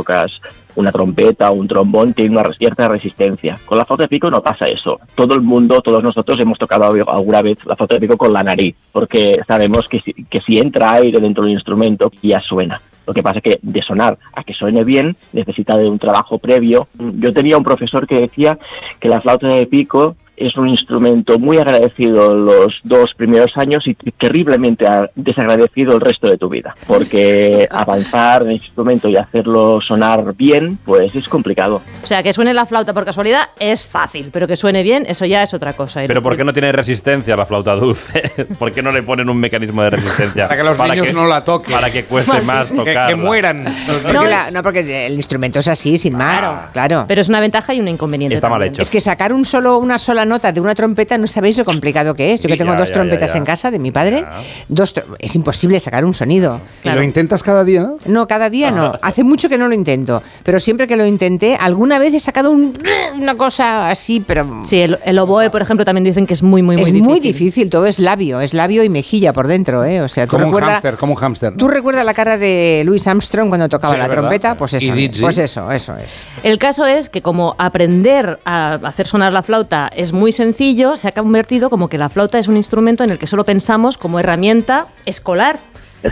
una 0.76 0.92
trompeta 0.92 1.50
o 1.50 1.54
un 1.54 1.68
trombón, 1.68 2.14
tiene 2.14 2.38
una 2.38 2.52
cierta 2.54 2.88
resistencia. 2.88 3.58
Con 3.64 3.78
la 3.78 3.84
flauta 3.84 4.04
de 4.04 4.08
pico 4.08 4.30
no 4.30 4.42
pasa 4.42 4.66
eso. 4.66 5.00
Todo 5.14 5.34
el 5.34 5.42
mundo, 5.42 5.80
todos 5.80 6.02
nosotros 6.02 6.38
hemos 6.40 6.58
tocado 6.58 6.92
alguna 7.08 7.42
vez 7.42 7.58
la 7.64 7.76
flauta 7.76 7.96
de 7.96 8.00
pico 8.00 8.16
con 8.16 8.32
la 8.32 8.42
nariz, 8.42 8.76
porque 8.92 9.40
sabemos 9.46 9.88
que 9.88 10.00
si, 10.00 10.12
que 10.12 10.40
si 10.40 10.58
entra 10.58 10.92
aire 10.92 11.20
dentro 11.20 11.44
del 11.44 11.52
instrumento 11.52 12.10
ya 12.22 12.40
suena. 12.40 12.80
Lo 13.06 13.14
que 13.14 13.22
pasa 13.22 13.38
es 13.38 13.42
que 13.42 13.58
de 13.62 13.82
sonar 13.82 14.18
a 14.34 14.44
que 14.44 14.52
suene 14.52 14.84
bien 14.84 15.16
necesita 15.32 15.78
de 15.78 15.88
un 15.88 15.98
trabajo 15.98 16.38
previo. 16.38 16.88
Yo 16.98 17.32
tenía 17.32 17.56
un 17.56 17.64
profesor 17.64 18.06
que 18.06 18.16
decía 18.16 18.58
que 19.00 19.08
la 19.08 19.22
flauta 19.22 19.48
de 19.48 19.66
pico 19.66 20.14
es 20.40 20.56
un 20.56 20.68
instrumento 20.68 21.38
muy 21.38 21.58
agradecido 21.58 22.34
los 22.34 22.74
dos 22.84 23.12
primeros 23.16 23.50
años 23.56 23.84
y 23.86 23.94
terriblemente 24.12 24.86
a- 24.86 25.10
desagradecido 25.14 25.94
el 25.94 26.00
resto 26.00 26.28
de 26.28 26.36
tu 26.38 26.48
vida, 26.48 26.74
porque 26.86 27.66
avanzar 27.70 28.42
en 28.42 28.48
el 28.50 28.54
instrumento 28.56 29.08
y 29.08 29.16
hacerlo 29.16 29.80
sonar 29.80 30.34
bien, 30.34 30.78
pues 30.84 31.14
es 31.14 31.26
complicado. 31.28 31.82
O 32.02 32.06
sea, 32.06 32.22
que 32.22 32.32
suene 32.32 32.54
la 32.54 32.66
flauta 32.66 32.92
por 32.94 33.04
casualidad 33.04 33.48
es 33.58 33.84
fácil, 33.84 34.30
pero 34.32 34.46
que 34.46 34.56
suene 34.56 34.82
bien, 34.82 35.04
eso 35.08 35.24
ya 35.26 35.42
es 35.42 35.54
otra 35.54 35.72
cosa. 35.72 36.02
Pero 36.06 36.22
¿por 36.22 36.36
qué 36.36 36.44
no 36.44 36.52
tiene 36.52 36.72
resistencia 36.72 37.36
la 37.36 37.46
flauta 37.46 37.74
dulce? 37.74 38.32
¿Por 38.58 38.72
qué 38.72 38.82
no 38.82 38.92
le 38.92 39.02
ponen 39.02 39.28
un 39.28 39.38
mecanismo 39.38 39.82
de 39.82 39.90
resistencia? 39.90 40.48
Para 40.48 40.56
que 40.56 40.64
los 40.68 40.78
niños 40.78 41.12
no 41.14 41.26
la 41.26 41.44
toquen. 41.44 41.74
Para 41.74 41.90
que 41.90 42.04
cueste 42.04 42.40
más 42.42 42.70
Que, 42.70 42.76
tocarla. 42.76 43.06
que 43.08 43.16
mueran. 43.16 43.64
los 43.86 44.04
No, 44.04 44.24
la- 44.24 44.50
no, 44.50 44.62
porque 44.62 45.06
el 45.06 45.14
instrumento 45.14 45.58
es 45.60 45.68
así, 45.68 45.98
sin 45.98 46.14
más. 46.16 46.70
Claro. 46.72 47.04
Pero 47.08 47.20
es 47.20 47.28
una 47.28 47.40
ventaja 47.40 47.74
y 47.74 47.80
un 47.80 47.88
inconveniente. 47.88 48.34
Está 48.34 48.48
mal 48.48 48.62
hecho. 48.62 48.82
Es 48.82 48.90
que 48.90 49.00
sacar 49.00 49.32
un 49.32 49.44
solo, 49.44 49.78
una 49.78 49.98
sola 49.98 50.24
nota 50.28 50.52
de 50.52 50.60
una 50.60 50.74
trompeta 50.74 51.18
no 51.18 51.26
sabéis 51.26 51.58
lo 51.58 51.64
complicado 51.64 52.14
que 52.14 52.32
es. 52.32 52.42
Yo 52.42 52.48
que 52.48 52.56
tengo 52.56 52.72
ya, 52.72 52.78
dos 52.78 52.88
ya, 52.88 52.94
trompetas 52.94 53.28
ya, 53.30 53.34
ya. 53.34 53.38
en 53.38 53.44
casa 53.44 53.70
de 53.72 53.78
mi 53.80 53.90
padre, 53.90 54.24
dos 54.68 54.94
es 55.18 55.34
imposible 55.34 55.80
sacar 55.80 56.04
un 56.04 56.14
sonido. 56.14 56.60
¿Y 56.84 56.90
lo 56.90 57.02
intentas 57.02 57.42
cada 57.42 57.64
día? 57.64 57.88
No, 58.06 58.28
cada 58.28 58.50
día 58.50 58.68
Ah. 58.68 58.72
no. 58.72 58.98
Hace 59.02 59.24
mucho 59.24 59.48
que 59.48 59.58
no 59.58 59.66
lo 59.68 59.74
intento. 59.74 60.22
Pero 60.44 60.60
siempre 60.60 60.86
que 60.86 60.96
lo 60.96 61.04
intenté, 61.06 61.56
alguna 61.58 61.98
vez 61.98 62.14
he 62.14 62.20
sacado 62.20 62.50
un- 62.50 62.78
una 63.18 63.34
cosa 63.36 63.88
así, 63.90 64.20
pero 64.20 64.60
Sí, 64.64 64.78
el, 64.80 64.98
el 65.04 65.18
oboe, 65.18 65.50
por 65.50 65.62
ejemplo, 65.62 65.84
también 65.84 66.04
dicen 66.04 66.26
que 66.26 66.34
es 66.34 66.42
muy, 66.42 66.62
muy, 66.62 66.76
muy 66.76 66.82
es 66.82 66.86
difícil. 66.92 67.02
muy 67.08 67.20
difícil. 67.20 67.70
Todo 67.70 67.86
es 67.86 67.98
labio, 67.98 68.40
es 68.40 68.52
labio 68.54 68.82
y 68.84 68.88
mejilla 68.88 69.32
por 69.32 69.46
dentro, 69.48 69.84
¿eh? 69.84 70.00
O 70.02 70.08
sea, 70.08 70.26
tú 70.26 70.36
Como 70.36 70.48
un 70.56 70.60
hámster, 70.62 70.96
como 70.96 71.12
un 71.14 71.18
hámster. 71.18 71.54
¿Tú 71.56 71.68
recuerdas 71.68 72.04
la 72.04 72.14
cara 72.14 72.36
de 72.38 72.82
Louis 72.84 73.06
Armstrong 73.06 73.48
cuando 73.48 73.68
tocaba 73.68 73.94
Sí, 73.94 73.98
la 74.00 74.08
¿verdad? 74.08 74.22
trompeta? 74.22 74.54
Pues 74.56 74.74
eso, 74.74 74.92
pues 75.22 75.38
eso, 75.38 75.70
eso 75.72 75.96
es. 75.96 76.24
El 76.42 76.58
caso 76.58 76.84
es 76.84 77.08
que 77.08 77.22
como 77.22 77.54
aprender 77.58 78.40
a 78.44 78.74
hacer 78.84 79.06
sonar 79.06 79.32
la 79.32 79.42
flauta 79.42 79.88
es 79.94 80.12
muy 80.12 80.17
sencillo, 80.32 80.96
se 80.96 81.08
ha 81.08 81.12
convertido 81.12 81.70
como 81.70 81.88
que 81.88 81.98
la 81.98 82.08
flauta 82.08 82.38
es 82.38 82.48
un 82.48 82.56
instrumento 82.56 83.04
en 83.04 83.10
el 83.10 83.18
que 83.18 83.26
solo 83.26 83.44
pensamos 83.44 83.96
como 83.98 84.18
herramienta 84.18 84.86
escolar. 85.06 85.58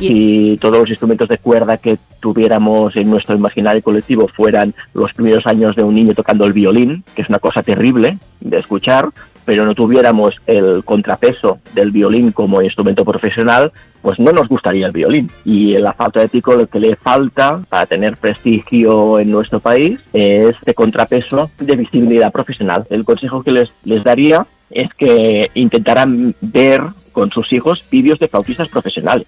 Y- 0.01 0.09
Si 0.09 0.59
todos 0.61 0.79
los 0.79 0.89
instrumentos 0.91 1.29
de 1.29 1.39
cuerda 1.39 1.77
que 1.77 1.99
tuviéramos 2.21 2.97
en 2.97 3.09
nuestro 3.09 3.37
imaginario 3.37 3.83
colectivo 3.83 4.27
fueran 4.35 4.75
los 4.95 5.13
primeros 5.13 5.47
años 5.47 5.77
de 5.77 5.85
un 5.85 5.95
niño 5.95 6.13
tocando 6.15 6.45
el 6.45 6.53
violín, 6.53 7.05
que 7.15 7.23
es 7.23 7.29
una 7.29 7.39
cosa 7.39 7.63
terrible 7.63 8.19
de 8.41 8.59
escuchar, 8.59 9.11
pero 9.45 9.65
no 9.65 9.75
tuviéramos 9.77 10.35
el 10.49 10.83
contrapeso 10.85 11.59
del 11.73 11.93
violín 11.93 12.33
como 12.33 12.63
instrumento 12.63 13.05
profesional, 13.05 13.71
pues 14.07 14.21
no 14.21 14.31
nos 14.31 14.47
gustaría 14.47 14.87
el 14.87 14.93
violín. 14.93 15.29
Y 15.45 15.77
la 15.79 15.93
falta 15.93 16.21
de 16.21 16.29
pico 16.29 16.55
lo 16.55 16.69
que 16.69 16.79
le 16.79 16.95
falta 16.95 17.61
para 17.69 17.87
tener 17.87 18.17
prestigio 18.17 19.19
en 19.19 19.33
nuestro 19.33 19.59
país 19.59 19.99
es 20.13 20.51
este 20.51 20.75
contrapeso 20.75 21.51
de 21.59 21.75
visibilidad 21.75 22.31
profesional. 22.31 22.87
El 22.89 23.05
consejo 23.05 23.43
que 23.43 23.51
les, 23.51 23.73
les 23.83 24.05
daría 24.05 24.47
es 24.71 24.95
que 24.95 25.51
intentaran 25.55 26.37
ver 26.41 26.83
con 27.11 27.33
sus 27.33 27.53
hijos 27.53 27.83
vídeos 27.91 28.21
de 28.21 28.29
flautistas 28.29 28.69
profesionales. 28.69 29.27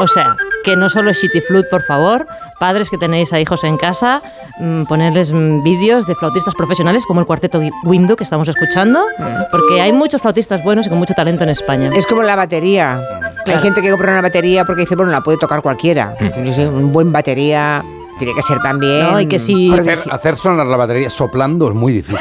O 0.00 0.08
sea, 0.08 0.34
que 0.64 0.74
no 0.74 0.90
solo 0.90 1.10
es 1.10 1.22
Shitty 1.22 1.40
Flute, 1.42 1.68
por 1.70 1.82
favor, 1.82 2.26
padres 2.60 2.90
que 2.90 2.98
tenéis 2.98 3.32
a 3.32 3.40
hijos 3.40 3.64
en 3.64 3.78
casa, 3.78 4.22
mm, 4.58 4.84
ponerles 4.84 5.32
mm, 5.32 5.64
vídeos 5.64 6.06
de 6.06 6.14
flautistas 6.14 6.54
profesionales 6.54 7.06
como 7.06 7.20
el 7.20 7.26
cuarteto 7.26 7.58
Window 7.84 8.16
que 8.16 8.24
estamos 8.24 8.46
escuchando, 8.46 9.02
porque 9.50 9.80
hay 9.80 9.92
muchos 9.92 10.20
flautistas 10.20 10.62
buenos 10.62 10.86
y 10.86 10.90
con 10.90 10.98
mucho 10.98 11.14
talento 11.14 11.42
en 11.42 11.50
España. 11.50 11.90
Es 11.96 12.06
como 12.06 12.22
la 12.22 12.36
batería. 12.36 13.00
Hay 13.46 13.58
gente 13.58 13.80
que 13.80 13.90
compra 13.90 14.12
una 14.12 14.20
batería 14.20 14.66
porque 14.66 14.82
dice, 14.82 14.94
bueno, 14.94 15.10
la 15.10 15.22
puede 15.22 15.38
tocar 15.38 15.62
cualquiera. 15.62 16.14
Sé, 16.54 16.68
un 16.68 16.92
buen 16.92 17.10
batería 17.10 17.82
tiene 18.20 18.34
que 18.34 18.42
ser 18.42 18.58
también. 18.60 19.02
No, 19.10 19.20
y 19.20 19.26
que 19.26 19.38
si- 19.38 19.70
Hacer, 19.72 19.98
hacer 20.10 20.36
sonar 20.36 20.66
la 20.68 20.76
batería 20.76 21.10
soplando 21.10 21.68
es 21.68 21.74
muy 21.74 21.92
difícil. 21.94 22.18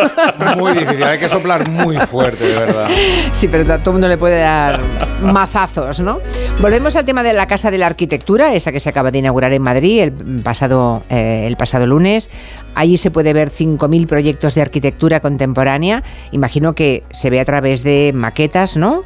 muy 0.56 0.72
difícil, 0.72 1.02
hay 1.02 1.18
que 1.18 1.28
soplar 1.28 1.68
muy 1.68 1.98
fuerte, 2.00 2.44
de 2.46 2.58
verdad. 2.58 2.88
Sí, 3.32 3.48
pero 3.48 3.62
a 3.72 3.78
todo 3.78 3.90
el 3.90 3.94
mundo 3.94 4.08
le 4.08 4.18
puede 4.18 4.40
dar 4.40 4.80
mazazos, 5.22 6.00
¿no? 6.00 6.20
Volvemos 6.60 6.94
al 6.96 7.04
tema 7.04 7.22
de 7.22 7.32
la 7.32 7.46
Casa 7.46 7.70
de 7.70 7.78
la 7.78 7.86
Arquitectura, 7.86 8.54
esa 8.54 8.70
que 8.72 8.80
se 8.80 8.88
acaba 8.88 9.10
de 9.10 9.18
inaugurar 9.18 9.52
en 9.52 9.62
Madrid 9.62 10.00
el 10.02 10.12
pasado, 10.42 11.02
eh, 11.10 11.44
el 11.46 11.56
pasado 11.56 11.86
lunes. 11.86 12.30
Allí 12.74 12.96
se 12.96 13.10
puede 13.10 13.32
ver 13.32 13.50
5.000 13.50 14.06
proyectos 14.06 14.54
de 14.54 14.62
arquitectura 14.62 15.20
contemporánea. 15.20 16.02
Imagino 16.32 16.74
que 16.74 17.02
se 17.10 17.30
ve 17.30 17.40
a 17.40 17.44
través 17.44 17.82
de 17.82 18.12
maquetas, 18.14 18.76
¿no? 18.76 19.02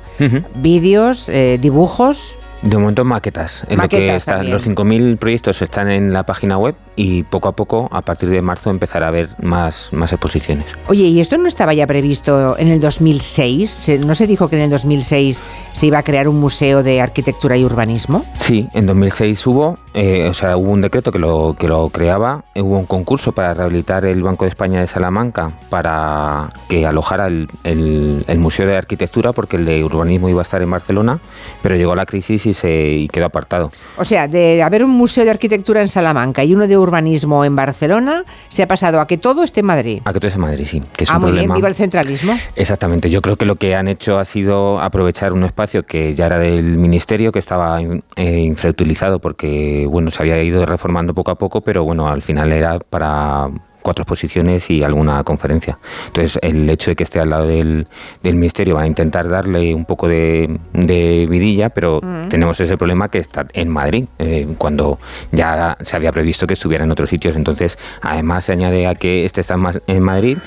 Vídeos, 0.57 1.29
eh, 1.29 1.59
dibujos. 1.61 2.39
De 2.65 2.79
momento 2.79 3.05
maquetas. 3.05 3.63
En 3.69 3.77
lo 3.77 3.89
que 3.89 3.97
Maquetas 3.99 4.17
está- 4.17 4.43
los 4.43 4.63
5.000 4.67 5.19
proyectos 5.19 5.61
están 5.61 5.91
en 5.91 6.13
la 6.15 6.23
página 6.25 6.57
web 6.57 6.75
y 6.97 7.23
poco 7.25 7.49
a 7.49 7.53
poco, 7.53 7.89
a 7.91 8.03
partir 8.03 8.29
de 8.29 8.41
marzo, 8.43 8.71
empezará 8.71 9.07
a 9.07 9.09
haber 9.09 9.31
más, 9.43 9.89
más 9.93 10.13
exposiciones. 10.13 10.67
Oye, 10.89 11.05
¿y 11.05 11.21
esto 11.21 11.37
no 11.39 11.47
estaba 11.49 11.75
ya 11.75 11.87
previsto 11.87 12.57
en 12.59 12.69
el 12.69 12.81
2006? 12.81 13.71
Se- 13.71 13.99
¿No 13.99 14.15
se 14.15 14.27
dijo 14.27 14.49
que 14.49 14.57
en 14.57 14.63
el 14.63 14.71
2006 14.71 15.43
se 15.73 15.87
iba 15.87 15.99
a 15.99 16.03
crear 16.03 16.29
un 16.29 16.39
museo 16.41 16.83
de 16.83 17.01
arquitectura 17.01 17.57
y 17.57 17.65
urbanismo? 17.65 18.25
Sí, 18.41 18.69
en 18.75 18.87
2006 18.87 19.47
hubo, 19.47 19.79
eh, 19.95 20.29
o 20.29 20.35
sea, 20.35 20.57
hubo 20.57 20.71
un 20.71 20.81
decreto 20.81 21.11
que 21.13 21.19
lo, 21.19 21.57
que 21.59 21.69
lo 21.69 21.89
creaba, 21.91 22.45
hubo 22.55 22.79
un 22.79 22.87
concurso 22.87 23.33
para 23.33 23.55
rehabilitar 23.55 24.05
el 24.05 24.23
Banco 24.23 24.45
de 24.45 24.51
España 24.51 24.81
de 24.81 24.87
Salamanca 24.87 25.53
para 25.71 26.53
que 26.69 26.87
alojara 26.87 27.27
el, 27.27 27.49
el- 27.65 28.25
el 28.27 28.39
Museo 28.39 28.67
de 28.67 28.77
Arquitectura 28.77 29.33
porque 29.33 29.57
el 29.57 29.65
de 29.65 29.83
Urbanismo 29.85 30.29
iba 30.29 30.41
a 30.41 30.43
estar 30.43 30.63
en 30.63 30.71
Barcelona, 30.71 31.19
pero 31.63 31.77
llegó 31.77 31.95
la 31.95 32.07
crisis 32.07 32.47
y, 32.47 32.53
se, 32.53 32.71
y 32.93 33.09
quedó 33.09 33.27
apartado. 33.27 33.71
O 33.99 34.05
sea, 34.05 34.29
de 34.29 34.63
haber 34.63 34.85
un 34.85 34.91
museo 34.91 35.25
de 35.25 35.31
arquitectura 35.31 35.83
en 35.83 35.89
Salamanca 35.89 36.45
y 36.45 36.55
uno 36.55 36.67
de 36.67 36.77
urbanismo 36.85 37.45
en 37.45 37.57
Barcelona, 37.57 38.25
se 38.49 38.63
ha 38.63 38.69
pasado 38.69 39.01
a 39.01 39.07
que 39.07 39.19
todo 39.19 39.43
esté 39.43 39.61
en 39.61 39.67
Madrid. 39.67 40.03
A 40.05 40.13
que 40.13 40.21
todo 40.21 40.29
es 40.29 40.35
en 40.35 40.41
Madrid, 40.41 40.67
sí, 40.67 40.83
que 40.97 41.05
es 41.05 41.11
ah, 41.11 41.17
un 41.17 41.23
muy 41.23 41.31
problema. 41.31 41.55
bien, 41.55 41.57
viva 41.57 41.69
el 41.69 41.75
centralismo. 41.75 42.35
Exactamente, 42.55 43.11
yo 43.11 43.21
creo 43.21 43.37
que 43.37 43.45
lo 43.45 43.57
que 43.57 43.75
han 43.75 43.89
hecho 43.89 44.19
ha 44.19 44.25
sido 44.25 44.81
aprovechar 44.81 45.33
un 45.33 45.45
espacio 45.45 45.85
que 45.85 46.15
ya 46.15 46.27
era 46.27 46.39
del 46.39 46.79
ministerio, 46.79 47.33
que 47.33 47.39
estaba 47.39 47.81
eh, 47.81 48.39
infrautilizado 48.39 49.19
porque 49.19 49.87
bueno 49.91 50.11
se 50.11 50.23
había 50.23 50.43
ido 50.43 50.65
reformando 50.65 51.15
poco 51.15 51.31
a 51.31 51.35
poco, 51.37 51.61
pero 51.61 51.85
bueno, 51.85 52.09
al 52.09 52.23
final 52.23 52.53
era 52.53 52.79
para 52.79 53.51
cuatro 53.85 54.03
exposiciones 54.03 54.71
y 54.71 54.83
alguna 54.83 55.23
conferencia. 55.25 55.79
Entonces, 56.07 56.39
el 56.43 56.69
hecho 56.71 56.91
de 56.91 56.97
que 56.97 57.03
esté 57.05 57.21
al 57.21 57.29
lado 57.31 57.47
del, 57.47 57.87
del 58.23 58.35
ministerio 58.35 58.77
va 58.77 58.83
a 58.83 58.87
intentar 58.87 59.29
darle 59.29 59.75
un 59.75 59.85
poco 59.85 60.09
de, 60.09 60.59
de 60.73 61.27
vidilla, 61.29 61.69
pero 61.69 62.01
Mm. 62.03 62.29
tenemos 62.31 62.59
ese 62.61 62.77
problema 62.79 63.09
que 63.11 63.19
está 63.19 63.47
en 63.53 63.69
Madrid, 63.69 64.07
eh, 64.19 64.49
cuando 64.57 64.99
ya 65.33 65.77
se 65.83 65.97
había 65.97 66.13
previsto 66.13 66.47
que 66.47 66.55
estuviera 66.55 66.85
en 66.85 66.91
otros 66.91 67.11
sitios. 67.11 67.37
Entonces, 67.37 67.79
además 68.01 68.47
se 68.47 68.53
añade 68.53 68.87
a 68.87 68.95
que 68.95 69.25
este 69.27 69.43
está 69.43 69.57
más 69.59 69.81
en 69.87 70.03
Madrid, 70.03 70.39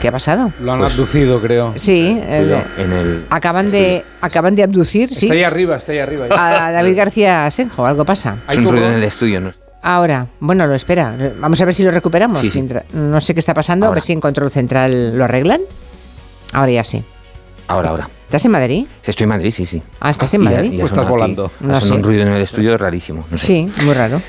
¿Qué 0.00 0.08
ha 0.08 0.12
pasado? 0.12 0.52
Lo 0.60 0.72
han 0.72 0.80
Pues- 0.80 0.92
abducido, 0.92 1.40
creo. 1.40 1.74
Sí, 1.76 2.20
el- 2.28 2.44
cuidado, 2.46 2.64
en 2.78 2.92
el 2.92 3.26
acaban 3.30 3.70
de 3.70 4.04
acaban 4.20 4.56
de 4.56 4.64
abducir, 4.64 5.14
sí, 5.14 5.26
Está 5.26 5.34
ahí 5.34 5.44
arriba, 5.44 5.76
está 5.76 5.92
ahí 5.92 5.98
arriba. 6.00 6.26
ya. 6.28 6.66
a 6.66 6.72
David 6.72 6.96
García 6.96 7.48
Senjo, 7.52 7.86
algo 7.86 8.04
pasa. 8.04 8.36
Hay 8.48 8.58
un 8.58 8.68
ruido 8.68 8.86
en 8.88 8.94
el 8.94 9.04
estudio, 9.04 9.40
¿no? 9.40 9.52
Ahora, 9.82 10.28
bueno, 10.38 10.66
lo 10.66 10.74
espera. 10.74 11.14
Vamos 11.40 11.60
a 11.60 11.64
ver 11.64 11.74
si 11.74 11.82
lo 11.82 11.90
recuperamos. 11.90 12.38
Sí, 12.40 12.64
No 12.92 13.20
sé 13.20 13.34
qué 13.34 13.40
está 13.40 13.52
pasando, 13.52 13.86
a 13.86 13.88
Ahora. 13.88 13.96
ver 13.96 14.02
si 14.04 14.12
en 14.12 14.20
control 14.20 14.50
central 14.50 15.18
lo 15.18 15.24
arreglan. 15.24 15.60
Ahora 16.52 16.70
ya 16.70 16.84
sí. 16.84 17.02
Ahora, 17.66 17.90
ahora. 17.90 18.08
¿Estás 18.26 18.44
en 18.44 18.52
Madrid? 18.52 18.86
Estoy 19.04 19.24
en 19.24 19.28
Madrid, 19.28 19.50
sí, 19.50 19.66
sí. 19.66 19.82
Ah, 20.00 20.10
¿estás 20.10 20.32
en 20.34 20.42
Madrid? 20.42 20.72
y 20.72 20.78
Pues 20.78 20.92
estás 20.92 21.04
aquí- 21.04 21.10
volando. 21.10 21.50
No 21.60 21.80
sé. 21.80 21.92
un 21.94 22.02
ruido 22.02 22.22
en 22.22 22.28
el 22.32 22.42
estudio 22.42 22.78
rarísimo. 22.78 23.24
no 23.30 23.36
sé. 23.38 23.46
Sí, 23.46 23.72
muy 23.84 23.94
raro. 23.94 24.22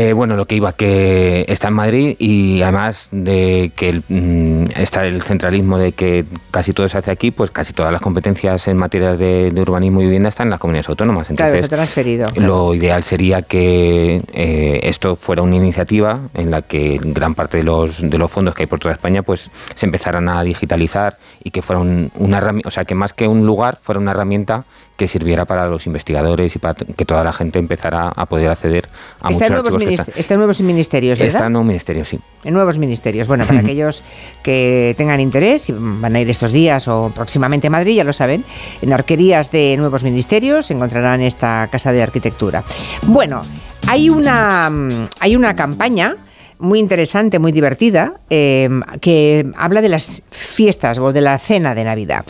Eh, 0.00 0.12
bueno, 0.12 0.36
lo 0.36 0.44
que 0.46 0.54
iba, 0.54 0.72
que 0.74 1.44
está 1.48 1.68
en 1.68 1.74
Madrid 1.74 2.14
y 2.20 2.62
además 2.62 3.08
de 3.10 3.72
que 3.74 3.88
el, 3.88 4.04
mm, 4.08 4.70
está 4.76 5.04
el 5.04 5.22
centralismo 5.22 5.76
de 5.76 5.90
que 5.90 6.24
casi 6.52 6.72
todo 6.72 6.88
se 6.88 6.98
hace 6.98 7.10
aquí, 7.10 7.32
pues 7.32 7.50
casi 7.50 7.72
todas 7.72 7.92
las 7.92 8.00
competencias 8.00 8.68
en 8.68 8.76
materias 8.76 9.18
de, 9.18 9.50
de 9.50 9.60
urbanismo 9.60 10.00
y 10.00 10.04
vivienda 10.04 10.28
están 10.28 10.46
en 10.46 10.50
las 10.50 10.60
comunidades 10.60 10.88
autónomas. 10.88 11.28
Claro, 11.34 11.58
se 11.58 11.64
ha 11.64 11.68
transferido. 11.68 12.28
claro. 12.30 12.46
Lo 12.68 12.74
ideal 12.74 13.02
sería 13.02 13.42
que 13.42 14.22
eh, 14.32 14.80
esto 14.84 15.16
fuera 15.16 15.42
una 15.42 15.56
iniciativa 15.56 16.20
en 16.34 16.50
la 16.52 16.62
que 16.62 17.00
gran 17.02 17.34
parte 17.34 17.56
de 17.58 17.64
los, 17.64 18.00
de 18.08 18.18
los 18.18 18.30
fondos 18.30 18.54
que 18.54 18.62
hay 18.62 18.66
por 18.68 18.78
toda 18.78 18.94
España 18.94 19.22
pues 19.22 19.50
se 19.74 19.86
empezaran 19.86 20.28
a 20.28 20.42
digitalizar 20.44 21.18
y 21.42 21.50
que 21.50 21.60
fuera 21.60 21.80
un- 21.80 22.12
una 22.18 22.38
herramienta, 22.38 22.68
o 22.68 22.70
sea, 22.70 22.84
que 22.84 22.94
más 22.94 23.12
que 23.12 23.26
un 23.26 23.44
lugar 23.44 23.78
fuera 23.82 23.98
una 24.00 24.12
herramienta 24.12 24.64
que 24.98 25.08
sirviera 25.08 25.44
para 25.46 25.66
los 25.68 25.86
investigadores 25.86 26.54
y 26.56 26.58
para 26.58 26.74
que 26.74 27.04
toda 27.06 27.22
la 27.24 27.32
gente 27.32 27.58
empezara 27.58 28.08
a 28.14 28.26
poder 28.26 28.50
acceder 28.50 28.88
a 29.20 29.30
Está 29.30 29.44
muchos 29.44 29.50
nuevos 29.50 29.74
archivos 29.74 29.78
que 29.78 29.86
minis- 29.86 30.00
están- 30.00 30.14
está 30.20 30.34
en 30.34 30.38
nuevos 30.40 30.60
ministerios, 30.60 31.18
¿verdad? 31.18 31.34
Está 31.36 31.46
en 31.46 31.56
un 31.56 31.66
ministerio, 31.66 32.04
sí. 32.04 32.18
En 32.44 32.52
nuevos 32.54 32.78
ministerios. 32.78 33.28
Bueno, 33.28 33.46
para 33.46 33.60
aquellos 33.60 34.02
que 34.42 34.94
tengan 34.98 35.20
interés, 35.20 35.68
y 35.70 35.74
van 35.78 36.16
a 36.16 36.20
ir 36.20 36.28
estos 36.28 36.50
días 36.52 36.88
o 36.88 37.10
próximamente 37.14 37.68
a 37.68 37.70
Madrid, 37.70 37.94
ya 37.96 38.04
lo 38.04 38.12
saben, 38.12 38.44
en 38.82 38.92
arquerías 38.92 39.50
de 39.52 39.76
nuevos 39.78 40.02
ministerios 40.04 40.70
encontrarán 40.72 41.20
esta 41.20 41.68
casa 41.70 41.92
de 41.92 42.02
arquitectura. 42.02 42.64
Bueno, 43.02 43.42
hay 43.86 44.10
una, 44.10 44.68
mm, 44.68 45.08
hay 45.20 45.36
una 45.36 45.54
campaña 45.54 46.16
muy 46.58 46.78
interesante, 46.78 47.38
muy 47.38 47.52
divertida, 47.52 48.20
eh, 48.30 48.68
que 49.00 49.50
habla 49.56 49.80
de 49.80 49.88
las 49.88 50.22
fiestas 50.30 50.98
o 50.98 51.12
de 51.12 51.20
la 51.20 51.38
cena 51.38 51.74
de 51.74 51.84
Navidad. 51.84 52.24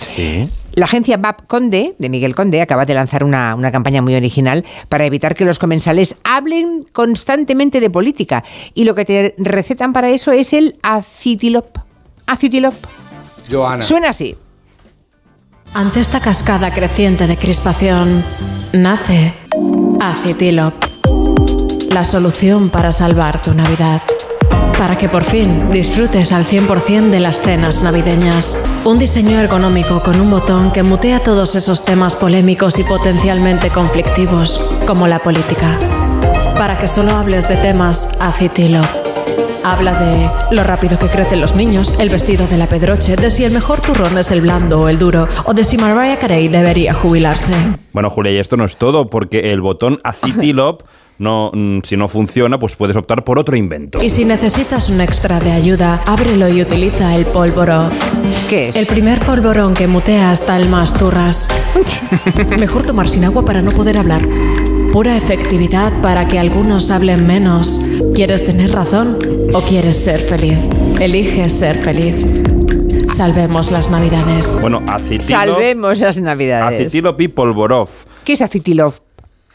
La 0.75 0.85
agencia 0.85 1.17
BAP 1.17 1.47
Conde, 1.47 1.95
de 1.99 2.09
Miguel 2.09 2.35
Conde, 2.35 2.61
acaba 2.61 2.85
de 2.85 2.95
lanzar 2.95 3.25
una, 3.25 3.55
una 3.55 3.73
campaña 3.73 4.01
muy 4.01 4.15
original 4.15 4.65
para 4.89 5.07
evitar 5.07 5.35
que 5.35 5.45
los 5.45 5.59
comensales 5.59 6.15
hablen 6.25 6.87
constantemente 6.93 7.81
de 7.81 7.91
política. 7.91 8.45
Y 8.75 8.85
lo 8.85 8.95
que 8.95 9.05
te 9.05 9.35
recetan 9.39 9.93
para 9.93 10.11
eso 10.11 10.31
es 10.33 10.53
el 10.53 10.79
acitilop. 10.83 11.79
Acitilop. 12.27 12.75
Joana. 13.51 13.83
Suena 13.83 14.11
así. 14.11 14.37
Ante 15.75 16.01
esta 16.01 16.21
cascada 16.21 16.73
creciente 16.73 17.27
de 17.27 17.37
crispación, 17.37 18.25
nace 18.73 19.35
Acitilop, 20.01 20.75
la 21.91 22.05
solución 22.05 22.71
para 22.71 22.93
salvar 22.93 23.41
tu 23.43 23.53
Navidad. 23.53 24.03
Para 24.79 24.97
que 24.97 25.09
por 25.09 25.25
fin 25.25 25.71
disfrutes 25.73 26.33
al 26.33 26.45
100% 26.45 27.11
de 27.11 27.19
las 27.19 27.41
cenas 27.41 27.83
navideñas. 27.83 28.57
Un 28.85 28.99
diseño 28.99 29.41
ergonómico 29.41 30.05
con 30.05 30.21
un 30.21 30.31
botón 30.31 30.71
que 30.71 30.85
mutea 30.85 31.21
todos 31.21 31.57
esos 31.57 31.85
temas 31.85 32.15
polémicos 32.15 32.79
y 32.79 32.85
potencialmente 32.85 33.71
conflictivos, 33.71 34.61
como 34.87 35.09
la 35.09 35.19
política. 35.19 35.77
Para 36.57 36.79
que 36.79 36.87
solo 36.87 37.11
hables 37.11 37.49
de 37.49 37.57
temas 37.57 38.17
Acitilop. 38.21 38.87
Habla 39.65 39.95
de 39.95 40.31
lo 40.55 40.63
rápido 40.63 40.97
que 40.97 41.09
crecen 41.09 41.41
los 41.41 41.57
niños, 41.57 41.93
el 41.99 42.09
vestido 42.09 42.47
de 42.47 42.57
la 42.57 42.69
Pedroche, 42.69 43.17
de 43.17 43.31
si 43.31 43.45
el 43.45 43.53
mejor 43.53 43.81
turrón 43.81 44.17
es 44.17 44.31
el 44.31 44.41
blando 44.41 44.83
o 44.83 44.89
el 44.89 44.97
duro, 44.97 45.27
o 45.45 45.55
de 45.55 45.65
si 45.65 45.77
Mariah 45.77 46.21
Carey 46.21 46.47
debería 46.47 46.95
jubilarse. 46.95 47.53
Bueno, 47.93 48.11
Julia, 48.11 48.33
y 48.33 48.39
esto 48.39 48.57
no 48.57 48.65
es 48.65 48.77
todo, 48.77 49.11
porque 49.11 49.53
el 49.53 49.61
botón 49.61 50.01
Acitilop, 50.05 50.83
no, 51.19 51.51
mm, 51.53 51.81
si 51.83 51.97
no 51.97 52.09
funciona, 52.09 52.59
pues 52.59 52.77
puedes 52.77 52.97
optar 52.97 53.25
por 53.25 53.39
otro 53.39 53.57
invento. 53.57 53.99
Y 54.03 54.11
si 54.11 54.25
necesitas 54.25 54.89
un 54.89 55.01
extra 55.01 55.41
de 55.41 55.51
ayuda, 55.51 56.01
ábrelo 56.07 56.49
y 56.49 56.63
utiliza 56.63 57.15
el 57.17 57.27
polvorón. 57.27 57.91
¿Qué 58.49 58.69
es? 58.69 58.77
El 58.77 58.87
primer 58.87 59.19
polvorón 59.21 59.75
que 59.75 59.87
mutea 59.89 60.31
hasta 60.31 60.57
el 60.57 60.69
más 60.69 60.95
turras. 60.95 61.49
Mejor 62.59 62.85
tomar 62.85 63.09
sin 63.09 63.25
agua 63.25 63.45
para 63.45 63.63
no 63.63 63.73
poder 63.73 63.99
hablar. 63.99 64.23
Pura 64.93 65.17
efectividad 65.17 65.93
para 66.01 66.29
que 66.29 66.39
algunos 66.39 66.91
hablen 66.91 67.27
menos. 67.27 67.81
¿Quieres 68.15 68.45
tener 68.45 68.71
razón 68.71 69.19
o 69.53 69.61
quieres 69.63 70.03
ser 70.03 70.21
feliz? 70.21 70.59
Elige 71.01 71.51
ser 71.51 71.77
feliz. 71.77 72.25
Salvemos 73.09 73.71
las 73.71 73.91
navidades. 73.91 74.57
Bueno, 74.61 74.83
Acitilop, 74.87 75.23
Salvemos 75.23 75.99
las 75.99 76.21
navidades. 76.21 76.81
Acitilop 76.81 77.21
y 77.21 77.29
Polvorov. 77.29 77.89
¿Qué 78.25 78.35
es 78.35 78.43
acitilop? 78.43 78.95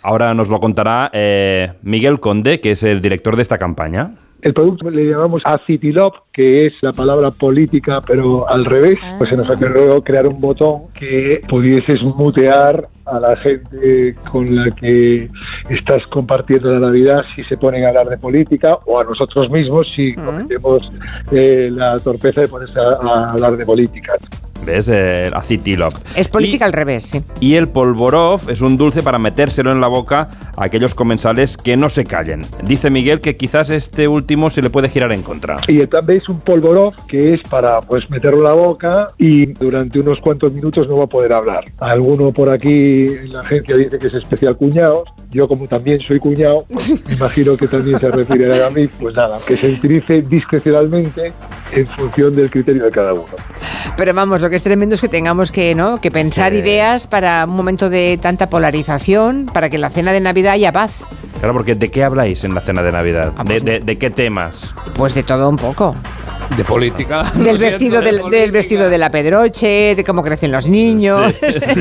Ahora 0.04 0.34
nos 0.34 0.50
lo 0.50 0.60
contará 0.60 1.10
eh, 1.14 1.74
Miguel 1.82 2.20
Conde, 2.20 2.60
que 2.60 2.72
es 2.72 2.84
el 2.84 3.02
director 3.02 3.36
de 3.36 3.42
esta 3.42 3.58
campaña. 3.58 4.12
El 4.44 4.54
producto 4.54 4.90
le 4.90 5.06
llamamos 5.06 5.42
Acitilop, 5.46 6.16
que 6.34 6.66
es 6.66 6.74
la 6.82 6.92
palabra 6.92 7.32
política, 7.32 8.02
pero 8.06 8.50
al 8.50 8.66
revés. 8.66 9.00
Pues 9.18 9.30
se 9.30 9.38
nos 9.38 9.50
ocurrió 9.50 10.04
crear 10.04 10.28
un 10.28 10.42
botón 10.42 10.92
que 11.00 11.40
pudieses 11.48 12.02
mutear 12.02 12.90
a 13.06 13.20
la 13.22 13.38
gente 13.38 14.14
con 14.30 14.54
la 14.54 14.70
que 14.72 15.30
estás 15.70 16.06
compartiendo 16.08 16.72
la 16.72 16.80
Navidad 16.80 17.24
si 17.36 17.44
se 17.46 17.56
ponen 17.56 17.86
a 17.86 17.90
hablar 17.90 18.10
de 18.10 18.18
política 18.18 18.78
o 18.86 19.00
a 19.00 19.06
nosotros 19.06 19.50
mismos 19.50 19.88
si 19.96 20.14
cometemos 20.14 20.92
eh, 21.32 21.70
la 21.72 21.98
torpeza 22.00 22.42
de 22.42 22.50
ponerse 22.50 22.82
a, 22.82 22.98
a 23.02 23.32
hablar 23.32 23.56
de 23.56 23.66
política. 23.66 24.16
¿Ves? 24.66 24.90
El 24.90 25.34
Acitilop. 25.34 25.94
Es 26.16 26.28
política 26.28 26.66
al 26.66 26.74
revés, 26.74 27.06
sí. 27.06 27.24
Y 27.40 27.56
el 27.56 27.68
polvorov 27.68 28.50
es 28.50 28.62
un 28.62 28.78
dulce 28.78 29.04
para 29.04 29.20
metérselo 29.20 29.72
en 29.72 29.82
la 29.82 29.88
boca 29.88 30.30
a 30.56 30.66
aquellos 30.66 30.94
comensales 30.96 31.58
que 31.58 31.78
no 31.78 31.90
se 31.90 32.06
callen. 32.06 32.44
Dice 32.64 32.90
Miguel 32.90 33.22
que 33.22 33.36
quizás 33.36 33.70
este 33.70 34.08
último 34.08 34.50
se 34.50 34.62
le 34.62 34.70
puede 34.70 34.90
girar 34.90 35.12
en 35.12 35.24
contra. 35.24 35.58
Y 35.68 35.86
también 35.88 36.20
es 36.20 36.30
un 36.30 36.40
polvorov 36.42 36.94
que 37.08 37.34
es 37.34 37.42
para 37.42 37.82
pues 37.82 38.10
meterlo 38.10 38.40
en 38.40 38.44
la 38.44 38.54
boca 38.54 39.08
y 39.18 39.48
durante 39.54 40.00
unos 40.00 40.20
cuantos 40.20 40.54
minutos 40.54 40.88
no 40.88 40.98
va 40.98 41.06
a 41.06 41.08
poder 41.08 41.34
hablar. 41.34 41.66
Alguno 41.80 42.32
por 42.32 42.50
aquí 42.50 43.06
en 43.06 43.34
la 43.34 43.42
agencia 43.42 43.76
dice 43.76 43.98
que 43.98 44.08
es 44.08 44.14
especial 44.14 44.56
cuñado. 44.56 45.04
Yo 45.32 45.48
como 45.48 45.68
también 45.68 46.00
soy 46.02 46.20
cuñado, 46.20 46.66
pues, 46.72 47.06
me 47.08 47.16
imagino 47.16 47.58
que 47.58 47.68
también 47.68 48.00
se 48.00 48.10
refiere 48.10 48.64
a 48.64 48.70
mí. 48.70 48.88
Pues 48.88 49.16
nada, 49.16 49.40
que 49.46 49.58
se 49.58 49.72
utilice 49.72 50.22
discrecionalmente 50.22 51.34
en 51.72 51.88
función 51.88 52.36
del 52.36 52.50
criterio 52.50 52.86
de 52.86 52.92
cada 52.92 53.14
uno. 53.14 53.26
Pero 53.98 54.14
vamos, 54.14 54.42
lo 54.42 54.50
que 54.50 54.53
es 54.58 54.64
tremendo 54.64 54.96
es 54.96 55.02
que 55.02 55.10
tengamos 55.10 55.52
que, 55.52 55.76
¿no? 55.76 56.00
que 56.00 56.12
pensar 56.12 56.54
ideas 56.54 57.08
para 57.08 57.46
un 57.46 57.56
momento 57.56 57.90
de 57.90 58.18
tanta 58.22 58.50
polarización, 58.50 59.48
para 59.54 59.70
que 59.70 59.76
en 59.76 59.82
la 59.82 59.90
cena 59.90 60.12
de 60.12 60.20
Navidad 60.20 60.54
haya 60.54 60.72
paz. 60.72 61.06
Claro, 61.40 61.54
porque 61.54 61.76
¿de 61.76 61.90
qué 61.92 62.04
habláis 62.04 62.44
en 62.44 62.54
la 62.56 62.62
cena 62.62 62.84
de 62.84 62.92
Navidad? 62.92 63.34
¿De, 63.46 63.60
de- 63.60 63.80
de 63.80 63.98
qué 63.98 64.10
temas? 64.10 64.74
Pues 64.96 65.14
de 65.14 65.24
todo 65.24 65.50
un 65.50 65.58
poco. 65.58 65.96
De 66.58 66.64
política. 66.66 67.24
Del 67.36 67.58
vestido 67.58 68.02
del, 68.02 68.22
del 68.30 68.52
vestido 68.52 68.90
de 68.90 68.98
la 68.98 69.10
Pedroche, 69.10 69.96
de 69.96 70.04
cómo 70.04 70.22
crecen 70.24 70.52
los 70.52 70.68
niños. 70.68 71.34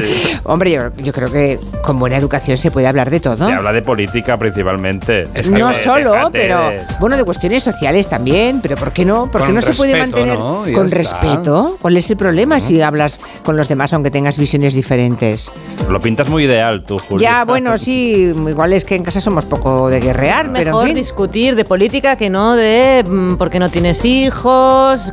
Hombre, 0.45 0.73
yo, 0.73 0.83
yo 1.03 1.12
creo 1.12 1.31
que 1.31 1.59
con 1.83 1.99
buena 1.99 2.16
educación 2.16 2.57
se 2.57 2.70
puede 2.70 2.87
hablar 2.87 3.11
de 3.11 3.20
todo. 3.20 3.37
Se 3.47 3.53
habla 3.53 3.73
de 3.73 3.83
política 3.83 4.37
principalmente. 4.37 5.25
No 5.51 5.70
Eh, 5.70 5.75
solo, 5.75 6.12
déjate 6.12 6.31
pero 6.39 6.70
de- 6.70 6.81
bueno, 7.01 7.16
de 7.16 7.25
cuestiones 7.25 7.62
sociales 7.62 8.09
también, 8.09 8.61
pero 8.62 8.77
¿por 8.77 8.93
qué 8.93 9.05
no? 9.05 9.31
¿Por 9.31 9.43
qué 9.43 9.47
Con 9.49 9.55
no 9.57 9.62
se 9.62 9.75
puede 9.75 9.97
mantener 9.97 10.39
¿no? 10.39 10.64
Con 10.75 10.87
está. 10.87 10.97
respeto? 10.97 11.77
¿Cuál 11.81 11.97
es 11.97 12.11
el 12.11 12.16
problema 12.16 12.61
si 12.61 12.81
hablas 12.81 13.20
con 13.45 13.57
los 13.57 13.68
demás 13.68 13.93
aunque 13.93 14.11
tengas 14.11 14.39
visiones 14.39 14.75
diferentes? 14.75 15.53
Lo 15.91 16.01
pintas 16.01 16.29
muy 16.29 16.45
ideal 16.45 16.83
tú, 16.85 16.97
Julio. 16.99 17.18
Ya, 17.27 17.45
bueno, 17.45 17.77
sí, 17.79 18.33
igual 18.49 18.73
es 18.73 18.85
que 18.85 18.95
en 18.95 19.03
casa 19.05 19.20
somos 19.20 19.45
poco 19.45 19.91
de 19.91 20.01
guerrear, 20.01 20.51
pero 20.53 20.66
Mejor 20.70 20.83
en 20.85 20.89
fin. 20.89 20.97
discutir 20.97 21.55
de 21.57 21.64
política 21.64 22.16
que 22.16 22.31
no 22.31 22.55
de 22.57 23.05
mm, 23.07 23.35
porque 23.37 23.59
no 23.59 23.70
tienes 23.70 24.05
hijos, 24.05 24.62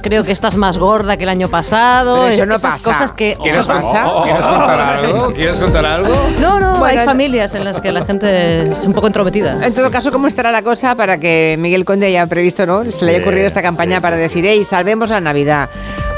creo 0.01 0.23
que 0.23 0.31
estás 0.31 0.55
más 0.55 0.77
gorda 0.77 1.17
que 1.17 1.23
el 1.23 1.29
año 1.29 1.49
pasado. 1.49 2.15
Pero 2.15 2.27
eso 2.27 2.45
no 2.45 2.55
esas 2.55 2.73
pasa. 2.73 2.91
cosas 2.91 3.11
que 3.11 3.37
¿Quieres, 3.41 3.61
Eso 3.61 3.73
pasa. 3.73 4.11
¿Quieres 4.23 4.45
contar 4.45 4.79
algo? 4.79 5.33
¿Quieres 5.35 5.59
contar 5.59 5.85
algo? 5.85 6.13
No, 6.39 6.59
no, 6.59 6.77
Bueno, 6.79 6.99
hay 6.99 7.05
familias 7.05 7.53
en 7.53 7.63
las 7.65 7.81
que 7.81 7.91
la 7.91 8.05
gente 8.05 8.71
es 8.71 8.85
un 8.85 8.93
poco 8.93 9.07
entrometida. 9.07 9.59
En 9.65 9.73
todo 9.73 9.89
caso, 9.91 10.11
¿cómo 10.11 10.27
estará 10.27 10.51
la 10.51 10.61
cosa 10.61 10.95
para 10.95 11.17
que 11.19 11.55
Miguel 11.59 11.85
Conde 11.85 12.07
haya 12.07 12.25
previsto, 12.27 12.65
¿no? 12.65 12.83
Se 12.91 13.05
le 13.05 13.15
haya 13.15 13.21
ocurrido 13.21 13.47
esta 13.47 13.61
campaña 13.61 14.01
para 14.01 14.15
decir, 14.17 14.45
hey, 14.47 14.63
salvemos 14.63 15.09
la 15.09 15.21
Navidad. 15.21 15.69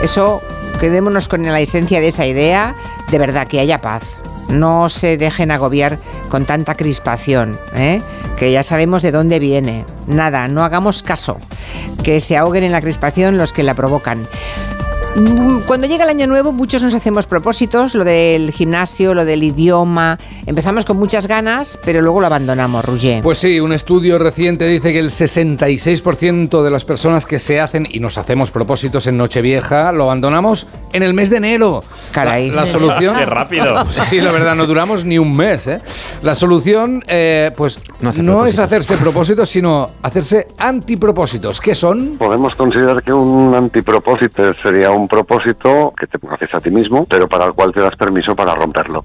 Eso, 0.01 0.41
quedémonos 0.79 1.27
con 1.27 1.43
la 1.43 1.59
esencia 1.59 1.99
de 1.99 2.07
esa 2.07 2.25
idea, 2.25 2.75
de 3.09 3.17
verdad, 3.19 3.47
que 3.47 3.59
haya 3.59 3.77
paz. 3.79 4.03
No 4.51 4.89
se 4.89 5.17
dejen 5.17 5.51
agobiar 5.51 5.99
con 6.29 6.45
tanta 6.45 6.75
crispación, 6.75 7.59
¿eh? 7.73 8.01
que 8.35 8.51
ya 8.51 8.63
sabemos 8.63 9.01
de 9.01 9.11
dónde 9.11 9.39
viene. 9.39 9.85
Nada, 10.07 10.47
no 10.47 10.63
hagamos 10.63 11.03
caso. 11.03 11.37
Que 12.03 12.19
se 12.19 12.37
ahoguen 12.37 12.63
en 12.63 12.71
la 12.71 12.81
crispación 12.81 13.37
los 13.37 13.53
que 13.53 13.63
la 13.63 13.75
provocan. 13.75 14.27
Mm, 15.15 15.59
Cuando 15.65 15.87
llega 15.87 16.03
el 16.05 16.09
año 16.09 16.27
nuevo, 16.27 16.51
muchos 16.51 16.83
nos 16.83 16.93
hacemos 16.93 17.25
propósitos, 17.25 17.95
lo 17.95 18.03
del 18.03 18.51
gimnasio, 18.51 19.13
lo 19.13 19.25
del 19.25 19.43
idioma. 19.43 20.17
Empezamos 20.45 20.85
con 20.85 20.97
muchas 20.97 21.27
ganas, 21.27 21.77
pero 21.83 22.01
luego 22.01 22.19
lo 22.21 22.27
abandonamos, 22.27 22.83
Roger. 22.85 23.21
Pues 23.21 23.37
sí, 23.37 23.59
un 23.59 23.73
estudio 23.73 24.17
reciente 24.19 24.67
dice 24.67 24.93
que 24.93 24.99
el 24.99 25.09
66% 25.09 26.63
de 26.63 26.71
las 26.71 26.85
personas 26.85 27.25
que 27.25 27.39
se 27.39 27.59
hacen 27.59 27.87
y 27.89 27.99
nos 27.99 28.17
hacemos 28.17 28.51
propósitos 28.51 29.07
en 29.07 29.17
Nochevieja 29.17 29.91
lo 29.91 30.05
abandonamos 30.05 30.67
en 30.93 31.03
el 31.03 31.13
mes 31.13 31.29
de 31.29 31.37
enero. 31.37 31.83
Caray. 32.11 32.49
La, 32.49 32.61
la 32.61 32.65
solución. 32.65 33.15
Qué 33.17 33.25
rápido. 33.25 33.85
Sí, 33.91 34.19
la 34.19 34.31
verdad, 34.31 34.55
no 34.55 34.65
duramos 34.65 35.05
ni 35.05 35.17
un 35.17 35.35
mes. 35.35 35.67
¿eh? 35.67 35.81
La 36.21 36.35
solución, 36.35 37.03
eh, 37.07 37.51
pues, 37.55 37.79
no, 37.99 38.09
hacer 38.09 38.49
es 38.49 38.59
hacerse 38.59 38.97
propósitos, 38.97 39.49
sino 39.49 39.89
hacerse 40.01 40.47
antipropósitos. 40.57 41.61
¿Qué 41.61 41.75
son? 41.75 42.17
Podemos 42.17 42.55
considerar 42.55 43.03
que 43.03 43.13
un 43.13 43.53
antipropósito 43.55 44.43
sería 44.63 44.91
un 44.91 45.00
propósito 45.07 45.93
que 45.99 46.07
te 46.07 46.17
haces 46.29 46.49
a 46.53 46.59
ti 46.59 46.69
mismo, 46.69 47.05
pero 47.05 47.27
para 47.27 47.45
el 47.45 47.53
cual 47.53 47.73
te 47.73 47.81
das 47.81 47.95
permiso 47.95 48.35
para 48.35 48.53
romperlo. 48.55 49.03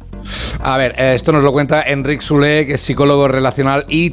A 0.61 0.77
ver, 0.77 0.95
eh, 0.99 1.15
esto 1.15 1.33
nos 1.33 1.43
lo 1.43 1.53
cuenta 1.53 1.83
Enric 1.83 2.21
Soler, 2.21 2.67
que 2.67 2.75
es 2.75 2.81
psicólogo 2.81 3.29
relacional 3.29 3.85
y 3.89 4.11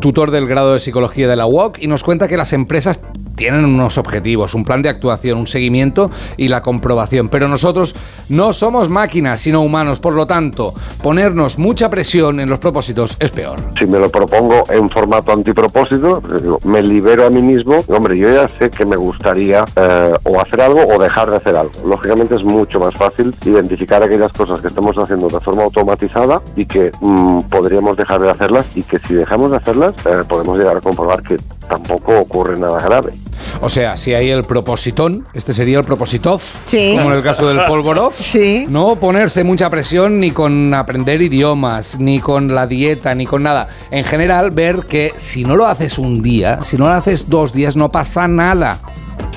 tutor 0.00 0.30
del 0.30 0.46
grado 0.46 0.74
de 0.74 0.80
psicología 0.80 1.28
de 1.28 1.36
la 1.36 1.46
UOC, 1.46 1.78
y 1.80 1.86
nos 1.86 2.04
cuenta 2.04 2.28
que 2.28 2.36
las 2.36 2.52
empresas 2.52 3.02
tienen 3.36 3.64
unos 3.64 3.98
objetivos, 3.98 4.54
un 4.54 4.64
plan 4.64 4.82
de 4.82 4.88
actuación, 4.88 5.38
un 5.38 5.46
seguimiento 5.46 6.10
y 6.36 6.48
la 6.48 6.62
comprobación. 6.62 7.28
Pero 7.28 7.46
nosotros 7.48 7.94
no 8.28 8.52
somos 8.52 8.88
máquinas, 8.88 9.40
sino 9.40 9.60
humanos. 9.60 10.00
Por 10.00 10.14
lo 10.14 10.26
tanto, 10.26 10.74
ponernos 11.02 11.58
mucha 11.58 11.88
presión 11.88 12.40
en 12.40 12.48
los 12.48 12.58
propósitos 12.58 13.16
es 13.20 13.30
peor. 13.30 13.60
Si 13.78 13.86
me 13.86 13.98
lo 13.98 14.10
propongo 14.10 14.64
en 14.70 14.90
formato 14.90 15.32
antipropósito, 15.32 16.20
pues 16.20 16.42
me 16.64 16.82
libero 16.82 17.26
a 17.26 17.30
mí 17.30 17.42
mismo. 17.42 17.84
Hombre, 17.86 18.18
yo 18.18 18.32
ya 18.32 18.48
sé 18.58 18.70
que 18.70 18.84
me 18.84 18.96
gustaría 18.96 19.64
eh, 19.76 20.12
o 20.24 20.40
hacer 20.40 20.60
algo 20.60 20.86
o 20.86 20.98
dejar 20.98 21.30
de 21.30 21.36
hacer 21.36 21.56
algo. 21.56 21.72
Lógicamente 21.84 22.34
es 22.34 22.42
mucho 22.42 22.80
más 22.80 22.94
fácil 22.94 23.34
identificar 23.44 24.02
aquellas 24.02 24.32
cosas 24.32 24.60
que 24.62 24.68
estamos 24.68 24.96
haciendo 24.96 25.28
de 25.28 25.40
forma 25.40 25.64
automatizada 25.64 26.40
y 26.56 26.66
que 26.66 26.90
mm, 27.00 27.40
podríamos 27.50 27.96
dejar 27.96 28.20
de 28.20 28.30
hacerlas 28.30 28.66
y 28.74 28.82
que 28.82 28.98
si 29.00 29.14
dejamos 29.14 29.50
de 29.50 29.58
hacerlas 29.58 29.94
eh, 30.06 30.22
podemos 30.28 30.58
llegar 30.58 30.76
a 30.76 30.80
comprobar 30.80 31.22
que 31.22 31.36
tampoco 31.68 32.18
ocurre 32.20 32.56
nada 32.58 32.80
grave. 32.80 33.12
O 33.60 33.68
sea, 33.68 33.96
si 33.96 34.14
hay 34.14 34.30
el 34.30 34.44
propositón, 34.44 35.26
este 35.34 35.52
sería 35.54 35.78
el 35.78 35.84
propositov, 35.84 36.40
Sí. 36.64 36.94
como 36.96 37.10
en 37.10 37.18
el 37.18 37.22
caso 37.22 37.46
del 37.48 37.64
polvorov. 37.64 38.12
Sí. 38.14 38.66
No 38.68 38.96
ponerse 38.98 39.44
mucha 39.44 39.70
presión 39.70 40.20
ni 40.20 40.30
con 40.30 40.72
aprender 40.74 41.20
idiomas, 41.22 41.98
ni 41.98 42.20
con 42.20 42.54
la 42.54 42.66
dieta, 42.66 43.14
ni 43.14 43.26
con 43.26 43.42
nada. 43.42 43.68
En 43.90 44.04
general, 44.04 44.50
ver 44.50 44.80
que 44.86 45.12
si 45.16 45.44
no 45.44 45.56
lo 45.56 45.66
haces 45.66 45.98
un 45.98 46.22
día, 46.22 46.62
si 46.62 46.76
no 46.76 46.86
lo 46.88 46.92
haces 46.94 47.28
dos 47.28 47.52
días, 47.52 47.76
no 47.76 47.90
pasa 47.90 48.26
nada. 48.28 48.80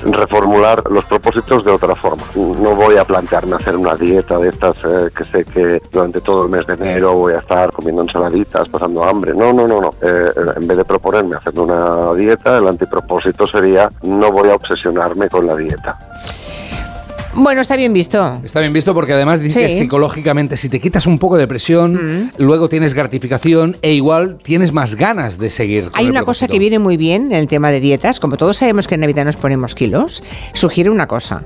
Reformular 0.02 0.82
los 0.90 1.04
propósitos 1.04 1.64
de 1.64 1.70
otra 1.70 1.94
forma. 1.94 2.24
No 2.34 2.74
voy 2.74 2.96
a 2.96 3.04
plantearme 3.04 3.56
hacer 3.56 3.76
una 3.76 3.94
dieta 3.94 4.38
de 4.38 4.48
estas 4.48 4.78
eh, 4.84 5.10
que 5.14 5.24
sé 5.24 5.44
que 5.44 5.82
durante 5.92 6.20
todo 6.20 6.44
el 6.44 6.50
mes 6.50 6.66
de 6.66 6.74
enero 6.74 7.14
voy 7.14 7.34
a 7.34 7.38
estar 7.38 7.70
comiendo 7.72 8.02
ensaladitas, 8.02 8.68
pasando 8.68 9.04
hambre. 9.04 9.34
No, 9.34 9.52
no, 9.52 9.66
no, 9.66 9.80
no. 9.80 9.94
Eh, 10.02 10.30
en 10.56 10.66
vez 10.66 10.78
de 10.78 10.84
proponerme 10.84 11.36
hacer 11.36 11.58
una 11.58 12.14
dieta, 12.14 12.58
el 12.58 12.68
antipropósito 12.68 13.46
sería 13.46 13.90
no 14.02 14.30
voy 14.30 14.50
a 14.50 14.54
obsesionarme 14.54 15.28
con 15.28 15.46
la 15.46 15.56
dieta. 15.56 15.98
Bueno, 17.34 17.60
está 17.60 17.76
bien 17.76 17.92
visto. 17.92 18.40
Está 18.44 18.60
bien 18.60 18.72
visto 18.72 18.92
porque 18.92 19.12
además 19.12 19.40
dice 19.40 19.60
que 19.60 19.68
psicológicamente 19.68 20.56
si 20.56 20.68
te 20.68 20.80
quitas 20.80 21.06
un 21.06 21.18
poco 21.18 21.36
de 21.36 21.46
presión, 21.46 22.32
luego 22.38 22.68
tienes 22.68 22.92
gratificación 22.94 23.76
e 23.82 23.92
igual 23.94 24.38
tienes 24.42 24.72
más 24.72 24.96
ganas 24.96 25.38
de 25.38 25.48
seguir. 25.50 25.84
con 25.90 25.98
Hay 25.98 26.06
el 26.06 26.10
una 26.10 26.24
cosa 26.24 26.48
que 26.48 26.58
viene 26.58 26.78
muy 26.78 26.96
bien 26.96 27.26
en 27.26 27.38
el 27.38 27.46
tema 27.48 27.70
de 27.70 27.80
dietas. 27.80 28.18
Como 28.20 28.36
todos 28.36 28.56
sabemos 28.56 28.88
que 28.88 28.96
en 28.96 29.02
Navidad 29.02 29.24
nos 29.24 29.36
ponemos 29.36 29.74
kilos, 29.74 30.22
sugiere 30.54 30.90
una 30.90 31.06
cosa. 31.06 31.44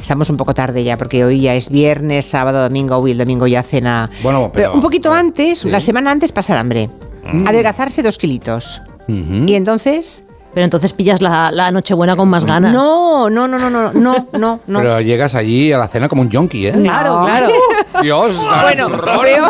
Estamos 0.00 0.30
un 0.30 0.36
poco 0.36 0.54
tarde 0.54 0.82
ya, 0.84 0.96
porque 0.96 1.24
hoy 1.24 1.40
ya 1.42 1.54
es 1.54 1.68
viernes, 1.70 2.26
sábado, 2.26 2.62
domingo, 2.62 2.96
hoy 2.96 3.10
el 3.10 3.18
domingo 3.18 3.46
ya 3.46 3.62
cena. 3.62 4.10
Bueno, 4.22 4.50
pero- 4.52 4.72
un 4.72 4.80
poquito 4.80 5.12
antes, 5.12 5.60
Sí. 5.60 5.70
la 5.70 5.80
semana 5.80 6.10
antes, 6.10 6.32
pasar 6.32 6.56
hambre. 6.56 6.88
Mm. 7.32 7.46
Adelgazarse 7.46 8.02
dos 8.02 8.16
kilitos. 8.16 8.80
Y 9.08 9.54
entonces. 9.54 10.22
Pero 10.52 10.64
entonces 10.64 10.92
pillas 10.92 11.20
la, 11.22 11.52
la 11.52 11.70
Nochebuena 11.70 12.16
con 12.16 12.28
más 12.28 12.44
ganas. 12.44 12.72
No, 12.72 13.30
no, 13.30 13.46
no, 13.46 13.56
no, 13.58 13.70
no, 13.70 13.92
no, 13.92 14.26
no, 14.32 14.60
no. 14.66 14.78
Pero 14.80 15.00
llegas 15.00 15.34
allí 15.36 15.72
a 15.72 15.78
la 15.78 15.86
cena 15.86 16.08
como 16.08 16.22
un 16.22 16.30
junkie, 16.30 16.66
¿eh? 16.66 16.72
Claro, 16.72 17.20
No. 17.20 17.26
claro. 17.26 17.48
Dios, 18.02 18.36
Bueno, 18.62 18.88
veo, 19.22 19.44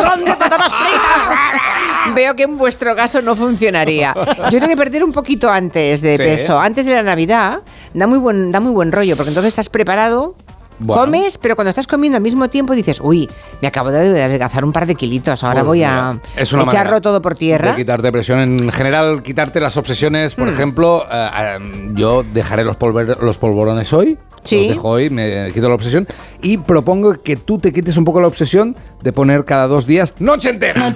veo 2.15 2.35
que 2.37 2.43
en 2.45 2.57
vuestro 2.57 2.95
caso 2.97 3.23
no 3.23 3.37
funcionaría. 3.37 4.15
Yo 4.51 4.59
tengo 4.59 4.69
que 4.69 4.77
perder 4.77 5.05
un 5.05 5.13
poquito 5.13 5.51
antes 5.51 6.01
de 6.03 6.17
Sí. 6.17 6.23
peso, 6.23 6.59
antes 6.59 6.87
de 6.87 6.95
la 6.95 7.03
Navidad. 7.03 7.61
Da 7.95 8.07
muy 8.07 8.19
buen, 8.19 8.53
da 8.53 8.61
muy 8.61 8.73
buen 8.73 8.93
rollo, 8.93 9.17
porque 9.17 9.29
entonces 9.31 9.49
estás 9.49 9.69
preparado. 9.69 10.35
Bueno. 10.81 11.03
Comes, 11.03 11.37
pero 11.39 11.55
cuando 11.57 11.69
estás 11.71 11.87
comiendo 11.87 12.17
al 12.17 12.23
mismo 12.23 12.49
tiempo 12.49 12.75
dices, 12.75 13.01
uy, 13.03 13.29
me 13.61 13.69
acabo 13.69 13.91
de 13.91 13.99
adelgazar 14.25 14.65
un 14.65 14.73
par 14.73 14.87
de 14.87 14.95
kilitos, 14.95 15.45
ahora 15.45 15.61
Pues 15.61 15.67
voy 15.67 15.79
mira, 15.81 16.11
a 16.11 16.19
es 16.37 16.53
una 16.53 16.63
echarlo 16.65 17.01
todo 17.03 17.21
por 17.21 17.35
tierra. 17.35 17.71
De 17.73 17.77
quitarte 17.77 18.11
presión. 18.11 18.39
En 18.41 18.73
general, 18.73 19.23
quitarte 19.23 19.61
las 19.61 19.77
obsesiones. 19.77 20.35
Por 20.35 20.49
Mm. 20.49 20.53
ejemplo, 20.55 21.05
eh, 21.11 21.29
eh, 21.39 21.91
yo 21.95 22.23
dejaré 22.23 22.65
los, 22.65 22.77
polver- 22.79 23.19
los 23.21 23.37
polvorones 23.39 23.93
hoy. 23.93 24.19
Sí. 24.43 24.69
Los 24.69 24.77
dejo 24.77 24.89
hoy, 24.89 25.11
me 25.11 25.51
quito 25.53 25.69
la 25.69 25.75
obsesión. 25.75 26.09
Y 26.41 26.57
propongo 26.57 27.13
que 27.23 27.37
tú 27.37 27.59
te 27.59 27.75
quites 27.75 27.99
un 27.99 28.07
poco 28.07 28.23
la 28.23 28.27
obsesión 28.27 28.75
de 29.03 29.13
poner 29.13 29.45
cada 29.45 29.67
dos 29.67 29.87
días 29.87 30.15
noche 30.19 30.49
entera. 30.49 30.95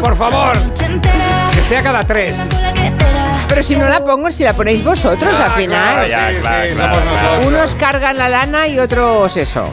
Por 0.00 0.16
favor. 0.16 0.56
Que 1.54 1.62
sea 1.62 1.82
cada 1.82 2.02
tres. 2.06 2.48
Pero 3.54 3.62
si 3.62 3.76
no 3.76 3.86
la 3.86 4.02
pongo, 4.02 4.30
si 4.30 4.44
la 4.44 4.54
ponéis 4.54 4.82
vosotros 4.82 5.38
al 5.38 5.50
final. 5.52 6.08
Ya, 6.08 6.30
Sí, 6.30 6.36
claro, 6.40 6.66
sí, 6.68 6.74
claro, 6.74 6.94
somos 6.94 7.02
claro. 7.04 7.10
nosotros. 7.36 7.46
Unos 7.52 7.74
cargan 7.74 8.16
la 8.16 8.28
lana 8.30 8.66
y 8.66 8.78
otros 8.78 9.36
eso. 9.36 9.64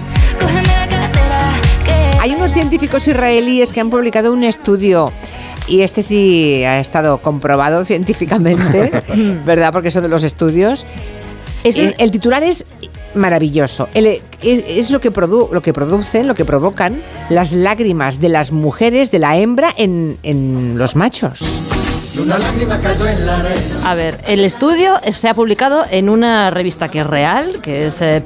Hay 2.20 2.32
unos 2.36 2.52
científicos 2.52 3.08
israelíes 3.08 3.72
que 3.72 3.80
han 3.80 3.90
publicado 3.90 4.34
un 4.34 4.44
estudio. 4.44 5.14
Y 5.68 5.82
este 5.82 6.04
sí 6.04 6.64
ha 6.66 6.80
estado 6.80 7.20
comprobado 7.20 7.86
científicamente, 7.86 8.92
¿verdad? 9.46 9.72
Porque 9.72 9.88
eso 9.88 10.02
de 10.02 10.10
los 10.10 10.24
estudios. 10.24 10.86
el, 11.64 11.96
el 11.98 12.12
titular 12.12 12.44
es 12.44 12.66
maravilloso. 13.16 13.88
El- 13.94 14.08
es, 14.08 14.22
es 14.68 14.92
lo, 14.92 15.00
que 15.00 15.12
produ- 15.14 15.50
lo 15.52 15.62
que 15.62 15.72
producen, 15.74 16.28
lo 16.28 16.36
que 16.36 16.44
provocan 16.44 17.02
las 17.30 17.54
lágrimas 17.54 18.20
de 18.20 18.28
las 18.30 18.52
mujeres, 18.52 19.10
de 19.12 19.20
la 19.20 19.38
hembra, 19.38 19.74
en, 19.78 20.18
en 20.24 20.78
los 20.78 20.96
machos. 20.98 21.40
A 23.86 23.96
ver, 23.96 24.20
el 24.28 24.44
estudio 24.44 25.00
se 25.12 25.30
ha 25.30 25.34
publicado 25.34 25.86
en 25.90 26.10
una 26.10 26.50
revista 26.50 26.90
que 26.90 27.00
es 27.00 27.08
real, 27.08 27.60
que 27.62 27.88
es 27.88 28.02
eh, 28.02 28.24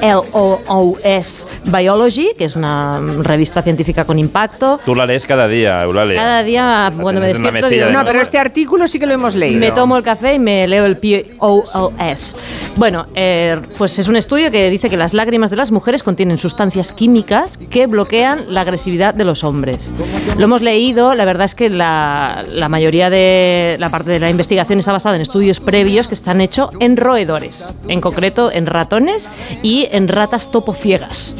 PLOOS 0.00 1.48
Biology, 1.64 2.28
que 2.36 2.44
es 2.44 2.56
una 2.56 3.00
revista 3.20 3.62
científica 3.62 4.04
con 4.04 4.18
impacto. 4.18 4.80
Tú 4.84 4.94
la 4.94 5.06
lees 5.06 5.26
cada 5.26 5.48
día, 5.48 5.82
Eulalia. 5.82 6.16
Cada 6.16 6.42
día, 6.42 6.92
cuando 7.00 7.20
me 7.20 7.28
despierto, 7.28 7.52
mesilla 7.52 7.70
digo, 7.70 7.86
de 7.86 7.92
No, 7.92 8.04
pero 8.04 8.20
este 8.20 8.38
artículo 8.38 8.88
sí 8.88 8.98
que 8.98 9.06
lo 9.06 9.14
hemos 9.14 9.34
leído. 9.34 9.60
Me 9.60 9.70
tomo 9.72 9.96
el 9.96 10.02
café 10.02 10.34
y 10.34 10.38
me 10.38 10.66
leo 10.66 10.86
el 10.86 10.96
POLS. 10.96 12.36
Bueno, 12.76 13.06
eh, 13.14 13.60
pues 13.78 13.98
es 13.98 14.08
un 14.08 14.16
estudio 14.16 14.50
que 14.50 14.70
dice 14.70 14.88
que 14.88 14.96
las 14.96 15.14
lágrimas 15.14 15.50
de 15.50 15.56
las 15.56 15.70
mujeres 15.70 16.02
contienen 16.02 16.38
sustancias 16.38 16.92
químicas 16.92 17.58
que 17.70 17.86
bloquean 17.86 18.46
la 18.48 18.62
agresividad 18.62 19.14
de 19.14 19.24
los 19.24 19.44
hombres. 19.44 19.92
Lo 20.38 20.44
hemos 20.44 20.62
leído, 20.62 21.14
la 21.14 21.24
verdad 21.24 21.44
es 21.44 21.54
que 21.54 21.70
la, 21.70 22.44
la 22.54 22.68
mayoría 22.68 23.10
de 23.10 23.76
la 23.78 23.90
parte 23.90 24.10
de 24.10 24.20
la 24.20 24.30
investigación 24.30 24.78
está 24.78 24.92
basada 24.92 25.16
en 25.16 25.22
estudios 25.22 25.60
previos 25.60 26.08
que 26.08 26.14
están 26.14 26.40
hechos 26.40 26.70
en 26.80 26.96
roedores, 26.96 27.74
en 27.88 28.00
concreto 28.00 28.50
en 28.52 28.66
ratones 28.66 29.30
y 29.62 29.81
en 29.90 30.08
ratas 30.08 30.50
topociegas, 30.50 31.34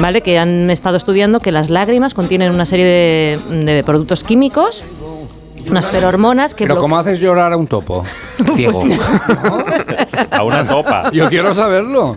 ¿vale? 0.00 0.22
Que 0.22 0.38
han 0.38 0.70
estado 0.70 0.96
estudiando 0.96 1.40
que 1.40 1.52
las 1.52 1.70
lágrimas 1.70 2.14
contienen 2.14 2.52
una 2.52 2.64
serie 2.64 2.84
de, 2.84 3.64
de 3.64 3.84
productos 3.84 4.24
químicos, 4.24 4.82
unas 5.68 5.90
ferormonas 5.90 6.54
que 6.54 6.64
Pero 6.64 6.78
¿cómo 6.78 6.98
haces 6.98 7.20
llorar 7.20 7.52
a 7.52 7.56
un 7.56 7.66
topo? 7.66 8.04
Ciego. 8.54 8.82
A 10.30 10.42
una 10.42 10.66
topa. 10.66 11.10
Yo 11.12 11.28
quiero 11.28 11.54
saberlo. 11.54 12.16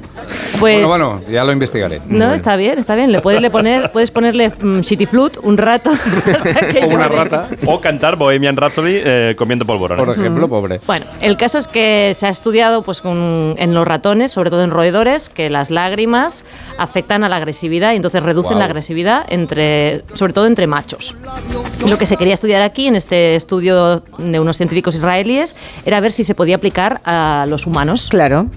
Pues- 0.60 0.86
bueno, 0.86 0.88
bueno, 0.88 1.22
ya 1.30 1.44
lo 1.44 1.52
investigaré. 1.52 2.02
No, 2.08 2.34
está 2.34 2.56
bien, 2.56 2.78
está 2.80 2.96
bien. 2.96 3.12
Le 3.12 3.22
puedes, 3.22 3.42
le 3.42 3.50
poner, 3.50 3.92
puedes 3.92 4.12
ponerle 4.12 4.50
mm, 4.50 4.80
shitty 4.82 5.06
flute 5.06 5.40
un 5.44 5.58
rato. 5.58 5.92
O 6.84 6.88
una 6.90 7.08
rata. 7.08 7.48
O 7.66 7.80
cantar 7.82 8.16
Bohemian 8.16 8.56
Rhapsody 8.56 9.00
eh, 9.04 9.36
comiendo 9.38 9.66
polvorones. 9.66 10.06
Por 10.06 10.14
ejemplo, 10.16 10.48
pobre. 10.48 10.80
Bueno, 10.86 11.06
el 11.22 11.38
caso 11.38 11.58
es 11.58 11.68
que 11.68 12.14
se 12.16 12.26
ha 12.28 12.30
estudiado 12.30 12.82
pues, 12.82 13.02
con- 13.02 13.56
en 13.58 13.74
los 13.74 13.88
ratones, 13.88 14.32
sobre 14.32 14.50
todo 14.50 14.64
en 14.64 14.72
roedores, 14.72 15.30
que 15.30 15.50
las 15.50 15.70
lágrimas 15.70 16.46
afectan 16.78 17.24
a 17.24 17.30
la 17.30 17.38
agresividad 17.38 17.94
y 17.94 17.96
entonces 17.98 18.22
reducen 18.24 18.60
la 18.60 18.66
agresividad, 18.66 19.26
entre, 19.30 20.04
sobre 20.14 20.34
todo 20.34 20.46
entre 20.46 20.68
machos. 20.68 21.16
Lo 21.88 21.98
que 21.98 22.06
se 22.06 22.18
quería 22.18 22.34
estudiar 22.34 22.62
aquí, 22.62 22.88
en 22.88 22.96
este 22.96 23.36
estudio 23.36 24.04
de 24.18 24.40
unos 24.40 24.58
científicos 24.58 24.96
israelíes, 24.96 25.56
era 25.86 26.00
ver 26.00 26.12
si 26.12 26.24
se 26.24 26.36
podía 26.36 26.56
aplicar 26.56 27.02
a 27.06 27.46
los 27.48 27.66
humanos. 27.68 28.08
Claro. 28.10 28.48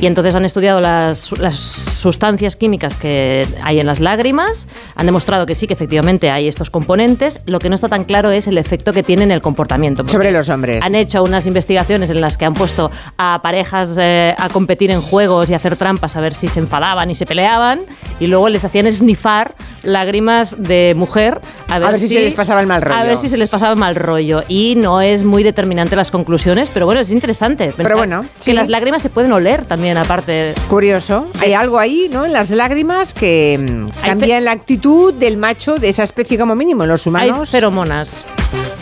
Y 0.00 0.06
entonces 0.06 0.34
han 0.36 0.44
estudiado 0.44 0.80
las, 0.80 1.32
las 1.46 1.56
sustancias 1.56 2.56
químicas 2.56 2.96
que 2.96 3.46
hay 3.62 3.80
en 3.80 3.86
las 3.86 4.00
lágrimas, 4.00 4.68
han 4.94 5.06
demostrado 5.06 5.46
que 5.46 5.54
sí, 5.54 5.66
que 5.66 5.74
efectivamente 5.74 6.30
hay 6.30 6.48
estos 6.48 6.70
componentes. 6.70 7.40
Lo 7.46 7.58
que 7.58 7.68
no 7.68 7.74
está 7.74 7.88
tan 7.88 8.04
claro 8.04 8.30
es 8.30 8.46
el 8.46 8.58
efecto 8.58 8.92
que 8.92 9.02
tiene 9.02 9.24
en 9.24 9.30
el 9.30 9.40
comportamiento. 9.40 10.06
Sobre 10.08 10.32
los 10.32 10.48
hombres. 10.48 10.82
Han 10.82 10.94
hecho 10.94 11.22
unas 11.22 11.46
investigaciones 11.46 12.10
en 12.10 12.20
las 12.20 12.36
que 12.36 12.44
han 12.44 12.54
puesto 12.54 12.90
a 13.16 13.40
parejas 13.42 13.96
eh, 13.98 14.34
a 14.38 14.48
competir 14.48 14.90
en 14.90 15.00
juegos 15.00 15.48
y 15.50 15.54
hacer 15.54 15.76
trampas 15.76 16.16
a 16.16 16.20
ver 16.20 16.34
si 16.34 16.48
se 16.48 16.60
enfadaban 16.60 17.10
y 17.10 17.14
se 17.14 17.26
peleaban, 17.26 17.80
y 18.20 18.26
luego 18.26 18.48
les 18.48 18.64
hacían 18.64 18.90
snifar 18.90 19.54
lágrimas 19.86 20.56
de 20.58 20.94
mujer 20.96 21.40
a 21.68 21.78
ver, 21.78 21.90
ver 21.90 21.98
si 21.98 22.08
se 22.08 22.20
les 22.20 22.34
pasaba 22.34 22.60
el 22.60 22.66
mal 22.66 22.82
rollo. 22.82 22.96
A 22.96 23.04
ver 23.04 23.16
si 23.16 23.28
se 23.28 23.36
les 23.36 23.48
pasaba 23.48 23.72
el 23.72 23.78
mal 23.78 23.96
rollo. 23.96 24.42
Y 24.48 24.74
no 24.76 25.00
es 25.00 25.24
muy 25.24 25.42
determinante 25.42 25.96
las 25.96 26.10
conclusiones, 26.10 26.70
pero 26.72 26.86
bueno, 26.86 27.00
es 27.00 27.12
interesante. 27.12 27.72
pensar 27.72 27.96
bueno, 27.96 28.22
que 28.22 28.28
sí. 28.38 28.52
las 28.52 28.68
lágrimas 28.68 29.02
se 29.02 29.10
pueden 29.10 29.32
oler 29.32 29.64
también, 29.64 29.96
aparte. 29.96 30.54
Curioso. 30.68 31.28
Hay 31.40 31.54
algo 31.54 31.78
ahí, 31.78 32.08
¿no? 32.10 32.24
En 32.24 32.32
las 32.32 32.50
lágrimas 32.50 33.14
que 33.14 33.58
mm, 33.58 33.86
Hay 34.02 34.10
cambian 34.10 34.44
la 34.44 34.52
actitud 34.52 35.14
del 35.14 35.36
macho 35.36 35.76
de 35.76 35.88
esa 35.88 36.02
especie 36.02 36.38
como 36.38 36.54
mínimo. 36.54 36.84
En 36.84 36.90
los 36.90 37.06
Hay 37.06 37.10
humanos. 37.10 37.50
feromonas 37.50 38.24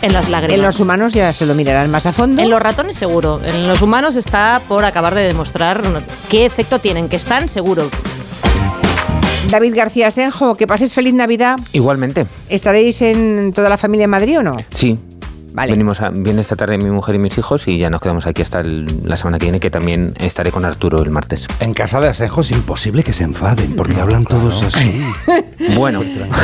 en 0.01 0.13
las 0.13 0.29
lágrimas. 0.29 0.55
En 0.57 0.61
los 0.61 0.79
humanos 0.79 1.13
ya 1.13 1.33
se 1.33 1.45
lo 1.45 1.55
mirarán 1.55 1.89
más 1.89 2.05
a 2.05 2.13
fondo. 2.13 2.41
En 2.41 2.49
los 2.49 2.61
ratones 2.61 2.95
seguro. 2.95 3.41
En 3.43 3.67
los 3.67 3.81
humanos 3.81 4.15
está 4.15 4.61
por 4.67 4.85
acabar 4.85 5.15
de 5.15 5.23
demostrar 5.23 5.81
qué 6.29 6.45
efecto 6.45 6.79
tienen, 6.79 7.09
que 7.09 7.15
están 7.15 7.49
seguro. 7.49 7.89
David 9.49 9.75
García 9.75 10.11
Senjo, 10.11 10.55
que 10.55 10.67
paséis 10.67 10.93
feliz 10.93 11.13
Navidad. 11.13 11.57
Igualmente, 11.73 12.25
¿Estaréis 12.49 13.01
en 13.01 13.51
toda 13.53 13.69
la 13.69 13.77
familia 13.77 14.05
en 14.05 14.09
Madrid 14.09 14.39
o 14.39 14.43
no? 14.43 14.57
sí. 14.71 14.99
Vale. 15.53 15.71
Venimos 15.71 16.01
a, 16.01 16.09
viene 16.09 16.41
esta 16.41 16.57
tarde 16.57 16.77
mi 16.77 16.89
mujer 16.89 17.15
y 17.15 17.19
mis 17.19 17.37
hijos 17.37 17.65
y 17.69 17.77
ya 17.77 17.89
nos 17.89 18.01
quedamos 18.01 18.27
aquí 18.27 18.41
hasta 18.41 18.59
el- 18.59 18.87
la 19.05 19.15
semana 19.15 19.39
que 19.39 19.45
viene, 19.45 19.61
que 19.61 19.69
también 19.71 20.13
estaré 20.19 20.51
con 20.51 20.65
Arturo 20.65 21.01
el 21.01 21.11
martes. 21.11 21.47
En 21.61 21.73
casa 21.73 22.01
de 22.01 22.09
Asenjo 22.09 22.41
es 22.41 22.51
imposible 22.51 23.05
que 23.05 23.13
se 23.13 23.23
enfaden, 23.23 23.73
porque 23.77 23.97
hablan 24.01 24.25
todos 24.25 24.61
así. 24.63 25.01
Bueno, 25.77 26.03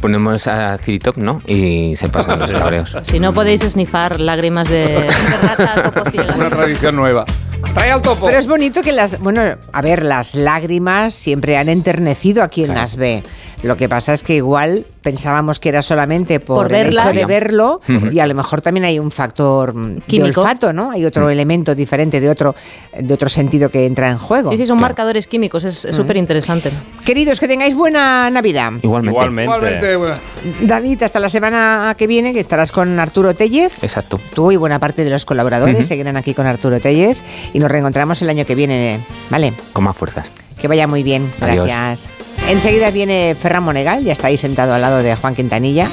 ponemos 0.00 0.46
a 0.46 0.76
Ciritop, 0.78 1.16
¿no? 1.16 1.40
Y 1.46 1.96
se 1.96 2.08
pasan 2.10 2.38
los 2.40 2.52
cabreos. 2.52 2.94
Si 3.04 3.18
no 3.18 3.32
podéis 3.32 3.60
snifar 3.62 4.20
lágrimas 4.20 4.68
de, 4.68 4.86
de 4.88 5.10
rata 5.40 5.82
topociega. 5.90 6.34
Una 6.36 6.50
tradición 6.50 6.96
nueva. 6.96 7.24
Trae 7.72 7.90
al 7.90 8.02
topo. 8.02 8.26
Pero 8.26 8.38
es 8.38 8.46
bonito 8.46 8.82
que 8.82 8.92
las. 8.92 9.18
Bueno, 9.20 9.42
a 9.72 9.82
ver, 9.82 10.04
las 10.04 10.34
lágrimas 10.34 11.14
siempre 11.14 11.56
han 11.56 11.68
enternecido 11.68 12.42
a 12.42 12.48
quien 12.48 12.74
las 12.74 12.96
ve. 12.96 13.22
Lo 13.64 13.78
que 13.78 13.88
pasa 13.88 14.12
es 14.12 14.22
que 14.22 14.36
igual 14.36 14.86
pensábamos 15.02 15.58
que 15.58 15.70
era 15.70 15.82
solamente 15.82 16.38
por, 16.38 16.68
Por 16.68 16.74
el 16.74 16.92
hecho 16.92 17.12
de 17.12 17.24
verlo 17.24 17.80
y 18.12 18.18
a 18.18 18.26
lo 18.26 18.34
mejor 18.34 18.60
también 18.60 18.84
hay 18.84 18.98
un 18.98 19.10
factor 19.10 19.74
mm, 19.74 19.94
de 19.94 20.00
Químico. 20.02 20.42
olfato, 20.42 20.72
¿no? 20.74 20.90
Hay 20.90 21.04
otro 21.06 21.30
elemento 21.30 21.74
diferente 21.74 22.20
de 22.20 22.28
otro, 22.28 22.54
de 22.98 23.14
otro 23.14 23.28
sentido 23.30 23.70
que 23.70 23.86
entra 23.86 24.10
en 24.10 24.18
juego. 24.18 24.50
Sí, 24.50 24.58
sí, 24.58 24.66
son 24.66 24.78
marcadores 24.78 25.26
químicos, 25.26 25.64
es 25.64 25.86
súper 25.90 26.18
interesante. 26.18 26.70
Queridos, 27.06 27.40
que 27.40 27.48
tengáis 27.48 27.74
buena 27.74 28.28
Navidad. 28.28 28.72
Igualmente. 28.82 29.42
Igualmente, 29.42 29.96
bueno. 29.96 30.14
David, 30.60 31.02
hasta 31.02 31.18
la 31.18 31.30
semana 31.30 31.94
que 31.96 32.06
viene, 32.06 32.34
que 32.34 32.40
estarás 32.40 32.70
con 32.70 33.00
Arturo 33.00 33.34
Tellez. 33.34 33.82
Exacto. 33.82 34.20
Tú 34.34 34.52
y 34.52 34.56
buena 34.56 34.78
parte 34.78 35.04
de 35.04 35.10
los 35.10 35.24
colaboradores 35.24 35.86
seguirán 35.86 36.18
aquí 36.18 36.34
con 36.34 36.46
Arturo 36.46 36.80
Tellez 36.80 37.22
y 37.54 37.58
nos 37.58 37.70
reencontramos 37.70 38.20
el 38.20 38.28
año 38.28 38.44
que 38.44 38.54
viene, 38.54 39.00
¿vale? 39.30 39.54
Con 39.72 39.84
más 39.84 39.96
fuerzas. 39.96 40.26
Que 40.60 40.68
vaya 40.68 40.86
muy 40.86 41.02
bien, 41.02 41.32
Adiós. 41.40 41.66
gracias. 41.66 42.10
Enseguida 42.48 42.90
viene 42.90 43.34
Ferran 43.40 43.62
Monegal, 43.62 44.04
ya 44.04 44.12
está 44.12 44.28
ahí 44.28 44.36
sentado 44.36 44.74
al 44.74 44.82
lado 44.82 45.02
de 45.02 45.16
Juan 45.16 45.34
Quintanilla. 45.34 45.88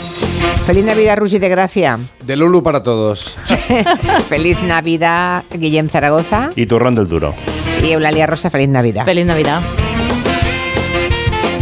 Feliz 0.66 0.86
Navidad, 0.86 1.18
Rusi 1.18 1.40
de 1.40 1.50
Gracia. 1.50 1.98
De 2.24 2.36
Lulu 2.36 2.62
para 2.62 2.84
todos. 2.84 3.38
Feliz 4.30 4.62
Navidad, 4.62 5.44
Guillem 5.52 5.90
Zaragoza. 5.90 6.52
Y 6.56 6.66
turrón 6.66 6.96
del 6.96 7.08
duro. 7.08 7.34
Y 7.84 7.92
Eulalia 7.92 8.28
Rosa, 8.28 8.50
feliz 8.52 8.70
Navidad. 8.70 9.06
Feliz 9.06 9.26
Navidad. 9.26 9.60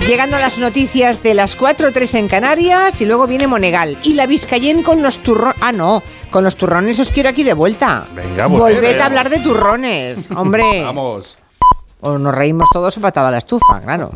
Llegando 0.06 0.38
a 0.38 0.40
las 0.40 0.58
noticias 0.58 1.24
de 1.24 1.34
las 1.34 1.58
4.3 1.58 2.18
en 2.18 2.28
Canarias 2.28 3.00
y 3.00 3.06
luego 3.06 3.28
viene 3.28 3.48
Monegal. 3.48 3.98
Y 4.04 4.14
la 4.14 4.26
Vizcayén 4.26 4.82
con 4.84 5.02
los 5.02 5.20
turrones. 5.20 5.56
Ah, 5.62 5.72
no, 5.72 6.04
con 6.32 6.44
los 6.44 6.56
turrones 6.56 7.00
os 7.00 7.12
quiero 7.12 7.30
aquí 7.30 7.44
de 7.44 7.54
vuelta. 7.54 8.06
Venga, 8.16 8.48
volved, 8.48 8.76
Volved 8.76 8.98
eh. 8.98 9.02
a 9.02 9.06
hablar 9.06 9.30
de 9.30 9.40
turrones, 9.40 10.28
hombre. 10.36 10.82
Vamos. 10.82 11.38
O 12.02 12.18
nos 12.18 12.34
reímos 12.34 12.70
todos 12.72 12.98
o 12.98 13.02
patada 13.02 13.28
a 13.28 13.32
la 13.32 13.40
estufa, 13.40 13.82
claro. 13.84 14.10